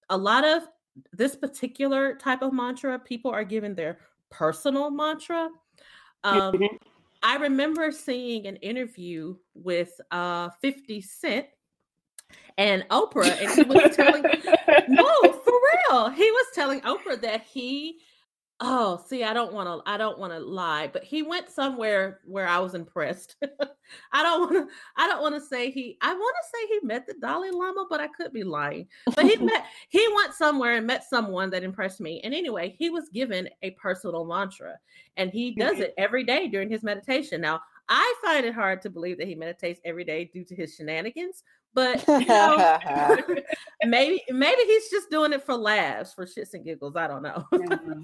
a 0.10 0.18
lot 0.18 0.46
of 0.46 0.64
this 1.14 1.36
particular 1.36 2.16
type 2.16 2.42
of 2.42 2.54
mantra, 2.54 2.98
people 2.98 3.32
are 3.32 3.44
given 3.44 3.76
their 3.76 4.00
personal 4.30 4.90
mantra. 4.90 5.50
Um, 6.24 6.54
Mhm. 6.54 6.78
I 7.24 7.38
remember 7.38 7.92
seeing 7.92 8.46
an 8.48 8.58
interview 8.58 9.38
with 9.56 10.00
uh 10.12 10.50
50 10.62 11.02
Cent 11.02 11.48
and 12.58 12.86
Oprah, 12.90 13.42
and 13.42 13.52
he 13.52 13.64
was 13.64 13.96
telling 13.96 14.24
no, 14.88 15.27
real. 15.90 16.10
He 16.10 16.30
was 16.30 16.46
telling 16.54 16.82
Oprah 16.82 17.22
that 17.22 17.44
he 17.44 18.00
oh, 18.60 19.04
see, 19.08 19.24
I 19.24 19.34
don't 19.34 19.54
want 19.54 19.68
to 19.86 19.90
I 19.92 19.98
don't 19.98 20.18
want 20.18 20.34
to 20.34 20.40
lie, 20.40 20.88
but 20.88 21.04
he 21.04 21.22
went 21.22 21.50
somewhere 21.50 22.22
where 22.26 22.48
I 22.48 22.58
was 22.60 22.74
impressed. 22.74 23.36
I 24.12 24.24
don't 24.24 24.42
want 24.42 24.68
to 24.68 24.76
I 24.96 25.08
don't 25.08 25.22
want 25.22 25.36
to 25.36 25.42
say 25.42 25.70
he 25.70 25.98
I 26.02 26.14
want 26.14 26.36
to 26.42 26.50
say 26.58 26.68
he 26.68 26.88
met 26.88 27.06
the 27.06 27.14
Dalai 27.22 27.52
Lama, 27.52 27.86
but 27.90 28.00
I 28.02 28.08
could 28.08 28.34
be 28.34 28.44
lying. 28.44 28.88
But 29.16 29.26
he 29.26 29.38
met 29.44 29.66
he 29.90 30.06
went 30.16 30.34
somewhere 30.34 30.76
and 30.76 30.88
met 30.88 31.04
someone 31.04 31.50
that 31.52 31.64
impressed 31.64 32.02
me. 32.02 32.20
And 32.24 32.34
anyway, 32.34 32.76
he 32.78 32.90
was 32.90 33.10
given 33.10 33.48
a 33.62 33.72
personal 33.72 34.26
mantra 34.26 34.78
and 35.18 35.30
he 35.32 35.52
does 35.52 35.78
Mhm. 35.78 35.82
it 35.82 35.94
every 35.98 36.24
day 36.24 36.48
during 36.48 36.70
his 36.70 36.84
meditation. 36.84 37.42
Now, 37.42 37.62
I 37.90 38.16
find 38.24 38.46
it 38.46 38.54
hard 38.54 38.82
to 38.82 38.90
believe 38.90 39.18
that 39.20 39.28
he 39.28 39.36
meditates 39.36 39.80
every 39.86 40.04
day 40.04 40.26
due 40.26 40.44
to 40.46 40.56
his 40.56 40.76
shenanigans, 40.76 41.44
but 41.78 42.04
you 42.08 42.26
know, 42.26 42.80
maybe 43.86 44.20
maybe 44.30 44.62
he's 44.64 44.90
just 44.90 45.12
doing 45.12 45.32
it 45.32 45.46
for 45.46 45.56
laughs, 45.56 46.12
for 46.12 46.26
shits 46.26 46.56
and 46.56 46.66
giggles. 46.66 46.96
I 46.96 47.08
don't 47.08 47.22
know. 47.22 47.46
Mhm. 47.54 48.04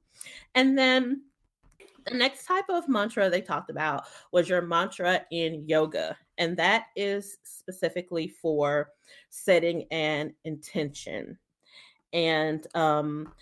and 0.56 0.76
then 0.76 1.22
the 2.04 2.16
next 2.16 2.46
type 2.46 2.64
of 2.68 2.88
mantra 2.88 3.30
they 3.30 3.40
talked 3.40 3.70
about 3.70 4.06
was 4.32 4.48
your 4.48 4.60
mantra 4.60 5.24
in 5.30 5.68
yoga, 5.68 6.18
and 6.36 6.56
that 6.56 6.86
is 6.96 7.38
specifically 7.44 8.26
for 8.26 8.88
setting 9.30 9.86
an 9.92 10.34
intention. 10.44 11.38
and 12.12 12.66
um, 12.74 13.32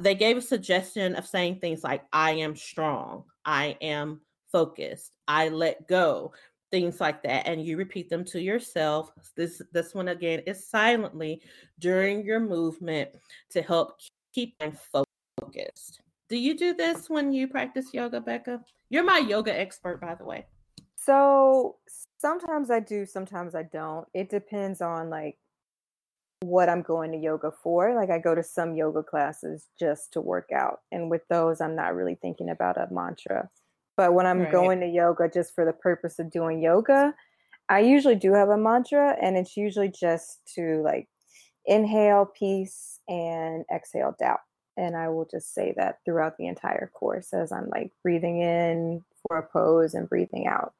they 0.00 0.14
gave 0.14 0.38
a 0.38 0.42
suggestion 0.42 1.14
of 1.16 1.26
saying 1.26 1.60
things 1.60 1.84
like 1.84 2.02
"I 2.14 2.30
am 2.30 2.56
strong," 2.56 3.24
"I 3.44 3.76
am 3.82 4.22
focused," 4.50 5.12
"I 5.28 5.50
let 5.50 5.86
go," 5.86 6.32
things 6.70 7.00
like 7.00 7.22
that, 7.22 7.46
and 7.46 7.64
you 7.64 7.76
repeat 7.76 8.10
them 8.10 8.24
to 8.26 8.40
yourself. 8.40 9.10
This 9.36 9.62
this 9.72 9.94
one 9.94 10.08
again 10.08 10.40
is 10.46 10.68
silently 10.68 11.42
during 11.78 12.24
your 12.24 12.40
movement 12.40 13.10
to 13.50 13.62
help 13.62 13.98
keep 14.34 14.54
and 14.60 14.76
focused. 14.78 16.00
Do 16.28 16.36
you 16.36 16.56
do 16.56 16.74
this 16.74 17.08
when 17.08 17.32
you 17.32 17.48
practice 17.48 17.94
yoga, 17.94 18.20
Becca? 18.20 18.60
You're 18.90 19.04
my 19.04 19.18
yoga 19.18 19.58
expert, 19.58 20.00
by 20.00 20.14
the 20.14 20.24
way. 20.24 20.46
So 20.96 21.76
sometimes 22.18 22.70
I 22.70 22.80
do, 22.80 23.06
sometimes 23.06 23.54
I 23.54 23.62
don't. 23.62 24.06
It 24.12 24.28
depends 24.28 24.82
on 24.82 25.08
like 25.08 25.38
what 26.40 26.68
I'm 26.68 26.82
going 26.82 27.12
to 27.12 27.18
yoga 27.18 27.50
for. 27.62 27.94
Like 27.94 28.10
I 28.10 28.18
go 28.18 28.34
to 28.34 28.42
some 28.42 28.74
yoga 28.74 29.02
classes 29.02 29.68
just 29.78 30.12
to 30.12 30.20
work 30.20 30.50
out. 30.54 30.80
And 30.92 31.10
with 31.10 31.22
those, 31.28 31.60
I'm 31.60 31.74
not 31.74 31.94
really 31.94 32.16
thinking 32.20 32.50
about 32.50 32.76
a 32.76 32.88
mantra. 32.90 33.48
But 33.98 34.14
when 34.14 34.26
I'm 34.26 34.42
right. 34.42 34.52
going 34.52 34.78
to 34.80 34.86
yoga 34.86 35.28
just 35.28 35.56
for 35.56 35.64
the 35.64 35.72
purpose 35.72 36.20
of 36.20 36.30
doing 36.30 36.62
yoga, 36.62 37.12
I 37.68 37.80
usually 37.80 38.14
do 38.14 38.32
have 38.32 38.48
a 38.48 38.56
mantra 38.56 39.16
and 39.20 39.36
it's 39.36 39.56
usually 39.56 39.88
just 39.88 40.38
to 40.54 40.80
like 40.84 41.08
inhale 41.66 42.24
peace 42.24 43.00
and 43.08 43.64
exhale 43.74 44.14
doubt. 44.16 44.38
And 44.76 44.96
I 44.96 45.08
will 45.08 45.26
just 45.28 45.52
say 45.52 45.74
that 45.76 45.98
throughout 46.04 46.36
the 46.38 46.46
entire 46.46 46.92
course 46.94 47.32
as 47.32 47.50
I'm 47.50 47.68
like 47.70 47.90
breathing 48.04 48.40
in 48.40 49.04
for 49.26 49.38
a 49.38 49.42
pose 49.42 49.94
and 49.94 50.08
breathing 50.08 50.46
out. 50.46 50.74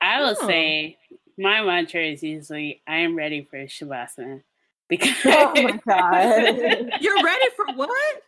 I 0.00 0.22
will 0.22 0.36
oh. 0.40 0.46
say 0.46 0.96
my 1.36 1.60
mantra 1.60 2.00
is 2.00 2.22
usually 2.22 2.80
I 2.88 2.96
am 3.00 3.14
ready 3.14 3.46
for 3.48 3.58
Shavasana. 3.58 4.42
Because 4.88 5.12
oh 5.26 5.52
my 5.54 5.78
god. 5.86 6.92
You're 7.02 7.22
ready 7.22 7.46
for 7.56 7.66
what? 7.74 8.22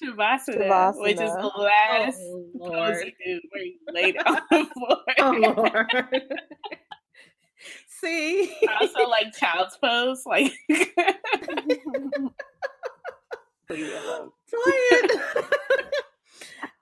Shavasana, 0.00 0.68
Shavasana. 0.68 1.00
which 1.00 1.20
is 1.20 1.32
the 1.32 1.50
last 1.56 2.18
oh, 2.20 2.46
pose 2.58 3.02
you 3.04 3.12
do 3.24 3.40
where 3.50 3.62
you 3.62 3.78
lay 3.92 4.12
down 4.12 4.24
on 4.26 4.42
the 4.50 4.66
floor. 4.74 4.96
Oh 5.18 5.32
Lord. 5.56 6.22
See? 8.00 8.52
Also 8.80 9.08
like 9.08 9.32
child's 9.36 9.76
pose, 9.76 10.24
like 10.26 10.52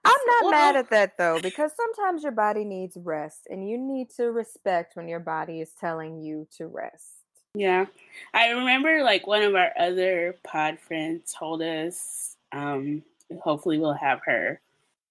I'm 0.03 0.25
not 0.25 0.43
well, 0.43 0.51
mad 0.51 0.75
at 0.75 0.89
that 0.89 1.17
though, 1.17 1.39
because 1.41 1.71
sometimes 1.75 2.23
your 2.23 2.31
body 2.31 2.63
needs 2.63 2.97
rest 2.97 3.47
and 3.49 3.69
you 3.69 3.77
need 3.77 4.09
to 4.17 4.31
respect 4.31 4.95
when 4.95 5.07
your 5.07 5.19
body 5.19 5.61
is 5.61 5.71
telling 5.79 6.21
you 6.21 6.47
to 6.57 6.67
rest. 6.67 7.21
Yeah. 7.53 7.85
I 8.33 8.49
remember 8.49 9.03
like 9.03 9.27
one 9.27 9.43
of 9.43 9.55
our 9.55 9.71
other 9.77 10.37
pod 10.43 10.79
friends 10.79 11.35
told 11.37 11.61
us, 11.61 12.30
um, 12.53 13.03
hopefully 13.41 13.79
we'll 13.79 13.93
have 13.93 14.21
her 14.25 14.61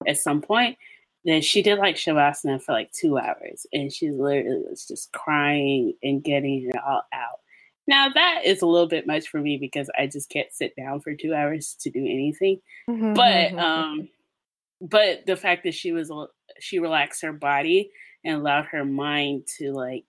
at 0.07 0.19
some 0.19 0.43
point, 0.43 0.79
Then 1.25 1.43
she 1.43 1.63
did 1.63 1.79
like 1.79 1.97
Shavasana 1.97 2.63
for 2.63 2.73
like 2.73 2.93
two 2.93 3.19
hours 3.19 3.67
and 3.73 3.93
she 3.93 4.11
literally 4.11 4.65
was 4.69 4.87
just 4.87 5.13
crying 5.13 5.95
and 6.03 6.25
getting 6.25 6.69
it 6.69 6.77
all 6.85 7.05
out. 7.13 7.41
Now 7.87 8.09
that 8.15 8.43
is 8.45 8.63
a 8.63 8.67
little 8.67 8.89
bit 8.89 9.07
much 9.07 9.29
for 9.29 9.41
me 9.41 9.59
because 9.59 9.91
I 9.99 10.07
just 10.07 10.31
can't 10.31 10.53
sit 10.53 10.75
down 10.77 11.01
for 11.01 11.15
two 11.15 11.35
hours 11.35 11.77
to 11.81 11.91
do 11.91 12.01
anything. 12.01 12.61
Mm-hmm. 12.89 13.15
But 13.15 13.59
um 13.59 14.09
but 14.81 15.27
the 15.27 15.37
fact 15.37 15.65
that 15.65 15.75
she 15.75 15.93
was 15.93 16.13
she 16.61 16.79
relaxed 16.81 17.23
her 17.23 17.33
body 17.33 17.91
and 18.25 18.37
allowed 18.37 18.67
her 18.67 18.85
mind 18.85 19.47
to 19.59 19.73
like 19.73 20.07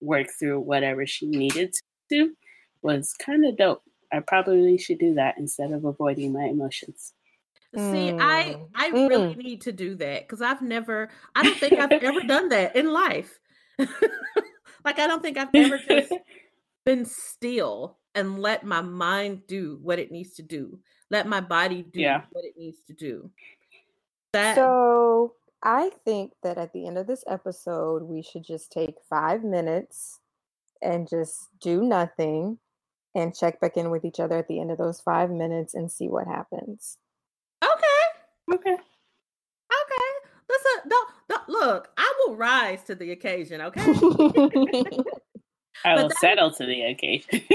work 0.00 0.28
through 0.38 0.60
whatever 0.60 1.06
she 1.06 1.26
needed 1.26 1.72
to 1.74 1.82
do 2.10 2.36
was 2.82 3.14
kind 3.14 3.44
of 3.46 3.56
dope. 3.56 3.82
I 4.12 4.20
probably 4.20 4.78
should 4.78 4.98
do 4.98 5.14
that 5.14 5.38
instead 5.38 5.72
of 5.72 5.84
avoiding 5.84 6.32
my 6.32 6.44
emotions. 6.44 7.12
See, 7.74 8.10
I 8.10 8.56
mm. 8.56 8.68
I 8.74 8.90
mm. 8.90 9.08
really 9.08 9.34
need 9.34 9.60
to 9.62 9.72
do 9.72 9.96
that 9.96 10.22
because 10.22 10.40
I've 10.40 10.62
never 10.62 11.10
I 11.34 11.42
don't 11.42 11.58
think 11.58 11.74
I've 11.74 11.92
ever 11.92 12.20
done 12.26 12.48
that 12.48 12.74
in 12.74 12.90
life. 12.92 13.38
like 13.78 14.98
I 14.98 15.06
don't 15.06 15.22
think 15.22 15.36
I've 15.36 15.54
ever 15.54 15.78
just 15.78 16.12
been 16.86 17.04
still 17.04 17.98
and 18.14 18.38
let 18.38 18.64
my 18.64 18.80
mind 18.80 19.46
do 19.46 19.78
what 19.82 19.98
it 19.98 20.10
needs 20.10 20.34
to 20.34 20.42
do. 20.42 20.78
Let 21.10 21.26
my 21.26 21.40
body 21.40 21.82
do 21.82 22.00
yeah. 22.00 22.22
what 22.30 22.44
it 22.44 22.54
needs 22.56 22.78
to 22.86 22.94
do. 22.94 23.30
That 24.32 24.56
So 24.56 25.34
I 25.62 25.90
think 26.04 26.32
that 26.42 26.56
at 26.56 26.72
the 26.72 26.86
end 26.86 26.96
of 26.96 27.06
this 27.06 27.24
episode, 27.26 28.04
we 28.04 28.22
should 28.22 28.44
just 28.44 28.72
take 28.72 28.94
five 29.10 29.44
minutes 29.44 30.18
and 30.80 31.08
just 31.08 31.48
do 31.60 31.82
nothing 31.82 32.58
and 33.16 33.34
check 33.34 33.60
back 33.60 33.76
in 33.78 33.90
with 33.90 34.04
each 34.04 34.20
other 34.20 34.36
at 34.36 34.46
the 34.46 34.60
end 34.60 34.70
of 34.70 34.76
those 34.76 35.00
five 35.00 35.30
minutes 35.30 35.72
and 35.74 35.90
see 35.90 36.06
what 36.06 36.26
happens. 36.26 36.98
Okay. 37.64 38.54
Okay. 38.54 38.74
Okay. 38.74 40.10
Listen, 40.48 40.90
don't, 40.90 41.08
don't 41.28 41.48
look, 41.48 41.88
I 41.96 42.12
will 42.18 42.36
rise 42.36 42.84
to 42.84 42.94
the 42.94 43.10
occasion, 43.12 43.62
okay? 43.62 43.80
I 45.84 45.94
will 45.94 46.10
settle 46.20 46.52
to 46.52 46.66
the 46.66 46.82
occasion. 46.82 47.26
Because 47.30 47.50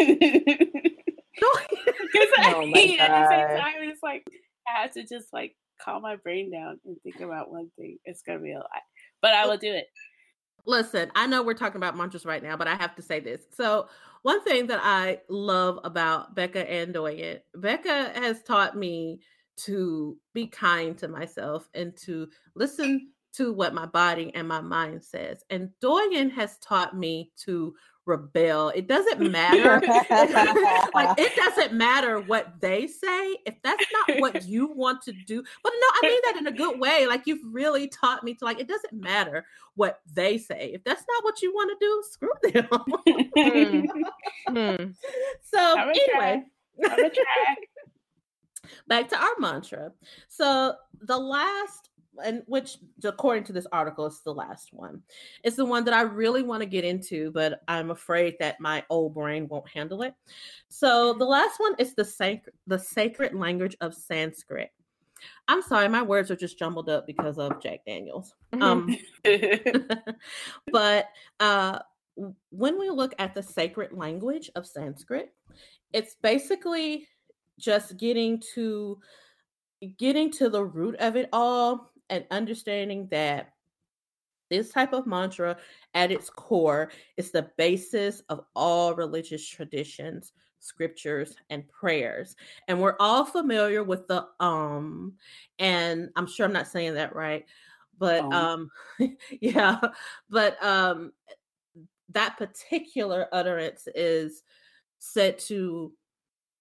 I 2.40 2.54
oh 2.56 2.66
mean, 2.66 2.74
at 3.00 3.08
the 3.08 3.30
same 3.30 3.60
time, 3.60 3.76
it's 3.84 4.04
like 4.04 4.26
I 4.68 4.82
have 4.82 4.92
to 4.94 5.04
just 5.04 5.32
like 5.32 5.56
calm 5.80 6.02
my 6.02 6.16
brain 6.18 6.52
down 6.52 6.80
and 6.86 6.98
think 7.04 7.22
about 7.22 7.52
one 7.52 7.70
thing. 7.78 7.98
It's 8.04 8.24
gonna 8.24 8.40
be 8.40 8.52
a 8.52 8.58
lot, 8.58 8.68
but 9.22 9.34
I 9.34 9.46
will 9.46 9.58
do 9.58 9.72
it. 9.72 9.86
Listen, 10.66 11.12
I 11.16 11.28
know 11.28 11.44
we're 11.44 11.54
talking 11.54 11.78
about 11.78 11.96
mantras 11.96 12.26
right 12.26 12.44
now, 12.44 12.58
but 12.58 12.68
I 12.68 12.76
have 12.76 12.96
to 12.96 13.02
say 13.02 13.20
this. 13.20 13.42
So, 13.56 13.88
one 14.24 14.44
thing 14.44 14.68
that 14.68 14.80
I 14.84 15.20
love 15.30 15.80
about 15.84 16.36
Becca 16.36 16.70
and 16.70 16.94
Doyen, 16.94 17.40
Becca 17.56 18.12
has 18.16 18.44
taught 18.44 18.78
me 18.78 19.20
to 19.58 20.18
be 20.34 20.48
kind 20.48 20.98
to 20.98 21.08
myself 21.08 21.70
and 21.74 21.96
to 21.98 22.28
listen 22.56 23.12
to 23.34 23.54
what 23.54 23.74
my 23.74 23.86
body 23.86 24.32
and 24.36 24.48
my 24.48 24.62
mind 24.62 25.04
says. 25.04 25.44
And 25.50 25.70
Doyen 25.80 26.30
has 26.32 26.58
taught 26.60 26.98
me 26.98 27.32
to 27.46 27.74
rebel. 28.06 28.70
It 28.70 28.88
doesn't 28.88 29.20
matter. 29.32 29.80
like 30.94 31.20
it 31.20 31.36
doesn't 31.36 31.74
matter 31.74 32.20
what 32.20 32.60
they 32.60 32.88
say. 32.88 33.38
If 33.46 33.56
that's 33.64 33.86
not 33.94 34.20
what 34.20 34.46
you 34.48 34.68
want 34.68 35.02
to 35.04 35.12
do. 35.12 35.44
But 35.64 35.74
no, 35.74 35.88
I 35.88 36.00
mean 36.04 36.20
that 36.26 36.38
in 36.40 36.48
a 36.48 36.52
good 36.52 36.80
way. 36.80 37.06
Like 37.08 37.24
you've 37.26 37.44
really 37.52 37.88
taught 37.88 38.24
me 38.24 38.34
to 38.36 38.46
like 38.46 38.60
it 38.60 38.68
doesn't 38.68 38.94
matter 38.94 39.46
what 39.76 40.02
they 40.14 40.38
say. 40.38 40.72
If 40.74 40.84
that's 40.84 41.04
not 41.08 41.24
what 41.24 41.42
you 41.42 41.54
want 41.54 41.72
to 41.72 41.86
do, 41.86 42.04
screw 42.10 42.30
them. 42.54 42.68
mm. 44.50 44.96
So 45.42 45.80
anyway. 45.80 46.44
Back 48.88 49.10
to 49.10 49.18
our 49.18 49.36
mantra. 49.40 49.92
So 50.28 50.76
the 51.02 51.18
last 51.18 51.90
and 52.24 52.44
which 52.46 52.78
according 53.04 53.44
to 53.46 53.54
this 53.54 53.68
article 53.72 54.06
is 54.06 54.22
the 54.22 54.34
last 54.34 54.70
one. 54.74 55.02
It's 55.44 55.56
the 55.56 55.66
one 55.66 55.84
that 55.86 55.94
i 55.94 56.02
really 56.02 56.44
want 56.44 56.62
to 56.62 56.66
get 56.68 56.84
into 56.84 57.32
but 57.32 57.62
i'm 57.68 57.92
afraid 57.92 58.36
that 58.40 58.60
my 58.60 58.84
old 58.90 59.14
brain 59.14 59.48
won't 59.48 59.70
handle 59.70 60.02
it. 60.02 60.14
So 60.70 61.14
the 61.14 61.26
last 61.26 61.60
one 61.60 61.76
is 61.80 61.96
the 61.96 62.06
sacred 62.06 62.54
the 62.68 62.80
sacred 62.80 63.34
language 63.34 63.76
of 63.82 63.94
sanskrit. 63.94 64.72
I'm 65.48 65.62
sorry 65.62 65.88
my 65.88 66.02
words 66.02 66.32
are 66.32 66.36
just 66.36 66.60
jumbled 66.60 66.90
up 66.90 67.08
because 67.08 67.38
of 67.38 67.62
jack 67.62 67.86
daniels. 67.86 68.34
Um 68.54 68.96
but 70.72 71.08
uh 71.40 71.80
when 72.50 72.78
we 72.78 72.90
look 72.90 73.14
at 73.20 73.34
the 73.34 73.42
sacred 73.42 73.94
language 73.94 74.52
of 74.56 74.68
sanskrit 74.68 75.34
it's 75.94 76.16
basically 76.22 77.08
just 77.60 77.98
getting 77.98 78.42
to 78.54 79.00
getting 79.98 80.32
to 80.32 80.50
the 80.50 80.64
root 80.64 80.96
of 80.96 81.16
it 81.16 81.30
all 81.34 81.92
and 82.12 82.26
understanding 82.30 83.08
that 83.10 83.54
this 84.52 84.70
type 84.70 84.94
of 84.94 85.08
mantra 85.08 85.58
at 85.96 86.12
its 86.12 86.30
core 86.30 86.92
is 87.18 87.32
the 87.32 87.50
basis 87.58 88.22
of 88.30 88.42
all 88.56 88.94
religious 88.94 89.48
traditions 89.48 90.34
scriptures 90.62 91.36
and 91.50 91.68
prayers. 91.68 92.36
And 92.68 92.80
we're 92.80 92.96
all 93.00 93.26
familiar 93.26 93.84
with 93.84 94.08
the 94.08 94.28
um 94.40 95.14
and 95.60 96.10
i'm 96.16 96.28
sure 96.28 96.46
i'm 96.46 96.54
not 96.54 96.68
saying 96.68 96.94
that 96.94 97.16
right 97.16 97.46
but 97.98 98.22
um, 98.22 98.70
um 99.00 99.18
yeah 99.42 99.80
but 100.30 100.64
um 100.64 101.12
that 102.10 102.38
particular 102.38 103.28
utterance 103.32 103.88
is 103.96 104.44
said 105.00 105.40
to 105.40 105.94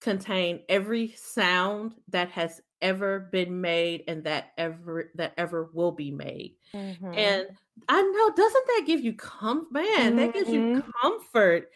contain 0.01 0.61
every 0.69 1.13
sound 1.17 1.95
that 2.09 2.31
has 2.31 2.63
ever 2.83 3.21
been 3.33 3.61
made 3.61 4.05
and 4.09 4.25
that 4.25 4.53
ever 4.59 5.11
that 5.15 5.35
ever 5.37 5.71
will 5.73 5.93
be 5.93 6.11
made. 6.11 6.57
Mm-hmm. 6.75 7.15
And 7.15 7.47
I 7.89 8.03
know 8.03 8.31
doesn't 8.35 8.67
that 8.67 8.85
give 8.87 9.01
you 9.01 9.15
comfort? 9.15 9.73
Man, 9.73 9.87
mm-hmm. 9.87 10.17
that 10.17 10.35
gives 10.35 10.51
you 10.51 10.61
mm-hmm. 10.61 10.91
comfort. 11.01 11.71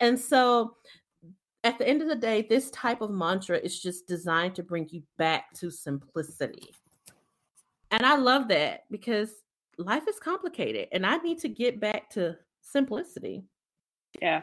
And 0.00 0.18
so 0.18 0.76
at 1.64 1.78
the 1.78 1.88
end 1.88 2.02
of 2.02 2.08
the 2.08 2.16
day, 2.16 2.46
this 2.48 2.70
type 2.70 3.00
of 3.00 3.10
mantra 3.10 3.58
is 3.58 3.80
just 3.80 4.06
designed 4.06 4.54
to 4.56 4.62
bring 4.62 4.88
you 4.90 5.02
back 5.18 5.52
to 5.54 5.70
simplicity. 5.70 6.72
And 7.90 8.04
I 8.04 8.16
love 8.16 8.48
that 8.48 8.84
because 8.90 9.30
life 9.78 10.08
is 10.08 10.18
complicated 10.18 10.88
and 10.92 11.06
I 11.06 11.16
need 11.18 11.38
to 11.40 11.48
get 11.48 11.80
back 11.80 12.10
to 12.10 12.36
simplicity. 12.62 13.44
Yeah. 14.20 14.42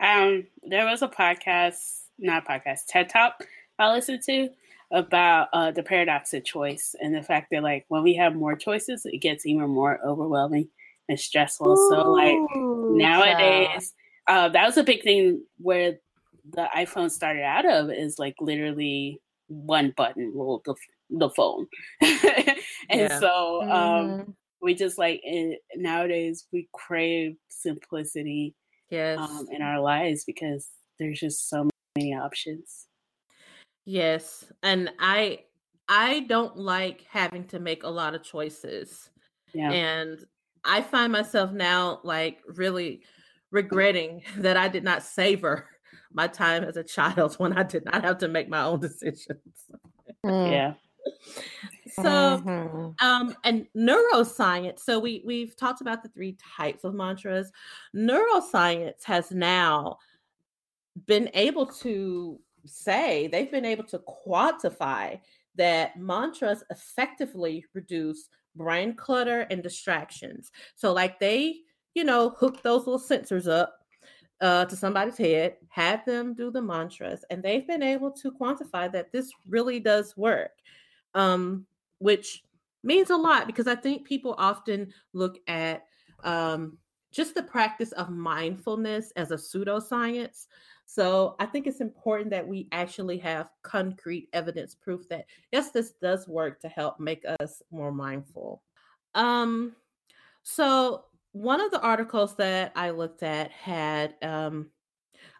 Um 0.00 0.46
there 0.62 0.86
was 0.86 1.02
a 1.02 1.08
podcast 1.08 1.98
not 2.18 2.44
a 2.44 2.50
podcast, 2.50 2.86
TED 2.88 3.08
Talk 3.08 3.46
I 3.80 3.92
listened 3.92 4.22
to 4.26 4.50
about 4.92 5.48
uh, 5.52 5.70
the 5.70 5.82
paradox 5.82 6.34
of 6.34 6.44
choice 6.44 6.94
and 7.00 7.14
the 7.14 7.22
fact 7.22 7.48
that 7.50 7.62
like 7.62 7.84
when 7.88 8.02
we 8.02 8.14
have 8.14 8.34
more 8.34 8.56
choices, 8.56 9.02
it 9.04 9.18
gets 9.18 9.46
even 9.46 9.70
more 9.70 10.00
overwhelming 10.04 10.68
and 11.08 11.18
stressful. 11.18 11.72
Ooh, 11.72 11.88
so 11.90 12.10
like 12.10 12.36
nowadays, 12.56 13.92
yeah. 14.28 14.34
uh, 14.44 14.48
that 14.48 14.66
was 14.66 14.76
a 14.76 14.84
big 14.84 15.02
thing 15.02 15.44
where 15.58 15.98
the 16.52 16.68
iPhone 16.74 17.10
started 17.10 17.42
out 17.42 17.66
of 17.66 17.90
is 17.90 18.18
like 18.18 18.34
literally 18.40 19.20
one 19.48 19.92
button 19.96 20.32
rule 20.34 20.62
the 20.64 20.74
the 21.10 21.30
phone, 21.30 21.66
and 22.00 22.10
yeah. 22.90 23.18
so 23.18 23.62
um, 23.62 23.68
mm-hmm. 23.70 24.30
we 24.62 24.74
just 24.74 24.96
like 24.96 25.20
it, 25.24 25.60
nowadays 25.76 26.46
we 26.52 26.68
crave 26.72 27.36
simplicity 27.48 28.54
yes. 28.90 29.18
um, 29.18 29.46
in 29.50 29.62
our 29.62 29.80
lives 29.80 30.24
because 30.24 30.68
there's 30.98 31.18
just 31.18 31.48
so 31.48 31.68
many 31.96 32.14
options. 32.14 32.86
Yes, 33.84 34.44
and 34.62 34.90
I 34.98 35.40
I 35.88 36.20
don't 36.20 36.56
like 36.56 37.04
having 37.10 37.44
to 37.48 37.58
make 37.58 37.82
a 37.82 37.88
lot 37.88 38.14
of 38.14 38.22
choices. 38.22 39.10
Yeah. 39.52 39.72
And 39.72 40.24
I 40.64 40.82
find 40.82 41.12
myself 41.12 41.50
now 41.50 42.00
like 42.04 42.38
really 42.46 43.02
regretting 43.50 44.22
that 44.38 44.56
I 44.56 44.68
did 44.68 44.84
not 44.84 45.02
savor 45.02 45.66
my 46.12 46.28
time 46.28 46.62
as 46.62 46.76
a 46.76 46.84
child 46.84 47.34
when 47.38 47.52
I 47.58 47.64
did 47.64 47.84
not 47.84 48.04
have 48.04 48.18
to 48.18 48.28
make 48.28 48.48
my 48.48 48.62
own 48.62 48.80
decisions. 48.80 49.38
Mm. 50.24 50.50
Yeah. 50.52 50.74
So, 51.94 52.02
mm-hmm. 52.02 53.04
um, 53.04 53.34
and 53.42 53.66
neuroscience. 53.74 54.80
So 54.80 54.98
we 54.98 55.22
we've 55.24 55.56
talked 55.56 55.80
about 55.80 56.02
the 56.02 56.10
three 56.10 56.36
types 56.56 56.84
of 56.84 56.94
mantras. 56.94 57.50
Neuroscience 57.96 59.02
has 59.04 59.32
now 59.32 59.96
been 61.06 61.30
able 61.32 61.66
to 61.66 62.38
say 62.64 63.26
they've 63.26 63.50
been 63.50 63.64
able 63.64 63.84
to 63.84 64.00
quantify 64.26 65.20
that 65.56 65.98
mantras 65.98 66.64
effectively 66.70 67.64
reduce 67.74 68.28
brain 68.56 68.94
clutter 68.94 69.46
and 69.50 69.62
distractions. 69.62 70.50
So, 70.74 70.92
like 70.92 71.18
they, 71.18 71.56
you 71.94 72.04
know, 72.04 72.30
hook 72.30 72.62
those 72.62 72.86
little 72.86 73.00
sensors 73.00 73.50
up 73.50 73.76
uh, 74.40 74.64
to 74.64 74.76
somebody's 74.76 75.18
head, 75.18 75.56
have 75.68 76.04
them 76.04 76.34
do 76.34 76.50
the 76.50 76.62
mantras, 76.62 77.24
and 77.30 77.42
they've 77.42 77.66
been 77.66 77.82
able 77.82 78.10
to 78.12 78.30
quantify 78.30 78.90
that 78.92 79.12
this 79.12 79.30
really 79.48 79.80
does 79.80 80.16
work, 80.16 80.52
um, 81.14 81.66
which 81.98 82.42
means 82.82 83.10
a 83.10 83.16
lot 83.16 83.46
because 83.46 83.66
I 83.66 83.74
think 83.74 84.06
people 84.06 84.34
often 84.38 84.92
look 85.12 85.38
at 85.46 85.84
um, 86.24 86.78
just 87.12 87.34
the 87.34 87.42
practice 87.42 87.92
of 87.92 88.10
mindfulness 88.10 89.12
as 89.16 89.30
a 89.30 89.36
pseudoscience. 89.36 90.46
So 90.92 91.36
I 91.38 91.46
think 91.46 91.68
it's 91.68 91.80
important 91.80 92.30
that 92.30 92.48
we 92.48 92.66
actually 92.72 93.16
have 93.18 93.50
concrete 93.62 94.28
evidence 94.32 94.74
proof 94.74 95.08
that 95.08 95.26
yes, 95.52 95.70
this 95.70 95.92
does 96.02 96.26
work 96.26 96.60
to 96.62 96.68
help 96.68 96.98
make 96.98 97.24
us 97.38 97.62
more 97.70 97.92
mindful. 97.92 98.60
Um, 99.14 99.76
so 100.42 101.04
one 101.30 101.60
of 101.60 101.70
the 101.70 101.80
articles 101.80 102.34
that 102.38 102.72
I 102.74 102.90
looked 102.90 103.22
at 103.22 103.52
had 103.52 104.16
um, 104.22 104.68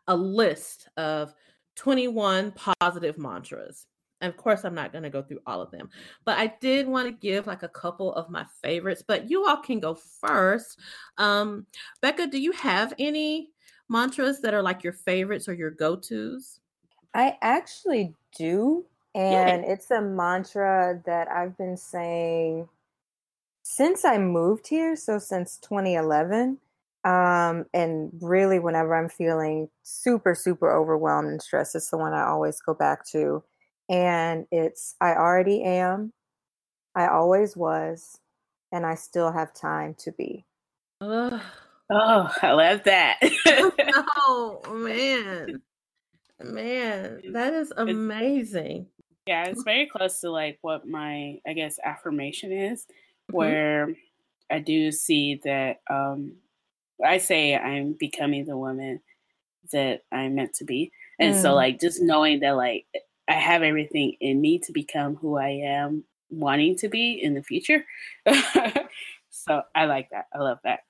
a 0.06 0.14
list 0.14 0.88
of 0.96 1.34
21 1.74 2.54
positive 2.80 3.18
mantras. 3.18 3.86
And 4.20 4.32
of 4.32 4.36
course, 4.36 4.64
I'm 4.64 4.74
not 4.74 4.92
going 4.92 5.02
to 5.02 5.10
go 5.10 5.22
through 5.22 5.40
all 5.48 5.60
of 5.60 5.72
them, 5.72 5.90
but 6.24 6.38
I 6.38 6.54
did 6.60 6.86
want 6.86 7.08
to 7.08 7.26
give 7.26 7.48
like 7.48 7.64
a 7.64 7.68
couple 7.68 8.14
of 8.14 8.30
my 8.30 8.44
favorites. 8.62 9.02
But 9.04 9.28
you 9.28 9.46
all 9.46 9.56
can 9.56 9.80
go 9.80 9.96
first. 9.96 10.78
Um, 11.18 11.66
Becca, 12.02 12.28
do 12.28 12.38
you 12.38 12.52
have 12.52 12.94
any 13.00 13.50
mantras 13.90 14.40
that 14.40 14.54
are 14.54 14.62
like 14.62 14.82
your 14.82 14.94
favorites 14.94 15.48
or 15.48 15.52
your 15.52 15.70
go 15.70 15.96
tos? 15.96 16.60
I 17.14 17.36
actually 17.42 18.14
do. 18.36 18.86
And 19.14 19.64
Yay. 19.64 19.64
it's 19.64 19.90
a 19.90 20.00
mantra 20.00 21.02
that 21.04 21.28
I've 21.28 21.56
been 21.58 21.76
saying 21.76 22.68
since 23.62 24.04
I 24.04 24.18
moved 24.18 24.68
here, 24.68 24.96
so 24.96 25.18
since 25.18 25.58
2011, 25.58 26.58
um, 27.04 27.66
and 27.72 28.10
really 28.20 28.58
whenever 28.58 28.94
I'm 28.94 29.08
feeling 29.08 29.68
super, 29.82 30.34
super 30.34 30.70
overwhelmed 30.70 31.28
and 31.28 31.42
stressed, 31.42 31.74
it's 31.74 31.90
the 31.90 31.98
one 31.98 32.12
I 32.12 32.24
always 32.26 32.60
go 32.60 32.74
back 32.74 33.06
to. 33.12 33.44
And 33.88 34.46
it's 34.50 34.96
I 35.00 35.14
already 35.14 35.62
am, 35.62 36.12
I 36.94 37.08
always 37.08 37.56
was, 37.56 38.20
and 38.72 38.86
I 38.86 38.94
still 38.96 39.32
have 39.32 39.54
time 39.54 39.94
to 40.00 40.12
be. 40.12 40.46
Oh, 41.02 41.42
oh 41.90 42.30
I 42.42 42.52
love 42.52 42.84
that. 42.84 43.18
oh 44.16 44.62
man. 44.70 45.62
Man, 46.42 47.20
that 47.32 47.52
is 47.52 47.72
amazing. 47.76 48.86
Yeah, 49.26 49.44
it's 49.44 49.62
very 49.62 49.86
close 49.86 50.20
to 50.20 50.30
like 50.30 50.58
what 50.62 50.86
my 50.86 51.38
I 51.46 51.52
guess 51.52 51.78
affirmation 51.84 52.52
is 52.52 52.84
mm-hmm. 52.84 53.36
where 53.36 53.94
I 54.50 54.58
do 54.60 54.90
see 54.90 55.40
that 55.44 55.80
um, 55.88 56.36
I 57.04 57.18
say 57.18 57.54
I'm 57.56 57.92
becoming 57.92 58.44
the 58.46 58.56
woman 58.56 59.00
that 59.72 60.02
I'm 60.10 60.34
meant 60.34 60.54
to 60.54 60.64
be. 60.64 60.92
And 61.18 61.34
mm. 61.34 61.42
so 61.42 61.54
like 61.54 61.80
just 61.80 62.02
knowing 62.02 62.40
that 62.40 62.56
like 62.56 62.86
I 63.28 63.34
have 63.34 63.62
everything 63.62 64.16
in 64.20 64.40
me 64.40 64.58
to 64.60 64.72
become 64.72 65.16
who 65.16 65.36
I 65.36 65.50
am 65.64 66.04
wanting 66.30 66.76
to 66.76 66.88
be 66.88 67.12
in 67.22 67.34
the 67.34 67.42
future. 67.42 67.84
so 69.30 69.62
I 69.74 69.84
like 69.84 70.10
that. 70.10 70.26
I 70.34 70.38
love 70.38 70.58
that. 70.64 70.80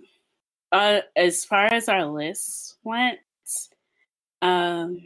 Uh, 0.73 1.01
as 1.16 1.45
far 1.45 1.66
as 1.66 1.89
our 1.89 2.07
list 2.07 2.77
went, 2.85 3.18
um, 4.43 5.01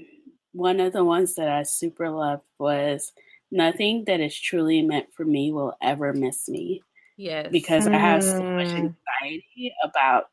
one 0.53 0.81
of 0.81 0.93
the 0.93 1.05
ones 1.05 1.35
that 1.35 1.49
I 1.49 1.63
super 1.63 2.11
loved 2.11 2.45
was 2.59 3.13
nothing 3.51 4.05
that 4.07 4.21
is 4.21 4.39
truly 4.39 4.83
meant 4.83 5.13
for 5.13 5.25
me 5.25 5.53
will 5.53 5.77
ever 5.83 6.13
miss 6.13 6.49
me. 6.49 6.83
Yes. 7.17 7.49
Because 7.51 7.87
mm. 7.87 7.95
I 7.95 7.99
have 7.99 8.23
so 8.23 8.43
much 8.43 8.69
mm. 8.69 8.95
anxiety 9.23 9.75
about 9.83 10.31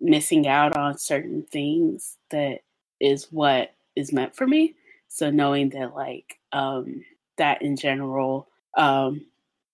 missing 0.00 0.46
out 0.46 0.76
on 0.76 0.98
certain 0.98 1.42
things 1.50 2.18
that 2.30 2.60
is 3.00 3.28
what 3.30 3.74
is 3.96 4.12
meant 4.12 4.36
for 4.36 4.46
me. 4.46 4.74
So 5.08 5.30
knowing 5.30 5.70
that 5.70 5.94
like 5.94 6.38
um 6.52 7.04
that 7.38 7.62
in 7.62 7.76
general 7.76 8.48
um 8.76 9.24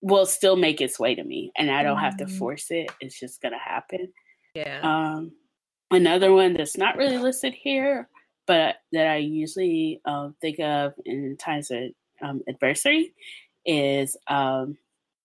will 0.01 0.25
still 0.25 0.55
make 0.55 0.81
its 0.81 0.99
way 0.99 1.15
to 1.15 1.23
me 1.23 1.51
and 1.57 1.69
I 1.69 1.83
don't 1.83 1.97
mm. 1.97 2.01
have 2.01 2.17
to 2.17 2.25
mm-hmm. 2.25 2.37
force 2.37 2.71
it. 2.71 2.91
It's 3.01 3.19
just 3.19 3.41
gonna 3.41 3.59
happen. 3.59 4.11
Yeah. 4.53 4.81
Um 4.83 5.31
another 5.91 6.33
one 6.33 6.53
that's 6.53 6.77
not 6.77 6.97
really 6.97 7.17
listed 7.17 7.53
here, 7.53 8.07
but 8.47 8.77
that 8.91 9.07
I 9.07 9.17
usually 9.17 10.01
um, 10.05 10.35
think 10.41 10.59
of 10.59 10.93
in 11.05 11.37
times 11.37 11.69
of 11.69 11.91
um, 12.21 12.41
adversity 12.47 13.13
is 13.65 14.17
um, 14.27 14.77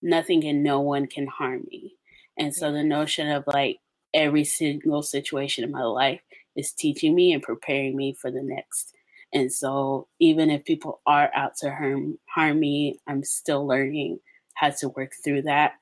nothing 0.03 0.45
and 0.45 0.63
no 0.63 0.81
one 0.81 1.07
can 1.07 1.27
harm 1.27 1.65
me. 1.71 1.95
And 2.39 2.55
so 2.55 2.73
the 2.73 2.83
notion 2.85 3.31
of 3.31 3.45
like 3.47 3.79
every 4.13 4.45
single 4.45 5.03
situation 5.03 5.65
in 5.65 5.71
my 5.71 5.83
life 5.83 6.21
is 6.55 6.73
teaching 6.73 7.15
me 7.15 7.33
and 7.33 7.43
preparing 7.43 7.97
me 7.97 8.15
for 8.15 8.31
the 8.31 8.43
next. 8.43 8.95
And 9.33 9.53
so 9.53 10.09
even 10.21 10.51
if 10.51 10.65
people 10.65 11.01
are 11.07 11.31
out 11.35 11.57
to 11.59 11.71
harm 11.71 12.19
harm 12.29 12.61
me, 12.61 13.01
I'm 13.07 13.25
still 13.25 13.67
learning 13.67 14.21
how 14.55 14.71
to 14.71 14.89
work 14.91 15.13
through 15.25 15.43
that 15.43 15.73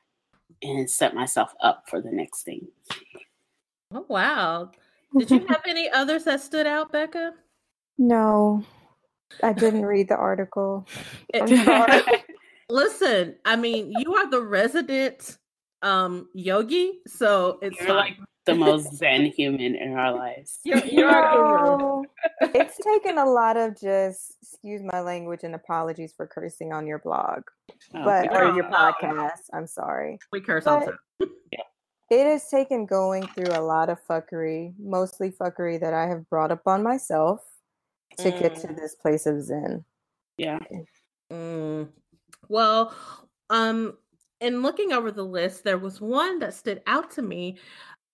and 0.63 0.91
set 0.91 1.15
myself 1.15 1.53
up 1.63 1.85
for 1.89 2.01
the 2.01 2.11
next 2.11 2.43
thing. 2.43 2.69
Oh 3.95 4.05
wow. 4.09 4.71
Did 5.17 5.31
you 5.31 5.47
have 5.49 5.63
any 5.69 5.89
others 5.91 6.25
that 6.25 6.41
stood 6.41 6.67
out, 6.67 6.91
Becca? 6.93 7.33
No. 7.97 8.65
I 9.43 9.53
didn't 9.53 9.87
read 9.87 10.09
the 10.09 10.17
article. 10.17 10.87
Listen, 12.69 13.37
I 13.45 13.57
mean, 13.57 13.93
you 13.99 14.15
are 14.15 14.31
the 14.31 14.43
resident 14.43 15.39
um 15.83 16.29
yogi, 16.35 17.01
so 17.07 17.59
it's 17.61 17.79
you're 17.81 17.95
like 17.95 18.17
the 18.47 18.55
most 18.55 18.95
zen 18.97 19.27
human 19.27 19.75
in 19.75 19.93
our 19.93 20.15
lives. 20.15 20.61
You're, 20.65 20.85
you're 20.85 21.11
no, 21.11 22.05
it's 22.41 22.79
taken 22.79 23.19
a 23.19 23.25
lot 23.25 23.57
of 23.57 23.79
just 23.79 24.37
excuse 24.43 24.83
my 24.83 25.01
language 25.01 25.41
and 25.43 25.55
apologies 25.55 26.15
for 26.17 26.27
cursing 26.27 26.73
on 26.73 26.87
your 26.87 27.01
blog, 27.01 27.43
oh, 27.95 28.05
but 28.05 28.33
or 28.35 28.55
your 28.55 28.65
podcast. 28.65 29.43
I'm 29.53 29.67
sorry. 29.67 30.19
We 30.33 30.41
curse 30.41 30.67
all 30.67 30.81
the 30.81 30.87
time. 30.87 31.31
It 32.15 32.27
has 32.27 32.49
taken 32.49 32.87
going 32.87 33.27
through 33.27 33.59
a 33.59 33.61
lot 33.61 33.91
of 33.91 33.99
fuckery, 34.09 34.73
mostly 34.79 35.33
fuckery 35.33 35.81
that 35.81 35.93
I 35.93 36.07
have 36.07 36.31
brought 36.31 36.53
up 36.53 36.63
on 36.65 36.81
myself 36.81 37.41
to 38.19 38.31
mm. 38.31 38.39
get 38.39 38.55
to 38.61 38.69
mm. 38.69 38.77
this 38.77 38.95
place 38.95 39.27
of 39.27 39.43
zen. 39.43 39.85
Yeah. 40.39 40.61
Mm. 41.33 41.89
Well, 42.49 42.95
um, 43.51 43.99
in 44.41 44.63
looking 44.63 44.93
over 44.93 45.11
the 45.11 45.25
list, 45.25 45.65
there 45.65 45.77
was 45.77 46.01
one 46.01 46.39
that 46.39 46.55
stood 46.55 46.83
out 46.87 47.11
to 47.13 47.23
me 47.23 47.59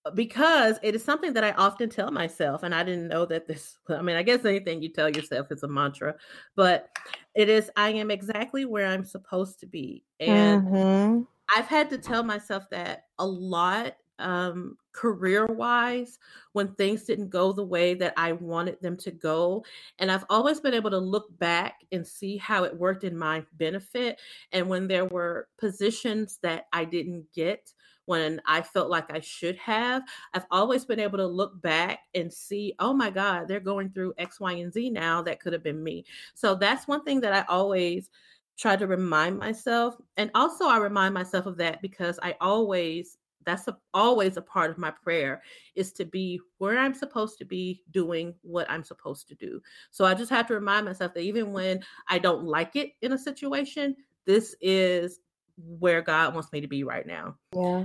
uh, 0.07 0.11
because 0.12 0.78
it 0.82 0.94
is 0.94 1.05
something 1.05 1.34
that 1.34 1.44
I 1.44 1.53
often 1.53 1.90
tell 1.90 2.11
myself, 2.11 2.62
and 2.62 2.74
I 2.74 2.82
didn't 2.82 3.09
know 3.09 3.26
that 3.26 3.46
this. 3.46 3.76
I 3.90 4.01
mean, 4.01 4.16
I 4.16 4.22
guess 4.22 4.46
anything 4.46 4.80
you 4.80 4.88
tell 4.88 5.11
yourself 5.11 5.48
is 5.51 5.62
a 5.62 5.68
mantra, 5.68 6.14
but 6.57 6.88
it 7.34 7.51
is 7.51 7.70
I 7.76 7.90
am 7.90 8.11
exactly 8.11 8.64
where 8.64 8.86
I'm 8.86 9.05
supposed 9.05 9.61
to 9.61 9.66
be, 9.66 10.05
and 10.20 10.62
mm-hmm. 10.62 11.22
I've 11.55 11.66
had 11.66 11.90
to 11.90 11.98
tell 11.98 12.22
myself 12.22 12.68
that 12.70 13.05
a 13.18 13.26
lot 13.26 13.96
um, 14.20 14.76
career 14.92 15.46
wise 15.46 16.18
when 16.53 16.74
things 16.74 17.05
didn't 17.05 17.30
go 17.30 17.53
the 17.53 17.64
way 17.64 17.94
that 17.94 18.12
I 18.16 18.32
wanted 18.32 18.80
them 18.80 18.96
to 18.98 19.11
go. 19.11 19.64
And 19.98 20.12
I've 20.12 20.26
always 20.28 20.61
been 20.61 20.74
able 20.74 20.90
to 20.90 20.98
look 20.98 21.36
back 21.38 21.84
and 21.90 22.07
see 22.07 22.36
how 22.36 22.64
it 22.64 22.76
worked 22.76 23.05
in 23.05 23.16
my 23.16 23.44
benefit. 23.55 24.20
And 24.53 24.68
when 24.68 24.88
there 24.88 25.07
were 25.07 25.48
positions 25.59 26.38
that 26.42 26.66
I 26.72 26.84
didn't 26.84 27.32
get, 27.34 27.72
when 28.07 28.40
I 28.44 28.62
felt 28.62 28.90
like 28.90 29.12
I 29.12 29.20
should 29.20 29.57
have, 29.59 30.03
I've 30.34 30.46
always 30.51 30.84
been 30.84 30.98
able 30.98 31.18
to 31.18 31.26
look 31.26 31.61
back 31.62 32.01
and 32.14 32.32
see, 32.32 32.74
oh 32.80 32.92
my 32.92 33.09
God, 33.09 33.46
they're 33.46 33.61
going 33.61 33.90
through 33.90 34.14
X, 34.18 34.40
Y, 34.40 34.53
and 34.55 34.72
Z 34.72 34.90
now. 34.90 35.22
That 35.22 35.38
could 35.38 35.53
have 35.53 35.62
been 35.62 35.82
me. 35.82 36.05
So 36.34 36.57
that's 36.57 36.88
one 36.88 37.05
thing 37.05 37.20
that 37.20 37.32
I 37.32 37.44
always 37.48 38.11
try 38.59 38.76
to 38.76 38.86
remind 38.86 39.38
myself. 39.38 39.96
And 40.16 40.30
also, 40.34 40.66
I 40.66 40.78
remind 40.78 41.14
myself 41.14 41.46
of 41.46 41.57
that 41.59 41.82
because 41.82 42.18
I 42.22 42.36
always 42.40 43.18
that's 43.46 43.68
a, 43.68 43.76
always 43.94 44.36
a 44.36 44.42
part 44.42 44.70
of 44.70 44.78
my 44.78 44.90
prayer 44.90 45.42
is 45.74 45.92
to 45.92 46.05
be 46.05 46.40
where 46.59 46.78
i'm 46.78 46.94
supposed 46.94 47.38
to 47.38 47.44
be 47.44 47.82
doing 47.90 48.34
what 48.42 48.70
i'm 48.70 48.84
supposed 48.84 49.28
to 49.28 49.34
do 49.34 49.61
so 49.90 50.05
i 50.05 50.14
just 50.14 50.30
have 50.30 50.46
to 50.46 50.55
remind 50.55 50.84
myself 50.84 51.14
that 51.14 51.22
even 51.22 51.53
when 51.53 51.80
i 52.09 52.18
don't 52.18 52.44
like 52.44 52.76
it 52.76 52.90
in 53.03 53.12
a 53.12 53.18
situation 53.18 53.96
this 54.26 54.55
is 54.61 55.20
where 55.57 56.03
god 56.03 56.34
wants 56.34 56.53
me 56.53 56.61
to 56.61 56.68
be 56.68 56.84
right 56.84 57.07
now 57.07 57.34
yeah 57.55 57.84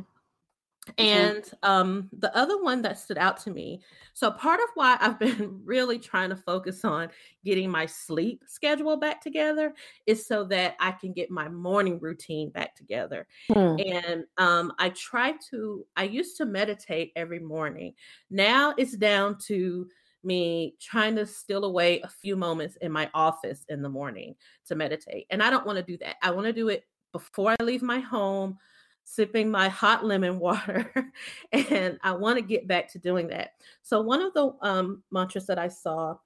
and 0.98 1.44
um, 1.64 2.10
the 2.20 2.36
other 2.36 2.62
one 2.62 2.82
that 2.82 3.00
stood 3.00 3.18
out 3.18 3.38
to 3.38 3.52
me 3.52 3.82
so, 4.16 4.32
part 4.32 4.62
of 4.62 4.70
why 4.76 4.98
I've 5.00 5.20
been 5.20 5.62
really 5.64 6.00
trying 6.00 6.30
to 6.30 6.36
focus 6.36 6.84
on 6.84 7.10
getting 7.44 7.70
my 7.70 7.86
sleep 7.86 8.44
schedule 8.48 8.96
back 8.98 9.22
together 9.22 9.74
is 10.08 10.26
so 10.26 10.46
that 10.46 10.76
I 10.80 10.92
can 10.92 11.12
get 11.12 11.30
my 11.30 11.50
morning 11.50 12.00
routine 12.00 12.50
back 12.50 12.76
together. 12.76 13.28
Hmm. 13.52 13.76
And 13.78 14.24
um, 14.38 14.74
I 14.80 14.90
try 14.90 15.34
to, 15.52 15.86
I 15.98 16.04
used 16.04 16.38
to 16.38 16.46
meditate 16.46 17.12
every 17.16 17.40
morning. 17.40 17.94
Now 18.32 18.74
it's 18.78 18.96
down 18.96 19.38
to 19.48 19.88
me 20.24 20.76
trying 20.82 21.16
to 21.18 21.26
steal 21.26 21.66
away 21.66 22.00
a 22.02 22.08
few 22.08 22.38
moments 22.38 22.78
in 22.78 22.92
my 22.92 23.10
office 23.14 23.66
in 23.68 23.82
the 23.82 23.90
morning 23.90 24.36
to 24.68 24.76
meditate. 24.76 25.28
And 25.30 25.44
I 25.44 25.50
don't 25.50 25.66
want 25.68 25.78
to 25.78 25.84
do 25.84 25.98
that. 25.98 26.16
I 26.24 26.32
want 26.32 26.48
to 26.48 26.54
do 26.54 26.70
it 26.70 26.86
before 27.12 27.54
I 27.60 27.64
leave 27.64 27.84
my 27.84 28.00
home 28.00 28.58
sipping 29.06 29.50
my 29.50 29.70
hot 29.70 30.04
lemon 30.04 30.40
water 30.40 30.92
and 31.52 31.98
i 32.04 32.12
want 32.12 32.38
to 32.38 32.42
get 32.42 32.68
back 32.68 32.92
to 32.92 33.00
doing 33.00 33.28
that. 33.28 33.52
So 33.84 34.02
one 34.02 34.22
of 34.22 34.34
the 34.34 34.52
um, 34.62 35.04
mantras 35.12 35.46
that 35.46 35.60
i 35.60 35.68
saw 35.68 36.18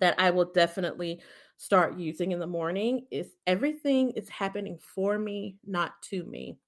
that 0.00 0.14
i 0.18 0.28
will 0.30 0.52
definitely 0.52 1.22
start 1.56 1.96
using 1.96 2.32
in 2.32 2.40
the 2.40 2.46
morning 2.46 3.06
is 3.10 3.36
everything 3.46 4.10
is 4.10 4.28
happening 4.28 4.78
for 4.78 5.18
me 5.18 5.56
not 5.66 6.00
to 6.02 6.24
me. 6.24 6.58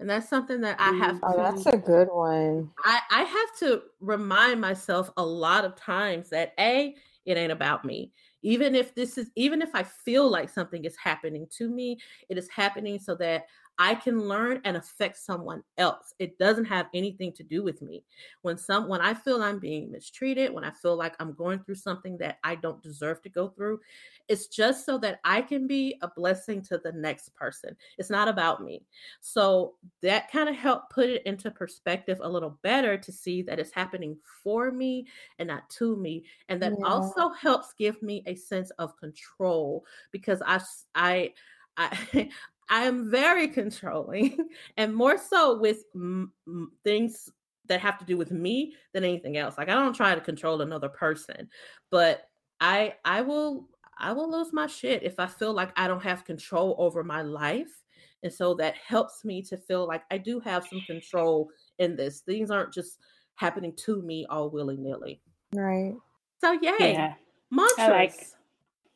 And 0.00 0.10
that's 0.10 0.28
something 0.28 0.60
that 0.60 0.76
i 0.80 0.92
have 0.92 1.20
oh, 1.22 1.32
to, 1.32 1.38
that's 1.38 1.66
a 1.66 1.78
good 1.78 2.08
one. 2.08 2.70
I, 2.84 3.00
I 3.10 3.22
have 3.22 3.56
to 3.60 3.82
remind 4.00 4.60
myself 4.60 5.10
a 5.16 5.24
lot 5.24 5.64
of 5.64 5.76
times 5.76 6.30
that 6.30 6.52
a 6.58 6.96
it 7.24 7.36
ain't 7.36 7.52
about 7.52 7.84
me. 7.84 8.12
Even 8.42 8.74
if 8.74 8.94
this 8.94 9.18
is 9.18 9.30
even 9.36 9.62
if 9.62 9.70
i 9.74 9.84
feel 9.84 10.28
like 10.28 10.48
something 10.48 10.84
is 10.84 10.96
happening 10.96 11.46
to 11.58 11.68
me 11.68 11.98
it 12.28 12.38
is 12.38 12.48
happening 12.48 12.98
so 12.98 13.14
that 13.16 13.46
I 13.78 13.94
can 13.94 14.20
learn 14.20 14.60
and 14.64 14.76
affect 14.76 15.18
someone 15.18 15.62
else. 15.76 16.12
It 16.18 16.36
doesn't 16.38 16.64
have 16.64 16.86
anything 16.92 17.32
to 17.34 17.44
do 17.44 17.62
with 17.62 17.80
me. 17.80 18.04
When 18.42 18.58
some 18.58 18.88
when 18.88 19.00
I 19.00 19.14
feel 19.14 19.42
I'm 19.42 19.60
being 19.60 19.92
mistreated, 19.92 20.52
when 20.52 20.64
I 20.64 20.72
feel 20.72 20.96
like 20.96 21.14
I'm 21.20 21.32
going 21.32 21.60
through 21.60 21.76
something 21.76 22.18
that 22.18 22.38
I 22.42 22.56
don't 22.56 22.82
deserve 22.82 23.22
to 23.22 23.28
go 23.28 23.48
through, 23.48 23.80
it's 24.26 24.48
just 24.48 24.84
so 24.84 24.98
that 24.98 25.20
I 25.24 25.42
can 25.42 25.68
be 25.68 25.96
a 26.02 26.08
blessing 26.08 26.60
to 26.62 26.78
the 26.78 26.90
next 26.92 27.34
person. 27.36 27.76
It's 27.98 28.10
not 28.10 28.26
about 28.26 28.64
me. 28.64 28.82
So 29.20 29.74
that 30.02 30.30
kind 30.30 30.48
of 30.48 30.56
helped 30.56 30.90
put 30.90 31.08
it 31.08 31.22
into 31.24 31.50
perspective 31.50 32.18
a 32.20 32.28
little 32.28 32.58
better 32.62 32.98
to 32.98 33.12
see 33.12 33.42
that 33.42 33.60
it's 33.60 33.72
happening 33.72 34.18
for 34.42 34.72
me 34.72 35.06
and 35.38 35.46
not 35.46 35.70
to 35.70 35.96
me. 35.96 36.24
And 36.48 36.60
that 36.62 36.74
yeah. 36.78 36.86
also 36.86 37.30
helps 37.30 37.72
give 37.74 38.02
me 38.02 38.24
a 38.26 38.34
sense 38.34 38.70
of 38.78 38.96
control 38.96 39.84
because 40.10 40.42
I 40.44 40.60
I 40.96 41.32
I 41.76 42.28
I 42.68 42.84
am 42.84 43.10
very 43.10 43.48
controlling 43.48 44.36
and 44.76 44.94
more 44.94 45.18
so 45.18 45.58
with 45.58 45.84
m- 45.94 46.32
m- 46.46 46.72
things 46.84 47.30
that 47.66 47.80
have 47.80 47.98
to 47.98 48.04
do 48.04 48.16
with 48.16 48.30
me 48.30 48.74
than 48.92 49.04
anything 49.04 49.36
else. 49.36 49.56
Like 49.58 49.68
I 49.68 49.74
don't 49.74 49.94
try 49.94 50.14
to 50.14 50.20
control 50.20 50.62
another 50.62 50.88
person, 50.88 51.48
but 51.90 52.22
I 52.60 52.94
I 53.04 53.22
will 53.22 53.68
I 53.98 54.12
will 54.12 54.30
lose 54.30 54.52
my 54.52 54.66
shit 54.66 55.02
if 55.02 55.18
I 55.18 55.26
feel 55.26 55.52
like 55.52 55.72
I 55.78 55.88
don't 55.88 56.02
have 56.02 56.24
control 56.24 56.74
over 56.78 57.02
my 57.04 57.22
life. 57.22 57.82
And 58.22 58.32
so 58.32 58.54
that 58.54 58.74
helps 58.76 59.24
me 59.24 59.42
to 59.42 59.56
feel 59.56 59.86
like 59.86 60.02
I 60.10 60.18
do 60.18 60.40
have 60.40 60.66
some 60.66 60.80
control 60.86 61.50
in 61.78 61.94
this. 61.94 62.20
Things 62.20 62.50
aren't 62.50 62.72
just 62.72 62.98
happening 63.36 63.72
to 63.76 64.02
me 64.02 64.26
all 64.28 64.50
willy 64.50 64.76
nilly. 64.76 65.20
Right. 65.54 65.94
So 66.40 66.52
yay. 66.52 66.92
Yeah. 66.92 67.14
Mantras. 67.50 67.88
Like, 67.88 68.26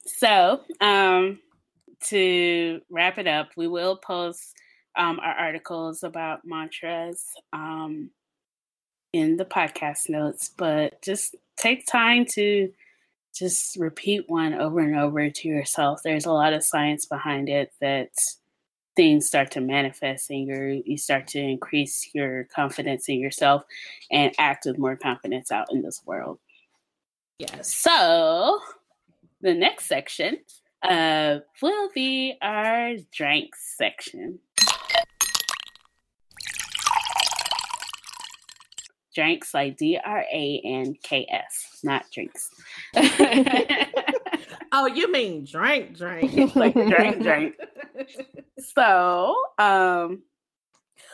so 0.05 0.63
um 0.81 1.39
to 2.09 2.81
wrap 2.91 3.19
it 3.19 3.27
up, 3.27 3.51
we 3.57 3.69
will 3.69 3.97
post 3.97 4.55
um, 4.97 5.21
our 5.21 5.35
articles 5.35 6.03
about 6.03 6.45
mantras 6.45 7.25
um, 7.53 8.11
in 9.13 9.37
the 9.37 9.45
podcast 9.45 10.09
notes, 10.09 10.51
but 10.57 11.01
just 11.03 11.37
take 11.57 11.87
time 11.87 12.25
to 12.35 12.73
just 13.35 13.77
repeat 13.77 14.29
one 14.29 14.55
over 14.55 14.81
and 14.81 14.97
over 14.97 15.31
to 15.31 15.49
yourself. 15.49 16.01
There's 16.03 16.27
a 16.27 16.33
lot 16.33 16.53
of 16.53 16.65
science 16.65 17.07
behind 17.07 17.49
it 17.49 17.73
that 17.81 18.11
things 18.95 19.27
start 19.27 19.51
to 19.51 19.61
manifest 19.61 20.29
and 20.29 20.47
you 20.47 20.83
you 20.85 20.99
start 20.99 21.27
to 21.27 21.39
increase 21.39 22.11
your 22.13 22.45
confidence 22.55 23.09
in 23.09 23.19
yourself 23.19 23.65
and 24.11 24.35
act 24.39 24.67
with 24.67 24.77
more 24.77 24.97
confidence 24.97 25.51
out 25.51 25.73
in 25.73 25.81
this 25.81 26.03
world. 26.05 26.39
Yes. 27.39 27.75
So 27.75 28.61
the 29.41 29.55
next 29.55 29.87
section 29.87 30.39
uh, 30.83 31.39
will 31.61 31.89
be 31.95 32.37
our 32.43 32.97
drinks 33.13 33.75
section. 33.77 34.39
Drinks 39.15 39.53
like 39.53 39.77
D 39.77 39.99
R 40.03 40.25
A 40.33 40.63
N 40.65 40.95
K 41.03 41.27
S, 41.31 41.81
not 41.85 42.07
drinks. 42.11 42.49
oh, 44.73 44.87
you 44.87 45.13
mean 45.13 45.45
drink, 45.45 45.97
drink, 45.97 46.57
like 46.57 46.75
drink, 46.75 47.23
drink. 47.23 47.55
So, 48.75 49.35
um, 49.59 50.23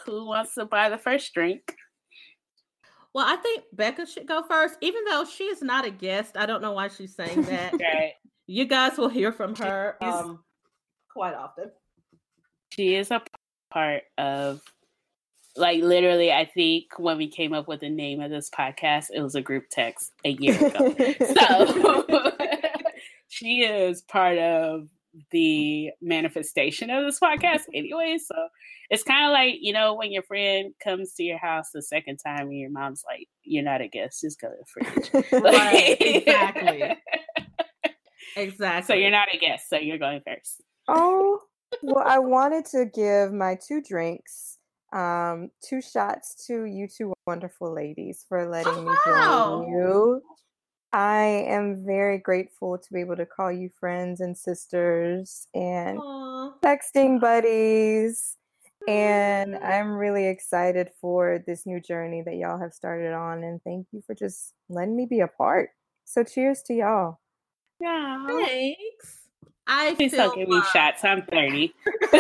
who 0.05 0.27
wants 0.27 0.55
to 0.55 0.66
buy 0.66 0.91
the 0.91 0.99
first 0.99 1.33
drink? 1.33 1.75
Well, 3.14 3.25
I 3.27 3.37
think 3.37 3.64
Becca 3.73 4.07
should 4.07 4.29
go 4.29 4.43
first, 4.43 4.77
even 4.83 5.05
though 5.07 5.25
she 5.25 5.45
is 5.45 5.62
not 5.62 5.87
a 5.87 5.91
guest. 5.91 6.37
I 6.37 6.45
don't 6.47 6.61
know 6.61 6.73
why 6.73 6.89
she's 6.89 7.16
saying 7.16 7.43
that. 7.43 7.73
right 7.73 8.12
you 8.49 8.64
guys 8.64 8.96
will 8.96 9.11
hear 9.11 9.30
from 9.30 9.55
her 9.57 9.96
um, 10.01 10.42
quite 11.12 11.34
often. 11.34 11.70
She 12.72 12.94
is 12.94 13.11
a 13.11 13.22
part 13.70 14.03
of, 14.16 14.62
like, 15.55 15.82
literally, 15.82 16.32
I 16.32 16.46
think 16.46 16.99
when 16.99 17.18
we 17.18 17.28
came 17.28 17.53
up 17.53 17.68
with 17.68 17.80
the 17.80 17.90
name 17.90 18.20
of 18.20 18.30
this 18.30 18.51
podcast, 18.51 19.07
it 19.12 19.20
was 19.20 19.34
a 19.34 19.42
group 19.42 19.64
text 19.70 20.12
a 20.24 20.30
year 20.30 20.57
ago. 20.57 20.94
so 21.36 22.32
she 23.28 23.61
is 23.61 24.01
part 24.03 24.38
of 24.38 24.88
the 25.30 25.90
manifestation 26.01 26.88
of 26.90 27.05
this 27.05 27.20
podcast 27.20 27.62
anyway. 27.74 28.18
So 28.18 28.34
it's 28.88 29.03
kind 29.03 29.26
of 29.26 29.32
like, 29.32 29.57
you 29.61 29.72
know, 29.74 29.94
when 29.94 30.11
your 30.11 30.22
friend 30.22 30.72
comes 30.82 31.12
to 31.14 31.22
your 31.22 31.38
house 31.38 31.70
the 31.72 31.82
second 31.82 32.18
time 32.18 32.49
and 32.49 32.59
your 32.59 32.70
mom's 32.70 33.05
like, 33.07 33.28
you're 33.42 33.64
not 33.64 33.82
a 33.82 33.88
guest, 33.88 34.22
just 34.22 34.40
go 34.40 34.49
to 34.49 34.55
the 34.57 35.22
fridge. 35.22 35.32
right, 35.42 35.96
exactly. 36.01 36.96
Exactly. 38.39 38.95
So 38.95 38.99
you're 38.99 39.11
not 39.11 39.28
a 39.32 39.39
guest, 39.39 39.68
so 39.68 39.76
you're 39.76 39.99
going 39.99 40.22
first. 40.26 40.62
Oh, 40.86 41.41
well, 41.82 42.05
I 42.07 42.18
wanted 42.18 42.64
to 42.66 42.86
give 42.86 43.32
my 43.32 43.57
two 43.57 43.82
drinks, 43.82 44.59
um, 44.93 45.51
two 45.62 45.82
shots 45.82 46.47
to 46.47 46.64
you 46.64 46.89
two 46.89 47.12
wonderful 47.26 47.74
ladies 47.74 48.24
for 48.28 48.49
letting 48.49 48.72
oh, 48.74 48.82
me 48.82 48.97
wow. 49.07 49.62
join 49.62 49.72
you. 49.72 50.22
I 50.93 51.45
am 51.49 51.84
very 51.84 52.16
grateful 52.18 52.78
to 52.78 52.93
be 52.93 53.01
able 53.01 53.16
to 53.16 53.26
call 53.26 53.53
you 53.53 53.68
friends 53.78 54.20
and 54.20 54.36
sisters 54.36 55.47
and 55.55 55.99
Aww. 55.99 56.53
texting 56.64 57.20
buddies. 57.20 58.36
And 58.89 59.57
I'm 59.57 59.91
really 59.93 60.28
excited 60.28 60.89
for 60.99 61.45
this 61.47 61.66
new 61.66 61.78
journey 61.78 62.22
that 62.22 62.36
y'all 62.36 62.59
have 62.59 62.72
started 62.72 63.12
on. 63.12 63.45
And 63.45 63.61
thank 63.62 63.89
you 63.93 64.01
for 64.07 64.14
just 64.14 64.55
letting 64.70 64.97
me 64.97 65.05
be 65.05 65.20
a 65.20 65.28
part. 65.28 65.70
So, 66.07 66.24
cheers 66.24 66.62
to 66.68 66.74
y'all. 66.74 67.18
Yeah. 67.81 68.26
Thanks. 68.29 69.18
I 69.66 69.95
Please 69.95 70.12
don't 70.12 70.37
give 70.37 70.49
me 70.49 70.61
shots. 70.72 71.05
I'm 71.05 71.22
30. 71.22 71.74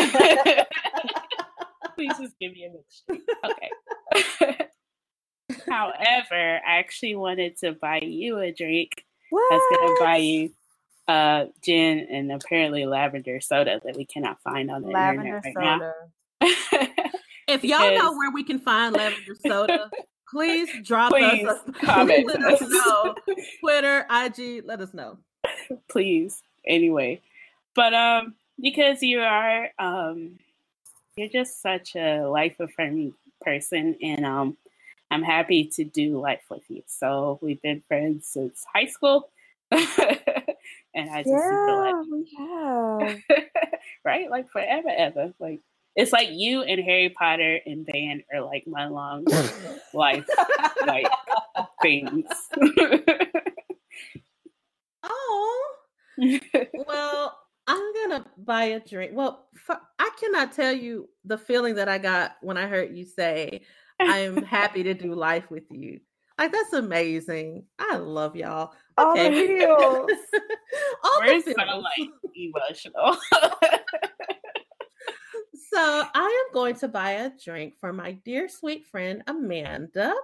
Please 1.94 2.12
just 2.20 2.38
give 2.38 2.52
me 2.52 2.64
a 2.64 2.70
mixture. 2.70 3.16
Okay. 3.44 3.70
However, 5.68 6.60
I 6.66 6.78
actually 6.78 7.16
wanted 7.16 7.56
to 7.58 7.72
buy 7.72 8.00
you 8.02 8.38
a 8.38 8.52
drink. 8.52 9.04
What? 9.30 9.52
I 9.52 9.56
was 9.56 9.78
going 9.78 9.96
to 9.96 10.04
buy 10.04 10.16
you 10.18 10.50
uh, 11.08 11.46
gin 11.62 12.06
and 12.10 12.30
apparently 12.30 12.84
lavender 12.84 13.40
soda 13.40 13.80
that 13.84 13.96
we 13.96 14.04
cannot 14.04 14.40
find 14.42 14.70
on 14.70 14.82
the 14.82 14.88
lavender 14.88 15.36
internet 15.36 15.56
right 15.56 15.80
soda. 15.80 15.94
now. 16.40 16.86
If 17.48 17.64
y'all 17.64 17.96
know 17.96 18.12
where 18.12 18.30
we 18.30 18.44
can 18.44 18.58
find 18.58 18.94
lavender 18.94 19.34
soda, 19.34 19.90
please 20.30 20.68
drop 20.84 21.10
please 21.10 21.46
us 21.46 21.60
a 21.66 21.72
comment. 21.72 22.26
let 22.26 22.42
us 22.42 22.60
know. 22.60 23.14
Twitter, 23.60 24.06
IG, 24.10 24.64
let 24.66 24.82
us 24.82 24.92
know. 24.92 25.16
please. 25.88 26.42
Anyway 26.66 27.20
but 27.74 27.94
um 27.94 28.34
because 28.60 29.02
you 29.02 29.20
are 29.20 29.68
um 29.78 30.38
you're 31.16 31.28
just 31.28 31.62
such 31.62 31.94
a 31.96 32.22
life 32.26 32.56
affirming 32.60 33.14
person 33.40 33.96
and 34.02 34.24
um 34.26 34.56
i'm 35.10 35.22
happy 35.22 35.64
to 35.66 35.84
do 35.84 36.18
life 36.20 36.42
with 36.50 36.62
you. 36.68 36.82
So 36.86 37.38
we've 37.42 37.62
been 37.62 37.82
friends 37.88 38.26
since 38.28 38.64
high 38.74 38.86
school. 38.86 39.30
And 40.94 41.10
i 41.10 41.22
just 41.22 41.30
Yeah, 41.30 41.50
feel 41.64 41.78
we 42.10 42.28
have. 42.38 43.00
like 43.00 43.24
right? 44.04 44.30
Like 44.30 44.50
forever 44.50 44.88
ever. 44.96 45.32
Like 45.38 45.60
it's 45.94 46.12
like 46.12 46.28
you 46.30 46.62
and 46.62 46.80
harry 46.84 47.08
potter 47.10 47.58
and 47.66 47.84
band 47.86 48.22
are 48.32 48.40
like 48.42 48.66
my 48.66 48.86
long 48.88 49.24
life 49.92 50.26
like 50.86 51.06
things 51.82 52.24
Oh, 55.28 55.74
well, 56.74 57.38
I'm 57.66 57.92
gonna 57.94 58.26
buy 58.38 58.64
a 58.64 58.80
drink. 58.80 59.12
Well, 59.14 59.46
f- 59.68 59.80
I 59.98 60.10
cannot 60.18 60.52
tell 60.52 60.72
you 60.72 61.08
the 61.24 61.38
feeling 61.38 61.74
that 61.76 61.88
I 61.88 61.98
got 61.98 62.36
when 62.40 62.56
I 62.56 62.66
heard 62.66 62.96
you 62.96 63.04
say, 63.04 63.62
"I'm 64.00 64.42
happy 64.42 64.82
to 64.84 64.94
do 64.94 65.14
life 65.14 65.50
with 65.50 65.64
you." 65.70 66.00
Like 66.38 66.52
that's 66.52 66.72
amazing. 66.72 67.64
I 67.78 67.96
love 67.96 68.36
y'all. 68.36 68.72
All 68.96 69.14
the 69.14 69.20
Okay. 69.28 69.58
feels. 69.58 70.10
All 71.04 71.20
we're 71.20 71.42
the 71.42 71.52
so 71.52 71.64
feels. 71.64 71.84
like 71.84 72.10
emotional 72.34 73.16
So 75.72 75.78
I 76.14 76.44
am 76.46 76.54
going 76.54 76.74
to 76.76 76.88
buy 76.88 77.10
a 77.12 77.30
drink 77.44 77.74
for 77.80 77.92
my 77.92 78.12
dear 78.24 78.48
sweet 78.48 78.86
friend 78.86 79.22
Amanda. 79.26 80.14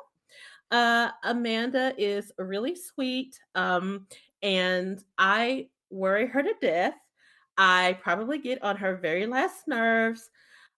Uh, 0.70 1.10
Amanda 1.22 1.92
is 1.98 2.32
really 2.38 2.74
sweet, 2.74 3.38
um, 3.54 4.06
and 4.44 5.02
I 5.18 5.70
worry 5.90 6.26
her 6.26 6.42
to 6.42 6.54
death. 6.60 6.94
I 7.56 7.98
probably 8.02 8.38
get 8.38 8.62
on 8.62 8.76
her 8.76 8.96
very 8.96 9.26
last 9.26 9.66
nerves. 9.66 10.30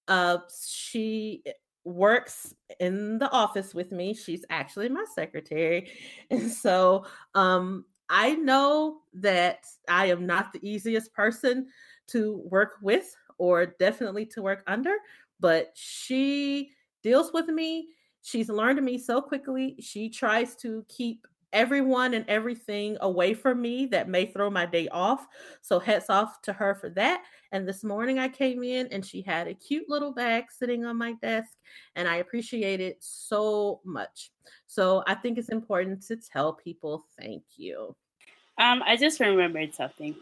Uh, 0.08 0.38
she 0.66 1.42
works 1.84 2.54
in 2.80 3.18
the 3.18 3.30
office 3.30 3.74
with 3.74 3.90
me. 3.92 4.14
She's 4.14 4.44
actually 4.50 4.88
my 4.88 5.04
secretary, 5.14 5.90
and 6.30 6.50
so 6.50 7.04
um, 7.34 7.84
I 8.08 8.36
know 8.36 8.98
that 9.14 9.64
I 9.88 10.06
am 10.06 10.26
not 10.26 10.52
the 10.52 10.66
easiest 10.66 11.12
person 11.12 11.66
to 12.08 12.42
work 12.48 12.74
with 12.80 13.14
or 13.38 13.66
definitely 13.66 14.26
to 14.26 14.42
work 14.42 14.62
under, 14.68 14.94
but 15.40 15.72
she 15.74 16.70
deals 17.02 17.32
with 17.32 17.48
me. 17.48 17.88
She's 18.22 18.48
learned 18.48 18.82
me 18.84 18.96
so 18.98 19.20
quickly. 19.20 19.76
She 19.80 20.08
tries 20.08 20.54
to 20.56 20.84
keep 20.88 21.26
everyone 21.56 22.12
and 22.12 22.26
everything 22.28 22.98
away 23.00 23.32
from 23.32 23.62
me 23.62 23.86
that 23.86 24.08
may 24.08 24.26
throw 24.26 24.50
my 24.50 24.66
day 24.66 24.86
off. 24.88 25.26
So, 25.62 25.80
hats 25.80 26.10
off 26.10 26.42
to 26.42 26.52
her 26.52 26.74
for 26.74 26.90
that. 26.90 27.22
And 27.50 27.66
this 27.66 27.82
morning 27.82 28.18
I 28.18 28.28
came 28.28 28.62
in 28.62 28.86
and 28.88 29.04
she 29.04 29.22
had 29.22 29.48
a 29.48 29.54
cute 29.54 29.88
little 29.88 30.12
bag 30.12 30.44
sitting 30.50 30.84
on 30.84 30.98
my 30.98 31.14
desk, 31.14 31.48
and 31.96 32.06
I 32.06 32.16
appreciate 32.16 32.80
it 32.80 32.98
so 33.00 33.80
much. 33.84 34.30
So, 34.66 35.02
I 35.06 35.14
think 35.14 35.38
it's 35.38 35.48
important 35.48 36.02
to 36.08 36.16
tell 36.16 36.52
people 36.52 37.06
thank 37.18 37.42
you. 37.56 37.96
Um, 38.58 38.82
I 38.86 38.96
just 38.96 39.18
remembered 39.18 39.74
something. 39.74 40.14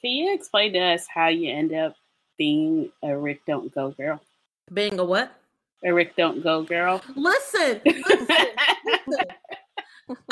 Can 0.00 0.10
you 0.10 0.34
explain 0.34 0.74
to 0.74 0.80
us 0.80 1.06
how 1.12 1.28
you 1.28 1.50
end 1.50 1.72
up 1.72 1.96
being 2.36 2.90
a 3.02 3.16
Rick 3.16 3.40
Don't 3.46 3.74
Go 3.74 3.90
girl? 3.90 4.20
Being 4.72 4.98
a 4.98 5.04
what? 5.04 5.34
A 5.82 5.92
Rick 5.92 6.16
Don't 6.16 6.42
Go 6.42 6.62
girl? 6.62 7.02
Listen, 7.16 7.80
listen, 7.84 8.26
listen. 9.06 9.24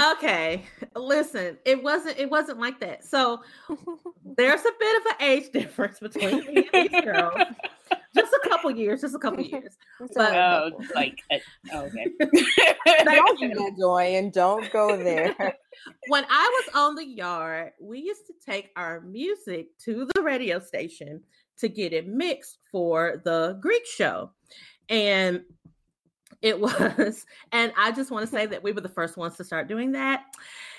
Okay 0.01 0.65
listen 0.97 1.57
it 1.65 1.83
wasn't 1.83 2.19
it 2.19 2.29
wasn't 2.31 2.59
like 2.59 2.79
that. 2.81 3.05
So 3.05 3.41
there's 4.37 4.61
a 4.61 4.73
bit 4.79 4.97
of 4.97 5.07
an 5.07 5.27
age 5.27 5.51
difference 5.53 5.99
between 5.99 6.39
me 6.47 6.69
and 6.73 6.89
these 6.91 7.01
girls. 7.03 7.35
Just 8.15 8.33
a 8.33 8.49
couple 8.49 8.71
years 8.71 9.01
just 9.01 9.15
a 9.15 9.19
couple 9.19 9.41
years. 9.45 9.77
But- 10.15 10.35
oh, 10.35 10.71
like, 10.95 11.19
uh, 11.33 11.77
okay. 11.77 12.07
don't 13.05 13.41
do 13.41 13.49
that, 13.49 13.75
Joy, 13.79 14.31
don't 14.33 14.71
go 14.73 14.97
there. 14.97 15.35
when 16.09 16.25
i 16.31 16.63
was 16.65 16.75
on 16.75 16.95
the 16.95 17.05
yard 17.05 17.73
we 17.81 17.99
used 18.01 18.27
to 18.27 18.35
take 18.45 18.71
our 18.77 19.01
music 19.01 19.67
to 19.79 20.07
the 20.15 20.23
radio 20.23 20.61
station 20.61 21.21
to 21.59 21.69
get 21.69 21.93
it 21.93 22.07
mixed 22.07 22.59
for 22.71 23.21
the 23.25 23.59
greek 23.61 23.87
show. 23.87 24.31
And 24.89 25.43
it 26.43 26.59
was. 26.59 27.25
And 27.53 27.73
i 27.77 27.93
just 27.93 28.11
want 28.11 28.25
to 28.25 28.31
say 28.31 28.47
that 28.47 28.63
we 28.63 28.73
were 28.73 28.81
the 28.81 28.89
first 28.89 29.17
ones 29.17 29.37
to 29.37 29.45
start 29.45 29.69
doing 29.69 29.93
that 29.93 30.25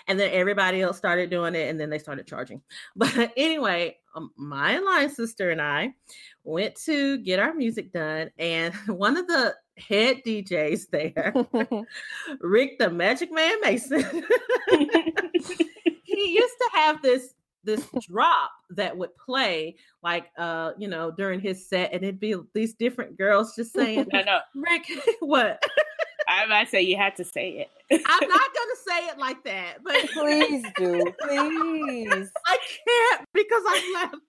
and 0.08 0.20
then 0.20 0.30
everybody 0.32 0.82
else 0.82 0.98
started 0.98 1.30
doing 1.30 1.56
it 1.56 1.70
and 1.70 1.80
then 1.80 1.90
they 1.90 2.00
started 2.00 2.28
charging. 2.28 2.62
But 2.96 3.32
anyway 3.38 3.98
um, 4.16 4.32
my 4.36 4.78
line 4.78 5.10
sister 5.10 5.52
and 5.52 5.62
i 5.62 5.94
went 6.44 6.76
to 6.86 7.18
get 7.20 7.40
our 7.40 7.54
music 7.54 7.92
done 7.92 8.30
and 8.38 8.74
one 8.88 9.18
of 9.18 9.28
the 9.28 9.56
head 9.78 10.18
djs 10.26 10.88
there 10.92 11.34
rick 12.40 12.78
the 12.78 12.90
magic 12.90 13.32
man 13.32 13.60
mason 13.62 14.24
he 16.04 16.34
used 16.34 16.56
to 16.60 16.70
have 16.74 17.02
this 17.02 17.34
this 17.64 17.88
drop 18.02 18.52
that 18.70 18.96
would 18.96 19.16
play 19.18 19.76
like 20.02 20.26
uh 20.38 20.72
you 20.78 20.88
know 20.88 21.12
during 21.12 21.40
his 21.40 21.66
set 21.68 21.92
and 21.94 22.04
it'd 22.04 22.20
be 22.20 22.36
these 22.54 22.74
different 22.74 23.18
girls 23.18 23.56
just 23.56 23.74
saying 23.76 24.08
no, 24.12 24.22
no. 24.24 24.40
rick 24.56 24.84
what 25.20 25.64
I 26.28 26.46
might 26.48 26.70
say 26.70 26.82
you 26.82 26.98
had 26.98 27.16
to 27.18 27.24
say 27.24 27.68
it. 27.92 28.02
i'm 28.06 28.28
not 28.28 28.42
gonna 28.56 28.80
say 28.88 29.08
it 29.08 29.18
like 29.18 29.44
that 29.44 29.78
but 29.84 29.96
Please 30.12 30.64
do. 30.78 31.14
Please. 31.22 32.32
i 32.48 32.58
can't 32.88 33.28
because 33.34 33.64
i'm 33.68 33.94
laughing 33.94 34.20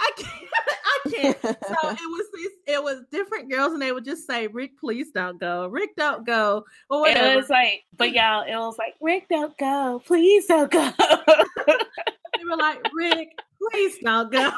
I 0.00 0.10
can't. 0.16 0.32
I 0.84 1.10
can't. 1.10 1.42
So 1.42 1.48
it 1.52 2.10
was 2.10 2.26
these. 2.34 2.50
It 2.66 2.82
was 2.82 3.02
different 3.10 3.50
girls, 3.50 3.72
and 3.72 3.82
they 3.82 3.92
would 3.92 4.04
just 4.04 4.26
say, 4.26 4.46
"Rick, 4.46 4.78
please 4.78 5.10
don't 5.12 5.38
go. 5.38 5.66
Rick, 5.66 5.90
don't 5.96 6.26
go." 6.26 6.64
Or 6.88 7.06
It 7.06 7.36
was 7.36 7.50
like, 7.50 7.84
but 7.96 8.10
mm. 8.10 8.14
y'all, 8.14 8.42
it 8.42 8.56
was 8.56 8.78
like, 8.78 8.94
Rick, 9.00 9.28
don't 9.28 9.56
go. 9.58 10.02
Please 10.06 10.46
don't 10.46 10.70
go. 10.70 10.90
they 11.66 12.44
were 12.48 12.56
like, 12.56 12.80
"Rick, 12.94 13.28
please 13.70 13.98
don't 14.02 14.32
go." 14.32 14.50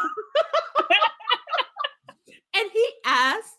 and 2.55 2.70
he 2.72 2.88
asked 3.05 3.59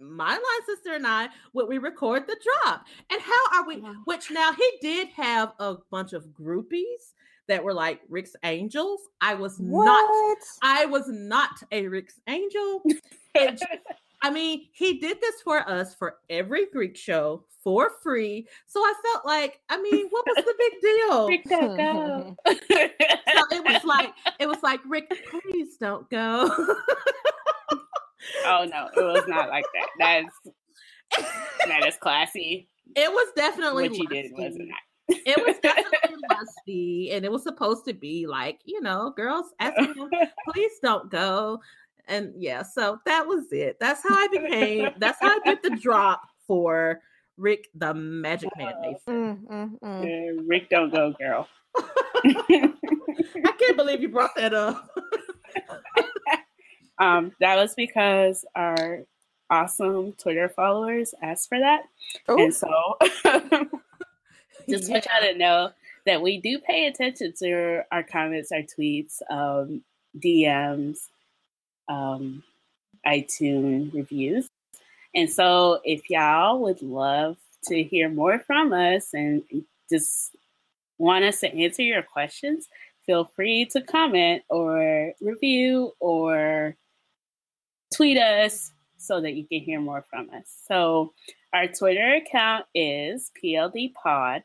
my 0.00 0.30
line 0.30 0.66
sister 0.66 0.94
and 0.94 1.06
I 1.06 1.28
would 1.54 1.68
we 1.68 1.78
record 1.78 2.26
the 2.26 2.36
drop, 2.64 2.84
and 3.10 3.20
how 3.20 3.58
are 3.58 3.66
we? 3.66 3.76
Which 4.04 4.30
now 4.30 4.52
he 4.52 4.70
did 4.82 5.08
have 5.08 5.52
a 5.58 5.76
bunch 5.90 6.12
of 6.12 6.26
groupies 6.26 7.12
that 7.48 7.62
were 7.62 7.74
like 7.74 8.00
Rick's 8.08 8.36
angels. 8.44 9.00
I 9.20 9.34
was 9.34 9.58
not. 9.60 10.38
I 10.62 10.86
was 10.86 11.04
not 11.08 11.50
a 11.72 11.86
Rick's 11.88 12.20
angel. 12.28 12.82
And 13.36 13.58
I 14.22 14.30
mean, 14.30 14.68
he 14.72 15.00
did 15.00 15.20
this 15.20 15.42
for 15.42 15.68
us 15.68 15.92
for 15.92 16.18
every 16.30 16.66
Greek 16.72 16.96
show 16.96 17.44
for 17.64 17.90
free. 18.00 18.46
So 18.66 18.78
I 18.78 18.94
felt 19.02 19.26
like, 19.26 19.58
I 19.68 19.82
mean, 19.82 20.06
what 20.10 20.24
was 20.24 20.44
the 20.44 20.54
big 20.56 20.80
deal? 20.80 21.28
Rick, 21.28 21.44
don't 21.48 21.76
go. 21.76 22.36
So 22.46 23.56
it 23.56 23.64
was 23.64 23.84
like, 23.84 24.12
it 24.38 24.46
was 24.46 24.62
like, 24.62 24.78
Rick, 24.86 25.12
please 25.30 25.76
don't 25.78 26.08
go. 26.10 26.48
oh 28.46 28.64
no, 28.70 28.88
it 28.96 29.04
was 29.04 29.24
not 29.26 29.48
like 29.48 29.64
that. 29.74 29.88
That's 29.98 31.26
that 31.66 31.86
is 31.86 31.96
classy. 31.96 32.68
it 32.94 33.10
was 33.10 33.32
definitely 33.36 33.88
What 33.88 33.98
you 33.98 34.06
did 34.06 34.30
wasn't 34.32 34.68
that. 34.68 34.80
It 35.08 35.46
was 35.46 35.56
definitely 35.62 36.16
lusty, 36.30 37.10
and 37.12 37.24
it 37.24 37.32
was 37.32 37.42
supposed 37.42 37.84
to 37.86 37.92
be 37.92 38.26
like, 38.26 38.60
you 38.64 38.80
know, 38.80 39.12
girls 39.16 39.46
asking 39.60 39.94
him, 39.94 40.10
please 40.50 40.72
don't 40.82 41.10
go. 41.10 41.60
And 42.06 42.32
yeah, 42.36 42.62
so 42.62 42.98
that 43.06 43.26
was 43.26 43.52
it. 43.52 43.78
That's 43.80 44.02
how 44.02 44.14
I 44.14 44.28
became, 44.28 44.90
that's 44.98 45.18
how 45.20 45.30
I 45.30 45.38
did 45.44 45.62
the 45.62 45.70
drop 45.70 46.22
for 46.46 47.00
Rick 47.36 47.68
the 47.74 47.94
Magic 47.94 48.50
Man 48.56 48.74
Mason. 48.80 49.46
Mm, 49.50 49.78
mm, 49.80 49.80
mm. 49.80 50.38
Uh, 50.38 50.42
Rick, 50.46 50.70
don't 50.70 50.92
go, 50.92 51.12
girl. 51.12 51.48
I 51.76 53.52
can't 53.58 53.76
believe 53.76 54.00
you 54.00 54.08
brought 54.08 54.34
that 54.36 54.54
up. 54.54 54.88
um, 56.98 57.32
that 57.40 57.56
was 57.56 57.74
because 57.74 58.44
our 58.54 59.00
awesome 59.50 60.12
Twitter 60.12 60.48
followers 60.48 61.14
asked 61.22 61.48
for 61.48 61.58
that, 61.58 61.82
Ooh. 62.30 62.38
and 62.38 62.54
so 62.54 62.96
just 64.68 64.90
want 64.90 65.06
y'all 65.06 65.32
to 65.32 65.38
know 65.38 65.70
that 66.06 66.22
we 66.22 66.40
do 66.40 66.58
pay 66.58 66.86
attention 66.86 67.32
to 67.38 67.82
our 67.90 68.02
comments, 68.02 68.52
our 68.52 68.62
tweets, 68.62 69.20
um, 69.30 69.82
DMs, 70.18 71.08
um, 71.88 72.42
iTunes 73.06 73.92
reviews. 73.94 74.48
And 75.14 75.30
so, 75.30 75.80
if 75.84 76.10
y'all 76.10 76.58
would 76.60 76.82
love 76.82 77.36
to 77.64 77.82
hear 77.82 78.08
more 78.08 78.38
from 78.38 78.72
us 78.72 79.14
and 79.14 79.42
just 79.90 80.36
want 80.98 81.24
us 81.24 81.40
to 81.40 81.54
answer 81.54 81.82
your 81.82 82.02
questions, 82.02 82.68
feel 83.06 83.30
free 83.36 83.64
to 83.66 83.80
comment 83.80 84.42
or 84.48 85.12
review 85.20 85.92
or 86.00 86.76
tweet 87.94 88.18
us, 88.18 88.72
so 89.04 89.20
that 89.20 89.34
you 89.34 89.46
can 89.46 89.60
hear 89.60 89.80
more 89.80 90.04
from 90.08 90.30
us. 90.30 90.44
So 90.66 91.12
our 91.52 91.68
Twitter 91.68 92.14
account 92.14 92.66
is 92.74 93.30
PLD 93.42 93.92
Pod. 93.94 94.42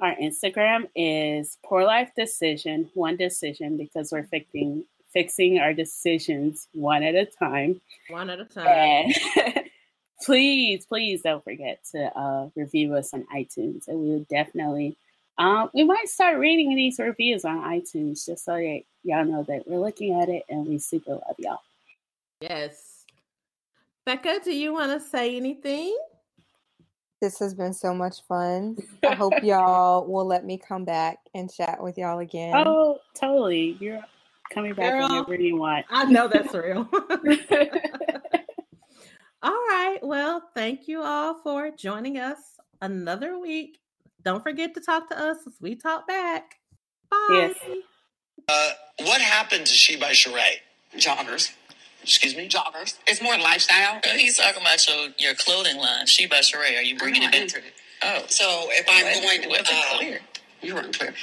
Our 0.00 0.14
Instagram 0.16 0.88
is 0.96 1.58
Poor 1.64 1.84
Life 1.84 2.10
Decision, 2.16 2.90
one 2.94 3.16
decision, 3.16 3.76
because 3.76 4.12
we're 4.12 4.24
fixing 4.24 4.84
fixing 5.12 5.58
our 5.58 5.74
decisions 5.74 6.68
one 6.72 7.02
at 7.02 7.14
a 7.14 7.26
time. 7.26 7.80
One 8.08 8.30
at 8.30 8.40
a 8.40 8.44
time. 8.44 9.12
Please, 10.22 10.84
please 10.84 11.22
don't 11.22 11.42
forget 11.42 11.82
to 11.92 11.98
uh, 12.14 12.50
review 12.54 12.94
us 12.94 13.14
on 13.14 13.26
iTunes, 13.34 13.88
and 13.88 13.98
we 13.98 14.10
will 14.10 14.26
definitely. 14.28 14.94
Um, 15.38 15.70
we 15.72 15.82
might 15.82 16.10
start 16.10 16.38
reading 16.38 16.76
these 16.76 16.98
reviews 16.98 17.46
on 17.46 17.62
iTunes 17.62 18.26
just 18.26 18.44
so 18.44 18.52
that 18.52 18.82
y'all 19.02 19.24
know 19.24 19.42
that 19.44 19.66
we're 19.66 19.78
looking 19.78 20.20
at 20.20 20.28
it 20.28 20.42
and 20.50 20.66
we 20.66 20.78
super 20.78 21.12
love 21.12 21.36
y'all. 21.38 21.62
Yes. 22.42 23.06
Becca, 24.04 24.40
do 24.44 24.54
you 24.54 24.74
want 24.74 24.92
to 24.92 25.00
say 25.00 25.36
anything? 25.36 25.96
This 27.20 27.38
has 27.40 27.54
been 27.54 27.74
so 27.74 27.92
much 27.92 28.22
fun. 28.26 28.78
I 29.06 29.14
hope 29.14 29.34
y'all 29.42 30.06
will 30.06 30.24
let 30.24 30.44
me 30.46 30.56
come 30.56 30.86
back 30.86 31.18
and 31.34 31.52
chat 31.52 31.82
with 31.82 31.98
y'all 31.98 32.20
again. 32.20 32.54
Oh, 32.56 32.98
totally. 33.14 33.76
You're 33.78 34.00
coming 34.50 34.72
back 34.72 34.92
Girl, 34.92 35.08
whenever 35.08 35.34
you 35.34 35.56
want. 35.56 35.84
I 35.90 36.04
know 36.06 36.28
that's 36.28 36.54
real. 36.54 36.88
all 39.42 39.52
right. 39.52 39.98
Well, 40.02 40.42
thank 40.54 40.88
you 40.88 41.02
all 41.02 41.40
for 41.42 41.70
joining 41.70 42.18
us 42.18 42.38
another 42.80 43.38
week. 43.38 43.80
Don't 44.24 44.42
forget 44.42 44.72
to 44.74 44.80
talk 44.80 45.10
to 45.10 45.18
us 45.18 45.36
as 45.46 45.52
we 45.60 45.74
talk 45.74 46.08
back. 46.08 46.54
Bye. 47.10 47.28
Yes. 47.32 47.54
Uh, 48.48 48.70
what 49.00 49.20
happened 49.20 49.66
to 49.66 49.72
She 49.72 49.96
by 49.96 50.12
Sheree? 50.12 50.56
Joggers. 50.96 51.52
Excuse 52.02 52.36
me? 52.36 52.48
Joggers. 52.48 52.98
It's 53.06 53.22
more 53.22 53.36
lifestyle. 53.38 54.00
he's 54.16 54.38
talking 54.38 54.62
about 54.62 54.86
your, 54.88 55.08
your 55.18 55.34
clothing 55.34 55.76
line, 55.76 56.06
She 56.06 56.26
by 56.26 56.38
Sheree. 56.38 56.78
Are 56.78 56.82
you 56.82 56.96
bringing 56.96 57.22
it 57.22 57.32
back? 57.32 57.62
Oh. 58.02 58.24
So 58.28 58.66
if 58.70 58.86
I'm 58.88 59.22
going 59.22 59.42
to. 59.42 59.74
Uh, 59.74 59.98
clear. 59.98 60.20
You 60.62 60.74
weren't 60.74 60.98
clear. 60.98 61.14